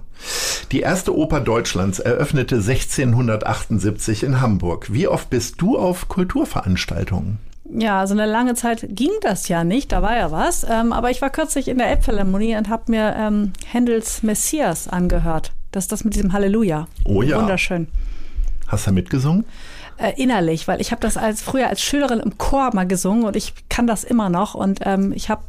Die 0.72 0.82
erste 0.82 1.16
Oper 1.18 1.40
Deutschlands 1.40 2.00
eröffnete 2.00 2.56
1678 2.56 4.24
in 4.24 4.42
Hamburg. 4.42 4.94
Wie 4.94 5.08
oft 5.08 5.30
bist 5.30 5.62
du 5.62 5.78
auf 5.78 6.08
Kulturveranstaltungen? 6.08 7.40
Ja, 7.72 8.08
so 8.08 8.14
eine 8.14 8.26
lange 8.26 8.56
Zeit 8.56 8.86
ging 8.90 9.12
das 9.22 9.48
ja 9.48 9.64
nicht, 9.64 9.92
da 9.92 10.02
war 10.02 10.18
ja 10.18 10.32
was. 10.32 10.66
Ähm, 10.68 10.92
aber 10.92 11.12
ich 11.12 11.22
war 11.22 11.30
kürzlich 11.30 11.68
in 11.68 11.78
der 11.78 11.88
Elbphilharmonie 11.88 12.56
und 12.56 12.70
habe 12.70 12.92
mir 12.92 13.16
ähm, 13.16 13.54
Händels 13.66 14.24
Messias 14.24 14.88
angehört. 14.88 15.52
Das 15.72 15.84
ist 15.84 15.92
das 15.92 16.04
mit 16.04 16.16
diesem 16.16 16.34
Halleluja. 16.34 16.88
Oh 17.06 17.22
ja. 17.22 17.40
Wunderschön. 17.40 17.88
Hast 18.68 18.88
du 18.88 18.92
mitgesungen? 18.92 19.46
Äh, 19.98 20.14
innerlich, 20.16 20.68
weil 20.68 20.82
ich 20.82 20.92
habe 20.92 21.02
das 21.02 21.18
als 21.18 21.42
früher 21.42 21.68
als 21.68 21.82
Schülerin 21.82 22.20
im 22.20 22.38
Chor 22.38 22.74
mal 22.74 22.88
gesungen 22.88 23.26
und 23.26 23.36
ich 23.36 23.54
kann 23.70 23.86
das 23.86 24.04
immer 24.04 24.30
noch 24.30 24.56
und 24.56 24.80
ähm, 24.84 25.12
ich 25.14 25.30
habe 25.30 25.42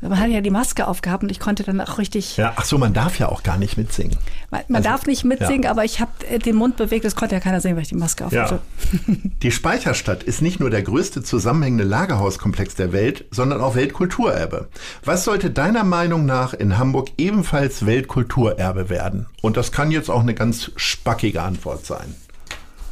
man 0.00 0.18
hat 0.18 0.28
ja 0.28 0.40
die 0.40 0.50
Maske 0.50 0.86
aufgehabt 0.86 1.24
und 1.24 1.30
ich 1.30 1.40
konnte 1.40 1.64
dann 1.64 1.80
auch 1.80 1.98
richtig. 1.98 2.36
Ja, 2.36 2.52
ach 2.56 2.64
so, 2.64 2.78
man 2.78 2.92
darf 2.94 3.18
ja 3.18 3.28
auch 3.28 3.42
gar 3.42 3.58
nicht 3.58 3.76
mitsingen. 3.76 4.16
Man, 4.50 4.62
man 4.68 4.76
Also, 4.76 4.88
darf 4.88 5.06
nicht 5.06 5.24
mitsingen, 5.24 5.64
ja. 5.64 5.70
aber 5.70 5.84
ich 5.84 6.00
habe 6.00 6.12
den 6.44 6.54
Mund 6.54 6.76
bewegt, 6.76 7.04
das 7.04 7.16
konnte 7.16 7.34
ja 7.34 7.40
keiner 7.40 7.60
sehen, 7.60 7.74
weil 7.74 7.82
ich 7.82 7.88
die 7.88 7.96
Maske 7.96 8.26
aufhatte. 8.26 8.60
Die 9.42 9.50
Speicherstadt 9.50 10.22
ist 10.22 10.42
nicht 10.42 10.60
nur 10.60 10.70
der 10.70 10.82
größte 10.82 11.22
zusammenhängende 11.22 11.84
Lagerhauskomplex 11.84 12.74
der 12.74 12.92
Welt, 12.92 13.24
sondern 13.30 13.60
auch 13.60 13.74
Weltkulturerbe. 13.74 14.68
Was 15.04 15.24
sollte 15.24 15.50
deiner 15.50 15.84
Meinung 15.84 16.26
nach 16.26 16.54
in 16.54 16.78
Hamburg 16.78 17.08
ebenfalls 17.18 17.86
Weltkulturerbe 17.86 18.88
werden? 18.90 19.26
Und 19.42 19.56
das 19.56 19.72
kann 19.72 19.90
jetzt 19.90 20.10
auch 20.10 20.20
eine 20.20 20.34
ganz 20.34 20.70
spackige 20.76 21.42
Antwort 21.42 21.86
sein. 21.86 22.14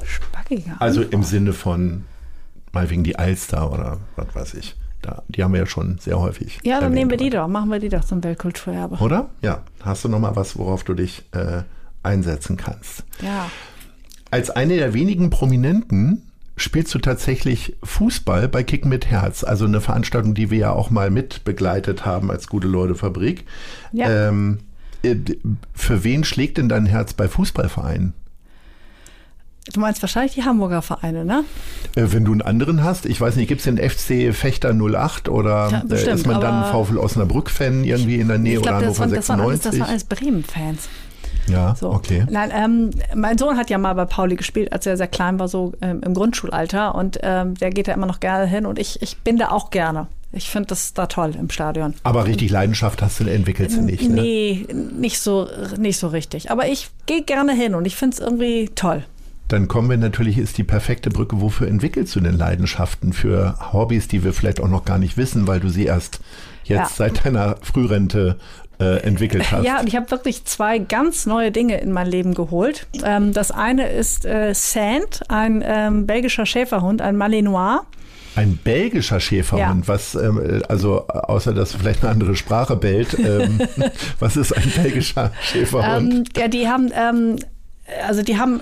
Spackiger. 0.05 0.77
Also 0.79 1.03
im 1.03 1.23
Sinne 1.23 1.53
von, 1.53 2.05
mal 2.73 2.91
wegen 2.91 3.05
die 3.05 3.19
Alster 3.19 3.73
oder 3.73 3.99
was 4.17 4.35
weiß 4.35 4.55
ich. 4.55 4.77
Da, 5.07 5.23
die 5.29 5.45
haben 5.45 5.53
wir 5.53 5.61
ja 5.61 5.67
schon 5.67 5.99
sehr 5.99 6.19
häufig. 6.19 6.59
ja, 6.65 6.81
dann 6.81 6.93
nehmen 6.93 7.13
wir 7.13 7.17
die 7.17 7.31
doch, 7.31 7.47
machen 7.47 7.71
wir 7.71 7.79
die 7.79 7.89
doch 7.89 8.05
zum 8.05 8.25
Weltkulturerbe. 8.25 8.97
Oder? 8.97 9.31
Ja. 9.41 9.63
Hast 9.83 10.05
du 10.05 10.09
noch 10.09 10.19
mal 10.19 10.35
was, 10.35 10.59
worauf 10.59 10.83
du 10.83 10.95
dich 10.95 11.23
äh, 11.31 11.63
einsetzen 12.03 12.57
kannst? 12.57 13.05
Ja. 13.23 13.49
Als 14.33 14.51
eine 14.51 14.77
der 14.77 14.95
wenigen 14.95 15.31
Prominenten 15.31 16.23
spielst 16.57 16.93
du 16.93 16.99
tatsächlich 16.99 17.77
Fußball 17.85 18.49
bei 18.49 18.65
Kick 18.65 18.85
mit 18.85 19.07
Herz, 19.07 19.45
also 19.45 19.65
eine 19.65 19.81
Veranstaltung, 19.81 20.35
die 20.35 20.51
wir 20.51 20.59
ja 20.59 20.73
auch 20.73 20.91
mal 20.91 21.11
mit 21.11 21.45
begleitet 21.45 22.05
haben 22.05 22.33
als 22.33 22.49
Gute 22.49 22.67
Leute 22.67 22.97
Fabrik. 22.97 23.45
Ja. 23.93 24.29
Ähm, 24.29 24.59
äh, 25.05 25.15
für 25.73 26.03
wen 26.03 26.25
schlägt 26.25 26.59
denn 26.59 26.69
dein 26.69 26.87
Herz 26.87 27.15
bei 27.15 27.29
Fußballvereinen? 27.29 28.13
Du 29.73 29.81
meinst 29.81 30.01
wahrscheinlich 30.03 30.35
die 30.35 30.45
Hamburger 30.45 30.81
Vereine, 30.81 31.25
ne? 31.25 31.45
Äh, 31.97 32.05
Wenn 32.13 32.25
du 32.25 32.33
einen 32.33 32.43
anderen 32.43 32.85
hast, 32.85 33.05
ich 33.07 33.21
weiß 33.21 33.35
nicht, 33.37 33.49
gibt 33.49 33.61
es 33.61 33.65
den 33.65 33.79
FC 33.79 34.33
Fechter 34.35 34.73
08 34.73 35.29
oder 35.29 35.69
Ja, 35.71 35.81
äh, 35.81 35.87
bestimmt, 35.87 36.15
ist 36.21 36.27
man 36.27 36.41
dann 36.41 36.65
VfL 36.73 36.99
Osnabrück-Fan 36.99 37.83
irgendwie 37.85 38.17
in 38.21 38.29
der 38.29 38.39
Nähe 38.39 38.57
ich 38.57 38.63
glaube, 38.63 38.79
oder 38.79 38.87
das, 38.87 39.01
Hannover 39.01 39.17
das, 39.17 39.29
waren 39.29 39.41
alles- 39.41 39.63
96? 39.65 39.71
das 39.71 39.81
waren 39.81 39.91
alles 39.91 40.05
Bremen-Fans. 40.05 40.89
ja, 41.49 41.75
So. 41.75 41.91
okay. 41.91 42.25
Nein, 42.31 42.53
ähm, 42.55 42.91
mein 43.15 43.39
Sohn 43.39 43.57
hat 43.57 43.69
ja 43.71 43.79
mal 43.79 43.95
bei 43.95 44.05
Pauli 44.05 44.37
gespielt, 44.37 44.73
als 44.73 44.87
er 44.87 44.97
sehr 44.97 45.09
klein 45.09 45.39
war, 45.41 45.49
so 45.49 45.73
ähm, 45.83 46.01
im 46.05 46.15
Grundschulalter. 46.15 46.95
Und 46.95 47.19
ähm, 47.23 47.55
der 47.57 47.71
geht 47.71 47.89
da 47.89 47.93
immer 47.93 48.07
noch 48.07 48.21
gerne 48.21 48.47
hin. 48.47 48.67
Und 48.67 48.79
ich, 48.79 49.03
ich 49.03 49.17
bin 49.19 49.37
da 49.37 49.49
auch 49.51 49.71
gerne. 49.71 50.07
Ich 50.33 50.49
finde 50.51 50.69
das 50.69 50.93
da 50.95 51.07
toll 51.07 51.35
im 51.39 51.51
Stadion. 51.51 51.95
Aber 52.05 52.27
richtig 52.27 52.51
Leidenschaft 52.51 53.01
hast 53.03 53.19
du 53.21 53.25
entwickelt 53.25 53.71
sie 53.71 53.81
nicht, 53.81 54.09
ne? 54.09 54.21
Nee, 54.23 54.67
nicht 54.99 55.19
so, 55.21 55.49
nicht 55.79 55.99
so 55.99 56.09
richtig. 56.09 56.51
Aber 56.51 56.69
ich 56.69 56.91
gehe 57.07 57.23
gerne 57.23 57.53
hin 57.53 57.75
und 57.75 57.85
ich 57.85 57.97
finde 57.97 58.15
es 58.17 58.21
irgendwie 58.21 58.71
toll. 58.75 59.03
Dann 59.49 59.69
kommen 59.69 59.89
wir 59.89 59.97
natürlich, 59.97 60.39
ist 60.39 60.59
die 60.59 60.65
perfekte 60.65 61.09
Brücke, 61.11 61.41
wofür 61.41 61.69
entwickelst 61.69 62.15
du 62.17 62.21
denn 62.21 62.37
Leidenschaften 62.37 63.13
für 63.13 63.57
Hobbys, 63.73 64.09
die 64.09 64.25
wir 64.25 64.33
vielleicht 64.33 64.61
auch 64.61 64.69
noch 64.69 64.85
gar 64.85 64.99
nicht 64.99 65.17
wissen, 65.17 65.47
weil 65.47 65.61
du 65.61 65.69
sie 65.69 65.85
erst 65.85 66.21
jetzt 66.65 66.79
Ja. 66.79 66.89
seit 66.93 67.25
deiner 67.25 67.57
Frührente 67.63 68.39
äh, 68.81 68.99
entwickelt 69.05 69.51
hast? 69.53 69.65
Ja, 69.65 69.79
und 69.81 69.87
ich 69.89 69.95
habe 69.97 70.11
wirklich 70.11 70.45
zwei 70.45 70.79
ganz 70.79 71.27
neue 71.27 71.51
Dinge 71.53 71.79
in 71.81 71.93
mein 71.93 72.09
Leben 72.09 72.35
geholt. 72.35 72.87
Ähm, 73.05 73.33
das 73.33 73.51
eine 73.53 73.89
ist 73.89 74.25
äh, 74.27 74.53
Sand, 74.53 75.23
ein 75.29 75.63
ähm, 75.65 76.07
belgischer 76.07 76.45
Schäferhund, 76.45 77.01
ein 77.01 77.17
Malinois. 77.17 77.81
Ein 78.35 78.59
belgischer 78.63 79.19
Schäferhund, 79.21 79.87
Ja. 79.87 79.89
was, 79.89 80.15
ähm, 80.17 80.39
äh, 80.45 80.61
also 80.69 81.07
außer 81.09 81.55
dass 81.55 81.71
du 81.73 81.79
vielleicht 81.79 82.03
eine 82.03 82.11
andere 82.13 82.37
Sprache 82.37 82.77
bellt, 82.77 83.17
ähm, 83.19 83.61
was 84.19 84.37
ist 84.37 84.53
ein 84.55 84.71
belgischer 84.77 85.33
Schäferhund? 85.41 86.13
Ähm, 86.13 86.25
ja, 86.37 86.49
die 86.49 86.69
haben, 86.69 86.91
ähm, 86.95 87.37
also 88.07 88.23
die 88.23 88.37
haben, 88.39 88.61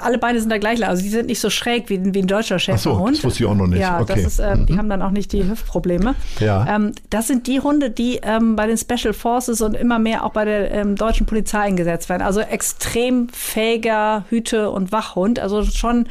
alle 0.00 0.18
Beine 0.18 0.38
sind 0.40 0.50
da 0.50 0.58
gleich 0.58 0.78
lang. 0.78 0.90
Also 0.90 1.02
die 1.02 1.08
sind 1.08 1.26
nicht 1.26 1.40
so 1.40 1.50
schräg 1.50 1.88
wie, 1.88 1.94
ein- 1.98 2.14
wie 2.14 2.20
ein 2.20 2.26
deutscher 2.26 2.56
Ach 2.56 2.60
so, 2.60 2.72
Schäferhund. 2.72 3.16
das 3.16 3.24
wusste 3.24 3.44
ich 3.44 3.48
auch 3.50 3.54
noch 3.54 3.66
nicht. 3.66 3.80
Ja, 3.80 4.00
okay. 4.00 4.14
das 4.22 4.24
ist, 4.34 4.38
ähm, 4.38 4.66
die 4.66 4.76
haben 4.78 4.88
dann 4.88 5.02
auch 5.02 5.10
nicht 5.10 5.32
die 5.32 5.48
Hüftprobleme. 5.48 6.14
Ja. 6.38 6.66
Ähm, 6.76 6.92
das 7.10 7.26
sind 7.26 7.46
die 7.46 7.60
Hunde, 7.60 7.90
die 7.90 8.20
ähm, 8.22 8.56
bei 8.56 8.66
den 8.66 8.76
Special 8.76 9.12
Forces 9.12 9.60
und 9.60 9.74
immer 9.74 9.98
mehr 9.98 10.24
auch 10.24 10.30
bei 10.32 10.44
der 10.44 10.70
ähm, 10.70 10.96
deutschen 10.96 11.26
Polizei 11.26 11.58
eingesetzt 11.60 12.08
werden. 12.08 12.22
Also 12.22 12.40
extrem 12.40 13.28
fähiger 13.30 14.24
Hüte- 14.30 14.70
und 14.70 14.92
Wachhund. 14.92 15.38
Also 15.38 15.62
schon 15.64 16.06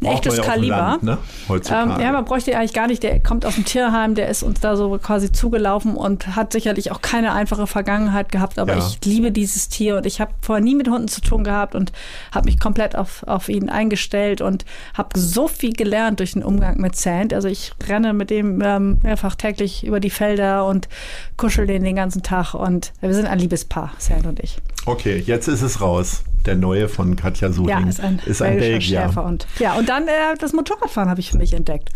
ein 0.00 0.06
Braucht 0.06 0.26
echtes 0.26 0.36
ja 0.38 0.44
Kaliber. 0.44 0.76
Land, 0.76 1.02
ne? 1.02 1.18
Heutzutage. 1.48 1.94
Ähm, 1.94 2.00
ja, 2.00 2.12
man 2.12 2.24
bräuchte 2.24 2.52
ihn 2.52 2.56
eigentlich 2.56 2.72
gar 2.72 2.86
nicht. 2.86 3.02
Der 3.02 3.18
kommt 3.18 3.44
aus 3.44 3.56
dem 3.56 3.64
Tierheim, 3.64 4.14
der 4.14 4.28
ist 4.28 4.44
uns 4.44 4.60
da 4.60 4.76
so 4.76 4.96
quasi 4.98 5.32
zugelaufen 5.32 5.96
und 5.96 6.36
hat 6.36 6.52
sicherlich 6.52 6.92
auch 6.92 7.00
keine 7.02 7.32
einfache 7.32 7.66
Vergangenheit 7.66 8.30
gehabt. 8.30 8.60
Aber 8.60 8.76
Ja. 8.76 8.78
ich 8.86 9.04
liebe 9.04 9.32
dieses 9.32 9.68
Tier 9.68 9.96
und 9.96 10.06
ich 10.06 10.20
habe 10.20 10.30
vorher 10.40 10.62
nie 10.64 10.76
mit 10.76 10.88
Hunden 10.88 11.08
zu 11.08 11.20
tun 11.20 11.42
gehabt 11.42 11.74
und 11.74 11.90
habe 12.32 12.44
mich 12.46 12.60
komplett 12.60 12.94
auf, 12.94 13.24
auf 13.26 13.48
ihn 13.48 13.68
eingestellt 13.68 14.40
und 14.40 14.64
habe 14.94 15.18
so 15.18 15.48
viel 15.48 15.72
gelernt 15.72 16.20
durch 16.20 16.32
den 16.34 16.44
Umgang 16.44 16.80
mit 16.80 16.94
Sand. 16.94 17.34
Also 17.34 17.48
ich 17.48 17.72
renne 17.88 18.12
mit 18.12 18.30
dem 18.30 18.62
ähm, 18.64 18.98
mehrfach 19.02 19.34
täglich 19.34 19.84
über 19.84 19.98
die 19.98 20.10
Felder 20.10 20.64
und 20.66 20.88
kuschel 21.36 21.66
den 21.66 21.82
den 21.82 21.96
ganzen 21.96 22.22
Tag 22.22 22.54
und 22.54 22.92
wir 23.00 23.12
sind 23.14 23.26
ein 23.26 23.38
Liebespaar, 23.40 23.92
Sand 23.98 24.26
und 24.26 24.38
ich. 24.40 24.58
Okay, 24.86 25.22
jetzt 25.26 25.48
ist 25.48 25.62
es 25.62 25.80
raus. 25.80 26.22
Der 26.46 26.54
neue 26.56 26.88
von 26.88 27.16
Katja 27.16 27.50
Suding 27.52 27.68
Ja, 27.68 27.88
ist 27.88 28.00
ein, 28.00 28.20
ist 28.24 28.40
ein 28.42 28.58
Belgier. 28.58 29.02
Schäfer. 29.08 29.24
Und, 29.24 29.46
ja, 29.58 29.74
und 29.74 29.88
dann 29.88 30.08
äh, 30.08 30.10
das 30.38 30.52
Motorradfahren 30.52 31.10
habe 31.10 31.20
ich 31.20 31.30
für 31.32 31.38
mich 31.38 31.52
entdeckt. 31.52 31.90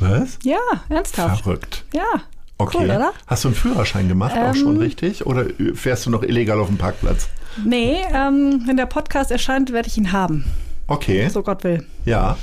Was? 0.00 0.38
Ja, 0.42 0.58
ernsthaft. 0.88 1.42
Verrückt. 1.44 1.84
Ja. 1.94 2.02
Okay. 2.58 2.78
Cool, 2.80 2.84
oder? 2.86 3.12
Hast 3.26 3.44
du 3.44 3.48
einen 3.48 3.54
Führerschein 3.56 4.08
gemacht, 4.08 4.36
auch 4.36 4.54
schon 4.54 4.76
Ähm, 4.76 4.80
richtig? 4.82 5.26
Oder 5.26 5.46
fährst 5.74 6.06
du 6.06 6.10
noch 6.10 6.22
illegal 6.22 6.58
auf 6.60 6.68
dem 6.68 6.78
Parkplatz? 6.78 7.28
Nee, 7.64 7.96
ähm, 8.14 8.62
wenn 8.66 8.76
der 8.76 8.86
Podcast 8.86 9.30
erscheint, 9.30 9.72
werde 9.72 9.88
ich 9.88 9.96
ihn 9.98 10.12
haben. 10.12 10.44
Okay. 10.86 11.28
So 11.28 11.42
Gott 11.42 11.64
will. 11.64 11.84
Ja. 12.04 12.36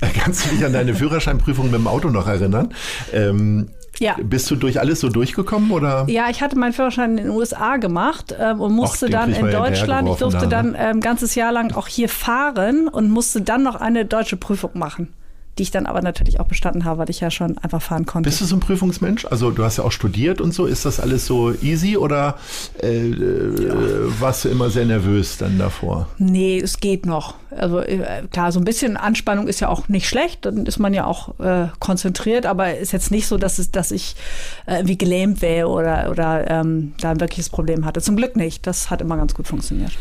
Kannst 0.22 0.44
du 0.46 0.50
dich 0.50 0.64
an 0.64 0.72
deine 0.72 0.94
Führerscheinprüfung 0.94 1.66
mit 1.66 1.74
dem 1.74 1.86
Auto 1.86 2.08
noch 2.10 2.26
erinnern? 2.26 2.74
Ähm, 3.12 3.68
Ja. 3.98 4.16
Bist 4.22 4.50
du 4.50 4.56
durch 4.56 4.80
alles 4.80 5.00
so 5.00 5.08
durchgekommen 5.08 5.70
oder? 5.70 6.04
Ja, 6.08 6.28
ich 6.30 6.42
hatte 6.42 6.58
meinen 6.58 6.72
Führerschein 6.72 7.12
in 7.12 7.24
den 7.24 7.30
USA 7.30 7.76
gemacht 7.76 8.34
ähm, 8.38 8.60
und 8.60 8.72
musste 8.72 9.06
den 9.06 9.12
dann 9.12 9.32
in 9.32 9.50
Deutschland, 9.50 10.08
ich 10.08 10.16
durfte 10.16 10.46
da, 10.46 10.62
dann 10.62 10.72
ne? 10.72 10.78
ein 10.78 10.96
ähm, 10.96 11.00
ganzes 11.00 11.34
Jahr 11.34 11.52
lang 11.52 11.72
auch 11.74 11.88
hier 11.88 12.08
fahren 12.08 12.88
und 12.88 13.10
musste 13.10 13.42
dann 13.42 13.62
noch 13.62 13.76
eine 13.76 14.04
deutsche 14.04 14.36
Prüfung 14.36 14.72
machen, 14.74 15.12
die 15.58 15.62
ich 15.62 15.70
dann 15.70 15.86
aber 15.86 16.02
natürlich 16.02 16.40
auch 16.40 16.46
bestanden 16.46 16.84
habe, 16.84 16.98
weil 16.98 17.10
ich 17.10 17.20
ja 17.20 17.30
schon 17.30 17.58
einfach 17.58 17.80
fahren 17.80 18.06
konnte. 18.06 18.28
Bist 18.28 18.40
du 18.40 18.44
so 18.44 18.56
ein 18.56 18.60
Prüfungsmensch? 18.60 19.24
Also 19.26 19.50
du 19.50 19.62
hast 19.64 19.76
ja 19.76 19.84
auch 19.84 19.92
studiert 19.92 20.40
und 20.40 20.52
so. 20.52 20.66
Ist 20.66 20.84
das 20.84 20.98
alles 20.98 21.26
so 21.26 21.52
easy 21.62 21.96
oder 21.96 22.36
äh, 22.82 23.08
äh, 23.10 24.20
warst 24.20 24.44
du 24.44 24.48
immer 24.48 24.70
sehr 24.70 24.84
nervös 24.84 25.38
dann 25.38 25.58
davor? 25.58 26.08
Nee, 26.18 26.58
es 26.58 26.78
geht 26.78 27.06
noch. 27.06 27.34
Also 27.50 27.78
äh, 27.78 28.24
klar, 28.30 28.50
so 28.50 28.58
ein 28.58 28.64
bisschen 28.64 28.96
Anspannung 28.96 29.46
ist 29.46 29.60
ja 29.60 29.68
auch 29.68 29.88
nicht 29.88 30.08
schlecht, 30.08 30.44
dann 30.44 30.66
ist 30.66 30.78
man 30.78 30.92
ja 30.92 31.04
auch 31.04 31.38
äh, 31.38 31.68
konzentriert, 31.78 32.46
aber 32.46 32.76
ist 32.76 32.92
jetzt 32.92 33.12
nicht 33.12 33.28
so, 33.28 33.38
dass, 33.38 33.58
es, 33.58 33.70
dass 33.70 33.92
ich 33.92 34.16
äh, 34.66 34.76
irgendwie 34.76 34.98
gelähmt 34.98 35.40
wäre 35.40 35.68
oder, 35.68 36.10
oder 36.10 36.50
ähm, 36.50 36.94
da 37.00 37.10
ein 37.10 37.20
wirkliches 37.20 37.48
Problem 37.48 37.84
hatte. 37.84 38.00
Zum 38.00 38.16
Glück 38.16 38.34
nicht. 38.34 38.66
Das 38.66 38.90
hat 38.90 39.00
immer 39.00 39.16
ganz 39.16 39.34
gut 39.34 39.46
funktioniert. 39.46 39.92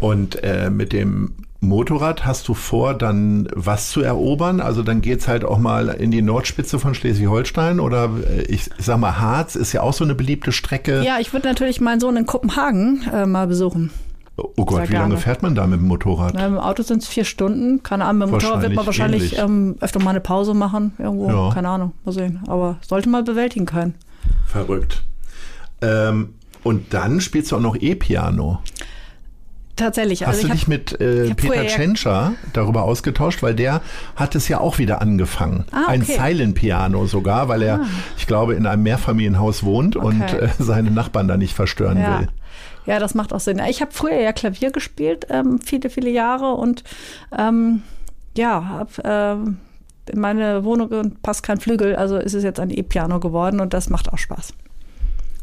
Und 0.00 0.42
äh, 0.42 0.68
mit 0.68 0.92
dem 0.92 1.32
Motorrad 1.60 2.24
hast 2.26 2.48
du 2.48 2.54
vor, 2.54 2.94
dann 2.94 3.48
was 3.54 3.90
zu 3.90 4.02
erobern? 4.02 4.60
Also 4.60 4.82
dann 4.82 5.00
geht's 5.00 5.26
halt 5.28 5.44
auch 5.44 5.58
mal 5.58 5.88
in 5.88 6.10
die 6.10 6.22
Nordspitze 6.22 6.78
von 6.78 6.94
Schleswig-Holstein 6.94 7.80
oder 7.80 8.10
äh, 8.28 8.42
ich, 8.42 8.70
ich 8.78 8.84
sag 8.84 8.98
mal, 8.98 9.18
Harz 9.18 9.56
ist 9.56 9.72
ja 9.72 9.82
auch 9.82 9.92
so 9.94 10.04
eine 10.04 10.14
beliebte 10.14 10.52
Strecke. 10.52 11.02
Ja, 11.02 11.18
ich 11.18 11.32
würde 11.32 11.48
natürlich 11.48 11.80
meinen 11.80 12.00
Sohn 12.00 12.16
in 12.16 12.26
Kopenhagen 12.26 13.02
äh, 13.12 13.26
mal 13.26 13.46
besuchen. 13.46 13.90
Oh 14.38 14.66
Gott, 14.66 14.80
Sehr 14.82 14.90
wie 14.90 14.92
lange 14.94 15.16
fährt 15.16 15.42
man 15.42 15.54
da 15.54 15.66
mit 15.66 15.80
dem 15.80 15.88
Motorrad? 15.88 16.34
Na, 16.34 16.46
im 16.46 16.58
Auto 16.58 16.82
sind 16.82 17.02
es 17.02 17.08
vier 17.08 17.24
Stunden. 17.24 17.82
Keine 17.82 18.04
Ahnung, 18.04 18.18
mit 18.18 18.28
dem 18.28 18.32
Motorrad 18.32 18.62
wird 18.62 18.74
man 18.74 18.84
Wahrscheinlich 18.84 19.38
ähm, 19.38 19.76
öfter 19.80 19.98
mal 20.02 20.10
eine 20.10 20.20
Pause 20.20 20.52
machen. 20.52 20.92
Irgendwo, 20.98 21.28
Ja. 21.30 21.54
keine 21.54 21.70
Ahnung, 21.70 21.92
mal 22.04 22.12
sehen. 22.12 22.40
Aber 22.46 22.76
sollte 22.86 23.08
man 23.08 23.24
bewältigen 23.24 23.64
können. 23.64 23.94
Verrückt. 24.46 25.04
Ähm, 25.80 26.34
und 26.64 26.92
dann 26.92 27.20
spielst 27.22 27.50
du 27.52 27.56
auch 27.56 27.60
noch 27.60 27.76
E-Piano. 27.76 28.58
Tatsächlich. 29.76 30.22
Hast 30.22 30.36
also 30.36 30.48
du 30.48 30.54
ich 30.54 30.60
dich 30.60 30.62
hab, 30.62 30.68
mit 30.68 31.00
äh, 31.00 31.34
Peter 31.34 31.66
Tschentscher 31.66 32.32
darüber 32.54 32.84
ausgetauscht, 32.84 33.42
weil 33.42 33.54
der 33.54 33.82
hat 34.16 34.34
es 34.34 34.48
ja 34.48 34.58
auch 34.58 34.78
wieder 34.78 35.02
angefangen. 35.02 35.66
Ah, 35.70 35.84
Ein 35.88 36.02
okay. 36.02 36.16
Ah. 36.18 36.26
Silent 36.26 36.54
Piano 36.54 37.06
sogar, 37.06 37.48
weil 37.48 37.62
er, 37.62 37.84
ich 38.16 38.26
glaube, 38.26 38.54
in 38.54 38.66
einem 38.66 38.82
Mehrfamilienhaus 38.82 39.62
wohnt 39.64 39.94
und 39.94 40.22
Okay. 40.22 40.46
äh, 40.46 40.48
seine 40.58 40.90
Nachbarn 40.90 41.28
da 41.28 41.36
nicht 41.36 41.54
verstören 41.54 41.98
ja. 41.98 42.20
will. 42.20 42.28
ja, 42.86 42.98
das 42.98 43.14
macht 43.14 43.34
auch 43.34 43.40
Sinn. 43.40 43.60
Ich 43.68 43.82
habe 43.82 43.92
früher 43.92 44.18
ja 44.18 44.32
Klavier 44.32 44.70
gespielt, 44.70 45.26
ähm, 45.28 45.60
viele, 45.62 45.90
viele 45.90 46.08
Jahre 46.10 46.52
und 46.54 46.82
ähm, 47.36 47.82
ja, 48.36 48.64
habe 48.64 48.90
ähm, 49.04 49.58
in 50.10 50.20
meine 50.20 50.64
Wohnung 50.64 51.16
passt 51.22 51.42
kein 51.42 51.60
Flügel, 51.60 51.96
also 51.96 52.16
ist 52.16 52.34
es 52.34 52.44
jetzt 52.44 52.60
ein 52.60 52.70
E-Piano 52.70 53.20
geworden 53.20 53.60
und 53.60 53.74
das 53.74 53.90
macht 53.90 54.12
auch 54.12 54.18
Spaß. 54.18 54.54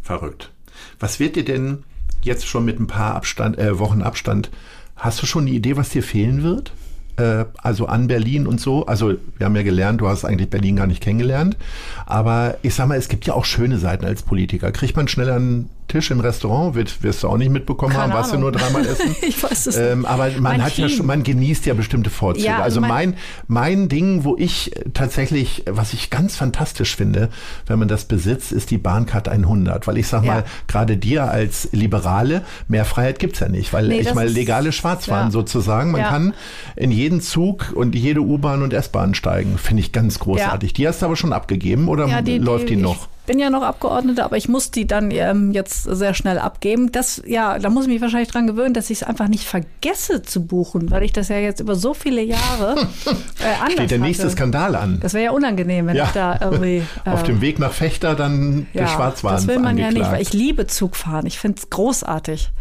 Verrückt. 0.01 0.51
Was 0.99 1.19
wird 1.19 1.36
dir 1.36 1.45
denn 1.45 1.84
jetzt 2.24 2.47
schon 2.47 2.65
mit 2.65 2.80
ein 2.80 2.88
paar 2.88 3.15
Abstand, 3.15 3.57
äh, 3.57 3.80
Wochen 3.80 4.01
Abstand, 4.01 4.49
hast 4.95 5.21
du 5.21 5.26
schon 5.26 5.43
eine 5.43 5.51
Idee, 5.51 5.78
was 5.78 5.89
dir 5.89 6.03
fehlen 6.03 6.43
wird? 6.43 6.71
Äh, 7.17 7.45
also 7.57 7.86
an 7.86 8.07
Berlin 8.07 8.47
und 8.47 8.59
so. 8.59 8.86
Also 8.86 9.15
wir 9.38 9.45
haben 9.45 9.55
ja 9.55 9.63
gelernt, 9.63 10.01
du 10.01 10.07
hast 10.07 10.26
eigentlich 10.26 10.49
Berlin 10.49 10.76
gar 10.76 10.88
nicht 10.88 11.01
kennengelernt. 11.01 11.57
Aber 12.05 12.57
ich 12.61 12.74
sag 12.74 12.88
mal, 12.88 12.97
es 12.97 13.09
gibt 13.09 13.26
ja 13.26 13.34
auch 13.34 13.45
schöne 13.45 13.78
Seiten 13.78 14.05
als 14.05 14.24
Politiker. 14.24 14.71
Kriegt 14.71 14.95
man 14.95 15.07
schneller 15.07 15.36
einen 15.36 15.69
Tisch 15.88 16.11
im 16.11 16.19
Restaurant, 16.19 16.75
wird, 16.75 17.03
wirst 17.03 17.23
du 17.23 17.27
auch 17.29 17.38
nicht 17.38 17.51
mitbekommen 17.51 17.91
Keine 17.91 18.03
haben, 18.05 18.13
warst 18.13 18.34
du 18.34 18.38
nur 18.38 18.51
dreimal 18.51 18.86
essen. 18.88 19.15
Ich 19.21 19.41
weiß 19.41 19.67
es 19.67 19.77
ähm, 19.77 19.99
nicht. 19.99 20.09
Aber 20.09 20.29
man 20.31 20.41
Mein 20.41 20.63
hat 20.63 20.77
ja 20.77 20.88
Team. 20.88 20.97
schon, 20.97 21.05
man 21.05 21.23
genießt 21.23 21.65
ja 21.65 21.73
bestimmte 21.73 22.09
Vorzüge. 22.09 22.45
Ja, 22.47 22.59
also 22.61 22.81
mein- 22.81 23.15
mein, 23.47 23.89
Ding, 23.89 24.23
wo 24.23 24.36
ich 24.38 24.71
tatsächlich, 24.93 25.63
was 25.69 25.93
ich 25.93 26.09
ganz 26.09 26.36
fantastisch 26.36 26.95
finde, 26.95 27.29
wenn 27.67 27.79
man 27.79 27.88
das 27.88 28.05
besitzt, 28.05 28.51
ist 28.51 28.71
die 28.71 28.77
Bahncard 28.77 29.27
100. 29.29 29.86
Weil 29.88 29.97
ich 29.97 30.07
sag 30.07 30.23
Ja. 30.23 30.34
mal, 30.34 30.43
gerade 30.67 30.97
dir 30.97 31.25
als 31.29 31.69
Liberale, 31.71 32.41
mehr 32.67 32.86
Freiheit 32.86 33.19
gibt's 33.19 33.39
ja 33.39 33.49
nicht. 33.49 33.73
Weil 33.73 33.88
Nee, 33.89 33.99
ich 33.99 34.13
mal 34.13 34.27
legale 34.27 34.71
Schwarzfahren 34.71 35.27
ja. 35.27 35.31
sozusagen, 35.31 35.91
man 35.91 36.01
Ja. 36.01 36.09
kann 36.09 36.34
in 36.75 36.91
jeden 36.91 37.21
Zug 37.21 37.71
und 37.75 37.95
jede 37.95 38.21
U-Bahn 38.21 38.61
und 38.63 38.73
S-Bahn 38.73 39.13
steigen. 39.15 39.57
Finde 39.57 39.81
ich 39.81 39.91
ganz 39.91 40.19
großartig. 40.19 40.73
Die 40.73 40.88
hast 40.88 41.01
du 41.01 41.05
aber 41.07 41.15
schon 41.15 41.34
abgegeben 41.34 41.88
oder 41.88 42.07
läuft 42.39 42.69
die, 42.69 42.75
noch? 42.77 43.07
Ich 43.22 43.22
bin 43.26 43.39
ja 43.39 43.49
noch 43.49 43.63
Abgeordnete, 43.63 44.24
aber 44.24 44.38
ich 44.38 44.49
muss 44.49 44.71
die 44.71 44.86
dann 44.86 45.09
ähm, 45.11 45.51
jetzt 45.51 45.84
sehr 45.84 46.13
schnell 46.13 46.38
abgeben. 46.39 46.91
Das, 46.91 47.21
ja, 47.26 47.57
da 47.57 47.69
muss 47.69 47.86
ich 47.86 47.91
mich 47.91 48.01
wahrscheinlich 48.01 48.30
dran 48.30 48.47
gewöhnen, 48.47 48.74
dass 48.74 48.89
ich 48.89 49.01
es 49.01 49.03
einfach 49.03 49.28
nicht 49.28 49.45
vergesse 49.45 50.21
zu 50.21 50.45
buchen, 50.45 50.91
weil 50.91 51.03
ich 51.03 51.13
das 51.13 51.30
ja 51.30 51.38
jetzt 51.38 51.59
über 51.61 51.76
so 51.76 51.93
viele 51.93 52.21
Jahre 52.21 52.76
äh, 53.05 53.45
anders 53.59 53.74
Steht 53.74 53.91
der 53.91 53.99
nächste 53.99 54.24
hatte. 54.26 54.34
Skandal 54.36 54.76
an. 54.76 54.99
Das 55.01 55.13
wäre 55.13 55.26
ja 55.26 55.32
unangenehm, 55.32 55.88
wenn 55.88 55.95
Ja. 55.95 56.05
ich 56.05 56.11
da 56.11 56.38
irgendwie. 56.41 56.84
Auf 57.05 57.24
äh, 57.24 57.26
dem 57.28 57.41
Weg 57.41 57.59
nach 57.59 57.71
Fechter 57.71 58.15
dann 58.15 58.67
der 58.74 58.84
ja, 58.84 58.88
Schwarzwahn 58.89 59.36
Das 59.36 59.47
will 59.47 59.59
man 59.59 59.78
ja 59.78 59.88
nicht, 59.88 59.97
angeklagt. 59.97 60.13
weil 60.13 60.21
ich 60.21 60.34
liebe 60.34 60.67
Zugfahren. 60.67 61.26
Ich 61.26 61.39
finde 61.39 61.59
es 61.59 61.69
großartig. 61.69 62.51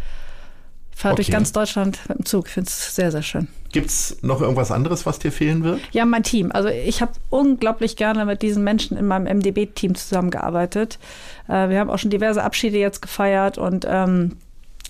Ich 0.95 0.99
fahre 1.01 1.15
durch 1.15 1.27
Okay. 1.27 1.33
ganz 1.37 1.51
Deutschland 1.51 1.99
mit 2.07 2.19
dem 2.19 2.25
Zug. 2.25 2.47
Ich 2.47 2.53
finde 2.53 2.69
es 2.69 2.95
sehr, 2.95 3.11
sehr 3.11 3.23
schön. 3.23 3.47
Gibt's 3.71 4.17
noch 4.21 4.39
irgendwas 4.41 4.71
anderes, 4.71 5.05
was 5.07 5.17
dir 5.19 5.31
fehlen 5.31 5.63
wird? 5.63 5.81
Ja, 5.91 6.05
mein 6.05 6.21
Team. 6.23 6.51
Also 6.51 6.69
ich 6.69 7.01
habe 7.01 7.11
unglaublich 7.31 7.95
gerne 7.95 8.23
mit 8.25 8.43
diesen 8.43 8.63
Menschen 8.63 8.95
in 8.97 9.07
meinem 9.07 9.25
MDB-Team 9.37 9.95
zusammengearbeitet. 9.95 10.99
Äh, 11.47 11.69
wir 11.69 11.79
haben 11.79 11.89
auch 11.89 11.97
schon 11.97 12.11
diverse 12.11 12.43
Abschiede 12.43 12.77
jetzt 12.77 13.01
gefeiert 13.01 13.57
und 13.57 13.85
ähm, 13.89 14.37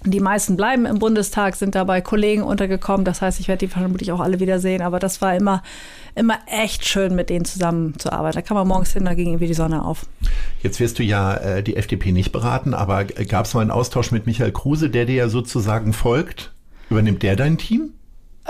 die 0.06 0.20
meisten 0.20 0.58
bleiben 0.58 0.86
im 0.86 1.00
Bundestag, 1.00 1.56
sind 1.56 1.76
dabei 1.76 2.02
Kollegen 2.02 2.44
untergekommen. 2.44 3.06
Das 3.06 3.22
heißt, 3.22 3.40
ich 3.40 3.48
werde 3.48 3.66
die 3.66 3.72
vermutlich 3.72 4.12
auch 4.12 4.20
alle 4.20 4.40
wiedersehen. 4.40 4.82
Aber 4.82 5.00
das 5.00 5.22
war 5.22 5.36
immer, 5.36 5.64
immer 6.16 6.40
echt 6.48 6.86
schön, 6.86 7.16
mit 7.16 7.30
denen 7.30 7.46
zusammenzuarbeiten. 7.46 8.36
Da 8.36 8.42
kann 8.42 8.56
man 8.56 8.68
morgens 8.68 8.94
hin, 8.94 9.06
da 9.06 9.14
ging 9.14 9.28
irgendwie 9.28 9.48
die 9.48 9.54
Sonne 9.54 9.84
auf. 9.84 10.06
Jetzt 10.62 10.80
wirst 10.80 11.00
du 11.00 11.04
ja 11.04 11.36
äh, 11.36 11.64
die 11.64 11.76
FDP 11.76 12.12
nicht 12.12 12.32
beraten, 12.32 12.74
aber 12.74 13.06
gab 13.06 13.46
es 13.46 13.54
mal 13.54 13.62
einen 13.62 13.72
Austausch 13.72 14.12
mit 14.12 14.26
Michael 14.26 14.52
Kruse, 14.52 14.90
der 14.90 15.06
dir 15.06 15.16
ja 15.16 15.30
sozusagen 15.30 15.94
folgt? 15.94 16.54
Übernimmt 16.90 17.24
der 17.24 17.36
dein 17.36 17.58
Team? 17.58 17.94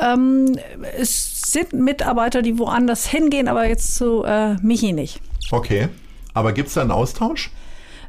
Ähm, 0.02 0.58
es 0.98 1.42
sind 1.42 1.74
Mitarbeiter, 1.74 2.42
die 2.42 2.58
woanders 2.58 3.06
hingehen, 3.06 3.48
aber 3.48 3.68
jetzt 3.68 3.96
zu 3.96 4.24
äh, 4.24 4.56
Michi 4.56 4.92
nicht. 4.92 5.22
Okay. 5.52 5.90
Aber 6.34 6.52
gibt's 6.54 6.74
da 6.74 6.82
einen 6.82 6.92
Austausch? 6.92 7.52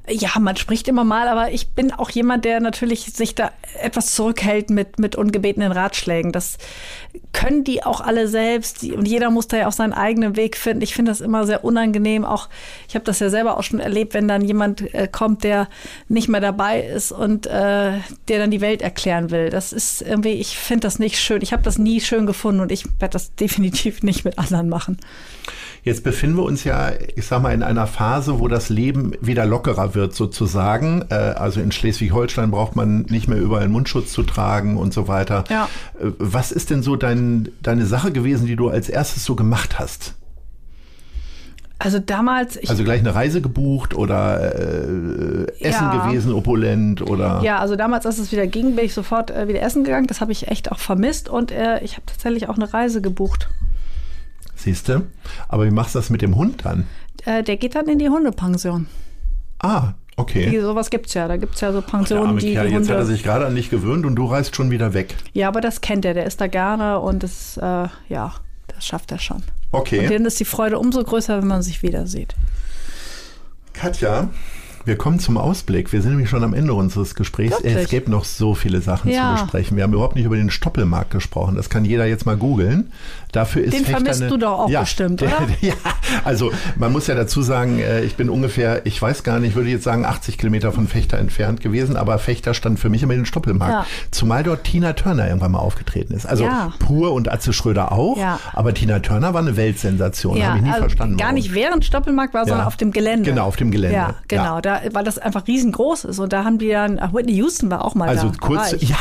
Ja, 0.06 0.38
man 0.38 0.56
spricht 0.56 0.86
immer 0.86 1.04
mal, 1.04 1.28
aber 1.28 1.52
ich 1.52 1.68
bin 1.68 1.90
auch 1.90 2.10
jemand, 2.10 2.44
der 2.44 2.60
natürlich 2.60 3.06
sich 3.14 3.34
da 3.34 3.52
etwas 3.80 4.14
zurückhält 4.14 4.68
mit, 4.68 4.98
mit 4.98 5.16
ungebetenen 5.16 5.72
Ratschlägen. 5.72 6.30
Das 6.30 6.58
können 7.32 7.64
die 7.64 7.82
auch 7.82 8.02
alle 8.02 8.28
selbst 8.28 8.84
und 8.84 9.08
jeder 9.08 9.30
muss 9.30 9.48
da 9.48 9.56
ja 9.56 9.66
auch 9.66 9.72
seinen 9.72 9.94
eigenen 9.94 10.36
Weg 10.36 10.58
finden. 10.58 10.82
Ich 10.82 10.94
finde 10.94 11.10
das 11.10 11.22
immer 11.22 11.46
sehr 11.46 11.64
unangenehm. 11.64 12.26
Auch 12.26 12.50
ich 12.86 12.94
habe 12.96 13.06
das 13.06 13.18
ja 13.18 13.30
selber 13.30 13.56
auch 13.56 13.62
schon 13.62 13.80
erlebt, 13.80 14.12
wenn 14.12 14.28
dann 14.28 14.42
jemand 14.44 14.94
äh, 14.94 15.08
kommt, 15.10 15.42
der 15.42 15.68
nicht 16.08 16.28
mehr 16.28 16.42
dabei 16.42 16.82
ist 16.82 17.10
und 17.10 17.46
äh, 17.46 17.98
der 18.28 18.38
dann 18.38 18.50
die 18.50 18.60
Welt 18.60 18.82
erklären 18.82 19.30
will. 19.30 19.48
Das 19.48 19.72
ist 19.72 20.02
irgendwie, 20.02 20.32
ich 20.32 20.58
finde 20.58 20.82
das 20.82 20.98
nicht 20.98 21.18
schön. 21.18 21.40
Ich 21.40 21.54
habe 21.54 21.62
das 21.62 21.78
nie 21.78 22.02
schön 22.02 22.26
gefunden 22.26 22.60
und 22.60 22.70
ich 22.70 22.84
werde 23.00 23.12
das 23.12 23.34
definitiv 23.36 24.02
nicht 24.02 24.26
mit 24.26 24.38
anderen 24.38 24.68
machen. 24.68 24.98
Jetzt 25.84 26.02
befinden 26.02 26.38
wir 26.38 26.44
uns 26.44 26.64
ja, 26.64 26.92
ich 27.14 27.26
sag 27.26 27.42
mal, 27.42 27.52
in 27.52 27.62
einer 27.62 27.86
Phase, 27.86 28.40
wo 28.40 28.48
das 28.48 28.70
Leben 28.70 29.12
wieder 29.20 29.44
lockerer 29.44 29.94
wird 29.94 30.14
sozusagen. 30.14 31.04
Äh, 31.10 31.14
also 31.14 31.60
in 31.60 31.72
Schleswig-Holstein 31.72 32.50
braucht 32.50 32.74
man 32.74 33.02
nicht 33.02 33.28
mehr 33.28 33.38
überall 33.38 33.68
Mundschutz 33.68 34.10
zu 34.12 34.22
tragen 34.22 34.78
und 34.78 34.94
so 34.94 35.08
weiter. 35.08 35.44
Ja. 35.50 35.68
Äh, 36.00 36.12
Was 36.18 36.52
ist 36.52 36.70
denn 36.70 36.82
so 36.82 36.96
dein, 36.96 37.50
deine 37.62 37.84
Sache 37.84 38.12
gewesen, 38.12 38.46
die 38.46 38.56
du 38.56 38.70
als 38.70 38.88
erstes 38.88 39.26
so 39.26 39.34
gemacht 39.34 39.78
hast? 39.78 40.14
Also 41.78 41.98
damals, 41.98 42.56
ich 42.56 42.70
Also 42.70 42.82
gleich 42.82 43.00
eine 43.00 43.14
Reise 43.14 43.42
gebucht 43.42 43.94
oder 43.94 44.40
äh, 44.40 45.46
Essen 45.60 45.84
Ja. 45.92 46.06
gewesen, 46.06 46.32
opulent 46.32 47.02
oder 47.02 47.42
Ja, 47.42 47.58
also 47.58 47.76
damals, 47.76 48.06
als 48.06 48.18
es 48.18 48.32
wieder 48.32 48.46
ging, 48.46 48.74
bin 48.74 48.86
ich 48.86 48.94
sofort 48.94 49.30
äh, 49.30 49.48
wieder 49.48 49.60
essen 49.60 49.84
gegangen. 49.84 50.06
Das 50.06 50.22
habe 50.22 50.32
ich 50.32 50.48
echt 50.48 50.72
auch 50.72 50.78
vermisst 50.78 51.28
und 51.28 51.50
äh, 51.52 51.80
ich 51.80 51.94
habe 51.96 52.06
tatsächlich 52.06 52.48
auch 52.48 52.54
eine 52.56 52.72
Reise 52.72 53.02
gebucht. 53.02 53.50
Siehst 54.64 54.88
du? 54.88 55.02
Aber 55.48 55.64
wie 55.66 55.70
machst 55.70 55.94
du 55.94 55.98
das 56.00 56.10
mit 56.10 56.20
dem 56.22 56.36
Hund 56.36 56.64
dann? 56.64 56.86
Äh, 57.24 57.42
der 57.42 57.56
geht 57.56 57.74
dann 57.76 57.86
in 57.88 57.98
die 57.98 58.08
Hundepension. 58.08 58.86
Ah, 59.60 59.92
Die, 60.10 60.20
okay. 60.20 60.60
sowas 60.60 60.90
gibt's 60.90 61.14
ja. 61.14 61.26
Da 61.28 61.36
gibt's 61.36 61.60
ja 61.60 61.72
so 61.72 61.80
Der 61.80 61.86
Pensionen, 61.88 62.26
arme 62.26 62.40
die 62.40 62.52
Kerl, 62.52 62.66
die 62.68 62.74
jetzt 62.74 62.88
hat 62.88 62.96
er 62.96 63.02
Hunde. 63.02 63.12
sich 63.12 63.22
gerade 63.22 63.46
an 63.46 63.54
dich 63.54 63.70
gewöhnt 63.70 64.04
und 64.04 64.16
du 64.16 64.26
reist 64.26 64.54
schon 64.56 64.70
wieder 64.70 64.92
weg. 64.92 65.14
Ja, 65.32 65.48
aber 65.48 65.60
das 65.60 65.80
kennt 65.80 66.04
er. 66.04 66.12
Der 66.14 66.26
ist 66.26 66.40
da 66.40 66.48
gerne 66.48 66.98
und 67.00 67.22
das, 67.22 67.56
äh, 67.56 67.88
ja, 68.08 68.34
das 68.68 68.84
schafft 68.86 69.12
er 69.12 69.18
schon. 69.18 69.38
Und 69.70 69.80
Okay. 69.80 70.06
dann 70.08 70.24
ist 70.26 70.38
die 70.38 70.44
Freude 70.44 70.78
umso 70.78 71.02
größer, 71.02 71.38
wenn 71.40 71.48
man 71.48 71.62
sich 71.62 71.82
wieder 71.82 72.06
sieht. 72.06 72.34
Katja, 73.72 74.28
wir 74.84 74.96
kommen 74.96 75.18
zum 75.18 75.36
Ausblick. 75.38 75.92
Wir 75.92 76.02
sind 76.02 76.12
nämlich 76.12 76.28
schon 76.30 76.44
am 76.44 76.54
Ende 76.54 76.74
unseres 76.74 77.14
Gesprächs. 77.14 77.52
Wirklich? 77.56 77.74
Es 77.74 77.88
gibt 77.88 78.08
noch 78.08 78.24
so 78.24 78.54
viele 78.54 78.80
Sachen 78.82 79.10
Ja. 79.10 79.34
zu 79.36 79.42
besprechen. 79.42 79.76
Wir 79.76 79.84
haben 79.84 79.92
überhaupt 79.94 80.14
nicht 80.14 80.26
über 80.26 80.36
den 80.36 80.50
Stoppelmarkt 80.50 81.10
gesprochen. 81.10 81.56
Das 81.56 81.70
kann 81.70 81.84
jeder 81.84 82.04
jetzt 82.06 82.26
mal 82.26 82.36
googeln. 82.36 82.92
Dafür 83.34 83.64
ist 83.64 83.72
Den 83.74 83.80
Fechter 83.84 84.00
vermisst 84.00 84.22
eine- 84.22 84.30
du 84.30 84.36
doch 84.38 84.58
auch 84.60 84.68
ja, 84.70 84.80
bestimmt, 84.80 85.20
der, 85.20 85.28
oder? 85.42 85.48
Ja, 85.60 85.72
also 86.24 86.52
man 86.76 86.92
muss 86.92 87.06
ja 87.08 87.14
dazu 87.14 87.42
sagen, 87.42 87.80
äh, 87.80 88.02
ich 88.02 88.14
bin 88.14 88.30
ungefähr, 88.30 88.86
ich 88.86 89.00
weiß 89.00 89.24
gar 89.24 89.40
nicht, 89.40 89.50
ich 89.50 89.56
würde 89.56 89.68
jetzt 89.70 89.82
sagen 89.84 90.04
80 90.04 90.38
Kilometer 90.38 90.70
von 90.72 90.86
Fechter 90.86 91.18
entfernt 91.18 91.60
gewesen, 91.60 91.96
aber 91.96 92.18
Fechter 92.18 92.54
stand 92.54 92.78
für 92.78 92.88
mich 92.88 93.02
immer 93.02 93.14
den 93.14 93.26
Stoppelmarkt. 93.26 93.72
Ja. 93.72 93.86
Zumal 94.12 94.42
dort 94.44 94.64
Tina 94.64 94.92
Turner 94.92 95.26
irgendwann 95.26 95.50
mal 95.52 95.58
aufgetreten 95.58 96.14
ist. 96.14 96.26
Also 96.26 96.44
Ja. 96.44 96.72
Pur 96.78 97.12
und 97.12 97.30
Atze 97.30 97.52
Schröder 97.52 97.92
auch, 97.92 98.16
aber 98.52 98.72
Tina 98.74 99.00
Turner 99.00 99.34
war 99.34 99.40
eine 99.40 99.56
Weltsensation. 99.56 100.40
Habe 100.42 100.58
ich 100.58 100.62
nie 100.62 100.68
also 100.70 100.82
verstanden. 100.82 101.16
gar 101.16 101.26
warum. 101.26 101.34
nicht 101.34 101.52
während 101.54 101.84
Stoppelmarkt 101.84 102.34
war, 102.34 102.46
sondern 102.46 102.66
auf 102.66 102.76
dem 102.76 102.92
Gelände. 102.92 103.28
Genau, 103.28 103.46
auf 103.46 103.56
dem 103.56 103.70
Gelände. 103.70 103.96
Ja, 103.96 104.14
genau. 104.28 104.60
Da, 104.60 104.80
weil 104.92 105.04
das 105.04 105.18
einfach 105.18 105.46
riesengroß 105.48 106.04
ist. 106.04 106.18
Und 106.18 106.32
da 106.32 106.44
haben 106.44 106.58
die 106.58 106.68
dann, 106.70 107.00
Whitney 107.12 107.34
Houston 107.34 107.70
war 107.70 107.84
auch 107.84 107.94
mal 107.94 108.08
Also 108.08 108.28
da. 108.28 108.32
Da 108.32 108.38
kurz, 108.38 108.72
ja. 108.80 108.96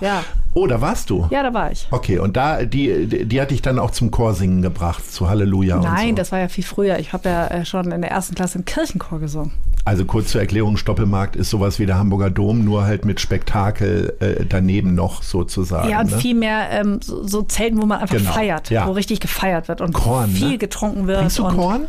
Ja. 0.00 0.24
Oh, 0.54 0.66
da 0.66 0.80
warst 0.80 1.10
du. 1.10 1.28
Ja, 1.30 1.42
da 1.42 1.52
war 1.52 1.70
ich. 1.70 1.86
Okay, 1.90 2.18
und 2.18 2.36
da, 2.36 2.64
die, 2.64 3.06
die, 3.06 3.26
die 3.26 3.40
hat 3.40 3.50
dich 3.50 3.62
dann 3.62 3.78
auch 3.78 3.90
zum 3.90 4.10
Chorsingen 4.10 4.62
gebracht, 4.62 5.10
zu 5.10 5.28
Halleluja 5.28 5.76
und 5.76 5.82
Nein, 5.82 6.10
so. 6.10 6.14
das 6.16 6.32
war 6.32 6.38
ja 6.40 6.48
viel 6.48 6.64
früher. 6.64 6.98
Ich 6.98 7.12
habe 7.12 7.28
ja 7.28 7.46
äh, 7.48 7.64
schon 7.64 7.92
in 7.92 8.00
der 8.00 8.10
ersten 8.10 8.34
Klasse 8.34 8.58
im 8.58 8.64
Kirchenchor 8.64 9.20
gesungen. 9.20 9.52
Also 9.84 10.04
kurz 10.04 10.30
zur 10.32 10.40
Erklärung, 10.40 10.76
Stoppelmarkt 10.76 11.36
ist 11.36 11.50
sowas 11.50 11.78
wie 11.78 11.86
der 11.86 11.98
Hamburger 11.98 12.30
Dom, 12.30 12.64
nur 12.64 12.84
halt 12.84 13.04
mit 13.04 13.20
Spektakel 13.20 14.14
äh, 14.20 14.44
daneben 14.46 14.94
noch 14.94 15.22
sozusagen. 15.22 15.88
Ja, 15.90 16.00
und 16.00 16.10
ne? 16.10 16.18
viel 16.18 16.34
mehr 16.34 16.70
ähm, 16.70 17.00
so, 17.02 17.26
so 17.26 17.42
Zelten, 17.42 17.80
wo 17.80 17.86
man 17.86 18.00
einfach 18.00 18.16
Genau, 18.16 18.32
feiert, 18.32 18.70
ja. 18.70 18.86
wo 18.86 18.92
richtig 18.92 19.20
gefeiert 19.20 19.68
wird 19.68 19.80
und 19.80 19.92
Korn, 19.92 20.30
viel 20.30 20.50
ne? 20.50 20.58
getrunken 20.58 21.06
wird. 21.06 21.18
Trinkst 21.20 21.38
du 21.38 21.44
Korn? 21.48 21.86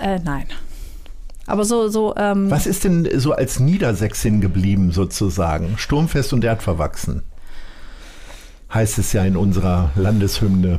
Äh, 0.00 0.18
nein. 0.24 0.46
Aber 1.46 1.64
so, 1.64 1.88
so, 1.88 2.14
ähm, 2.16 2.50
Was 2.50 2.66
ist 2.66 2.84
denn 2.84 3.08
so 3.16 3.32
als 3.32 3.58
Niedersächsin 3.58 4.40
geblieben 4.40 4.90
sozusagen? 4.92 5.78
Sturmfest 5.78 6.32
und 6.34 6.44
erdverwachsen. 6.44 7.22
Heißt 8.72 8.98
es 8.98 9.12
ja 9.12 9.24
in 9.24 9.36
unserer 9.36 9.90
Landeshymne. 9.96 10.78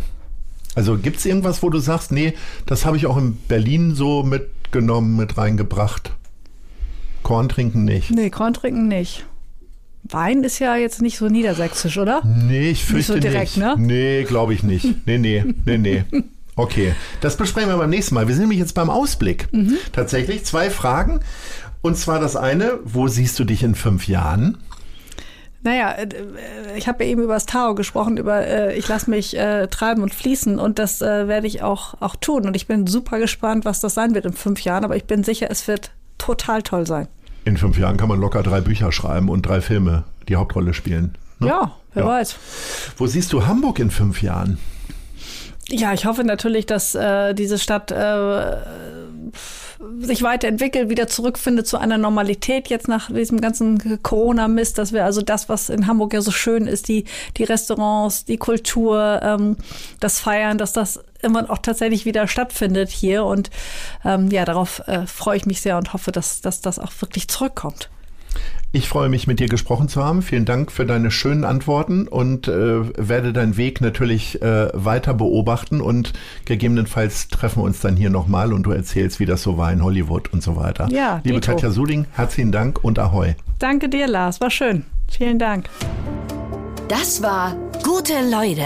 Also 0.75 0.97
gibt 0.97 1.17
es 1.17 1.25
irgendwas, 1.25 1.63
wo 1.63 1.69
du 1.69 1.79
sagst, 1.79 2.11
nee, 2.11 2.33
das 2.65 2.85
habe 2.85 2.97
ich 2.97 3.05
auch 3.07 3.17
in 3.17 3.35
Berlin 3.47 3.95
so 3.95 4.23
mitgenommen, 4.23 5.15
mit 5.17 5.37
reingebracht? 5.37 6.11
Korn 7.23 7.49
trinken 7.49 7.85
nicht. 7.85 8.11
nee, 8.11 8.29
Korn 8.29 8.53
trinken 8.53 8.87
nicht. 8.87 9.25
Wein 10.03 10.43
ist 10.43 10.59
ja 10.59 10.75
jetzt 10.75 11.01
nicht 11.01 11.17
so 11.17 11.27
niedersächsisch, 11.27 11.97
oder? 11.97 12.23
Nee, 12.25 12.69
ich 12.69 12.85
fürchte 12.85 13.13
so 13.13 13.19
direkt, 13.19 13.57
ne? 13.57 13.75
Nee, 13.77 14.23
glaube 14.23 14.53
ich 14.53 14.63
nicht. 14.63 14.85
Nee, 15.05 15.17
nee, 15.17 15.43
nee, 15.65 15.77
nee. 15.77 16.03
Okay, 16.55 16.93
das 17.21 17.37
besprechen 17.37 17.69
wir 17.69 17.77
beim 17.77 17.89
nächsten 17.89 18.15
Mal. 18.15 18.27
Wir 18.27 18.35
sind 18.35 18.43
nämlich 18.43 18.59
jetzt 18.59 18.73
beim 18.73 18.89
Ausblick. 18.89 19.47
Mhm. 19.51 19.77
Tatsächlich 19.91 20.45
zwei 20.45 20.69
Fragen. 20.69 21.19
Und 21.81 21.97
zwar 21.97 22.19
das 22.19 22.35
eine, 22.35 22.79
wo 22.83 23.07
siehst 23.07 23.39
du 23.39 23.45
dich 23.45 23.63
in 23.63 23.75
fünf 23.75 24.07
Jahren? 24.07 24.57
Naja, 25.61 25.91
äh, 25.91 26.07
ich 26.77 26.87
habe 26.87 27.03
ja 27.03 27.09
eben 27.11 27.21
über 27.21 27.33
das 27.33 27.45
Tao 27.45 27.75
gesprochen, 27.75 28.17
über 28.17 28.45
äh, 28.45 28.77
ich 28.77 28.87
lasse 28.87 29.09
mich 29.09 29.37
äh, 29.37 29.67
treiben 29.67 30.01
und 30.03 30.13
fließen 30.13 30.57
und 30.59 30.79
das 30.79 31.01
äh, 31.01 31.27
werde 31.27 31.47
ich 31.47 31.61
auch, 31.63 31.95
auch 32.01 32.15
tun. 32.15 32.45
Und 32.47 32.55
ich 32.55 32.67
bin 32.67 32.87
super 32.87 33.19
gespannt, 33.19 33.65
was 33.65 33.81
das 33.81 33.93
sein 33.93 34.15
wird 34.15 34.25
in 34.25 34.33
fünf 34.33 34.61
Jahren, 34.63 34.85
aber 34.85 34.95
ich 34.95 35.05
bin 35.05 35.23
sicher, 35.23 35.47
es 35.49 35.67
wird 35.67 35.91
total 36.17 36.61
toll 36.63 36.87
sein. 36.87 37.07
In 37.45 37.57
fünf 37.57 37.77
Jahren 37.77 37.97
kann 37.97 38.09
man 38.09 38.19
locker 38.19 38.43
drei 38.43 38.61
Bücher 38.61 38.91
schreiben 38.91 39.29
und 39.29 39.43
drei 39.43 39.59
Filme 39.61 40.03
die 40.27 40.35
Hauptrolle 40.35 40.73
spielen. 40.73 41.17
ne? 41.39 41.47
Ja, 41.47 41.71
wer 41.93 42.03
Ja. 42.03 42.09
weiß. 42.09 42.35
Wo 42.97 43.07
siehst 43.07 43.33
du 43.33 43.45
Hamburg 43.47 43.79
in 43.79 43.91
fünf 43.91 44.21
Jahren? 44.21 44.59
Ja, 45.69 45.93
ich 45.93 46.05
hoffe 46.05 46.23
natürlich, 46.23 46.65
dass 46.65 46.95
äh, 46.95 47.33
diese 47.33 47.59
Stadt 47.59 47.91
äh, 47.91 48.57
sich 50.01 50.23
weiterentwickelt, 50.23 50.89
wieder 50.89 51.07
zurückfindet 51.07 51.65
zu 51.67 51.77
einer 51.77 51.97
Normalität 51.97 52.67
jetzt 52.67 52.87
nach 52.87 53.11
diesem 53.11 53.39
ganzen 53.39 54.01
Corona-Mist, 54.03 54.77
dass 54.77 54.91
wir 54.91 55.05
also 55.05 55.21
das, 55.21 55.47
was 55.47 55.69
in 55.69 55.87
Hamburg 55.87 56.13
ja 56.13 56.21
so 56.21 56.31
schön 56.31 56.67
ist, 56.67 56.89
die, 56.89 57.05
die 57.37 57.45
Restaurants, 57.45 58.25
die 58.25 58.37
Kultur, 58.37 59.21
ähm, 59.23 59.57
das 59.99 60.19
Feiern, 60.19 60.57
dass 60.57 60.73
das 60.73 60.99
irgendwann 61.21 61.49
auch 61.49 61.59
tatsächlich 61.59 62.05
wieder 62.05 62.27
stattfindet 62.27 62.89
hier. 62.89 63.23
Und 63.23 63.49
ähm, 64.03 64.29
ja, 64.31 64.43
darauf 64.43 64.79
äh, 64.87 65.05
freue 65.05 65.37
ich 65.37 65.45
mich 65.45 65.61
sehr 65.61 65.77
und 65.77 65.93
hoffe, 65.93 66.11
dass, 66.11 66.41
dass 66.41 66.59
das 66.59 66.77
auch 66.77 66.91
wirklich 66.99 67.29
zurückkommt. 67.29 67.89
Ich 68.71 68.87
freue 68.87 69.09
mich, 69.09 69.25
mit 69.25 69.39
dir 69.39 69.47
gesprochen 69.47 69.87
zu 69.87 70.03
haben. 70.03 70.21
Vielen 70.21 70.45
Dank 70.45 70.71
für 70.71 70.85
deine 70.85 71.09
schönen 71.09 71.43
Antworten 71.43 72.07
und 72.07 72.47
äh, 72.47 72.81
werde 72.97 73.33
deinen 73.33 73.57
Weg 73.57 73.81
natürlich 73.81 74.41
äh, 74.43 74.69
weiter 74.73 75.15
beobachten 75.15 75.81
und 75.81 76.13
gegebenenfalls 76.45 77.29
treffen 77.29 77.61
wir 77.61 77.65
uns 77.65 77.79
dann 77.79 77.95
hier 77.95 78.11
nochmal 78.11 78.53
und 78.53 78.63
du 78.63 78.71
erzählst, 78.71 79.19
wie 79.19 79.25
das 79.25 79.41
so 79.41 79.57
war 79.57 79.71
in 79.71 79.83
Hollywood 79.83 80.31
und 80.33 80.43
so 80.43 80.55
weiter. 80.55 80.87
Ja, 80.91 81.19
Liebe 81.23 81.39
dito. 81.39 81.51
Katja 81.51 81.71
Suling, 81.71 82.05
herzlichen 82.11 82.51
Dank 82.51 82.83
und 82.83 82.99
Ahoi. 82.99 83.35
Danke 83.57 83.89
dir, 83.89 84.07
Lars. 84.07 84.39
War 84.39 84.51
schön. 84.51 84.85
Vielen 85.09 85.39
Dank. 85.39 85.67
Das 86.87 87.23
war 87.23 87.55
Gute 87.83 88.13
Leute. 88.29 88.65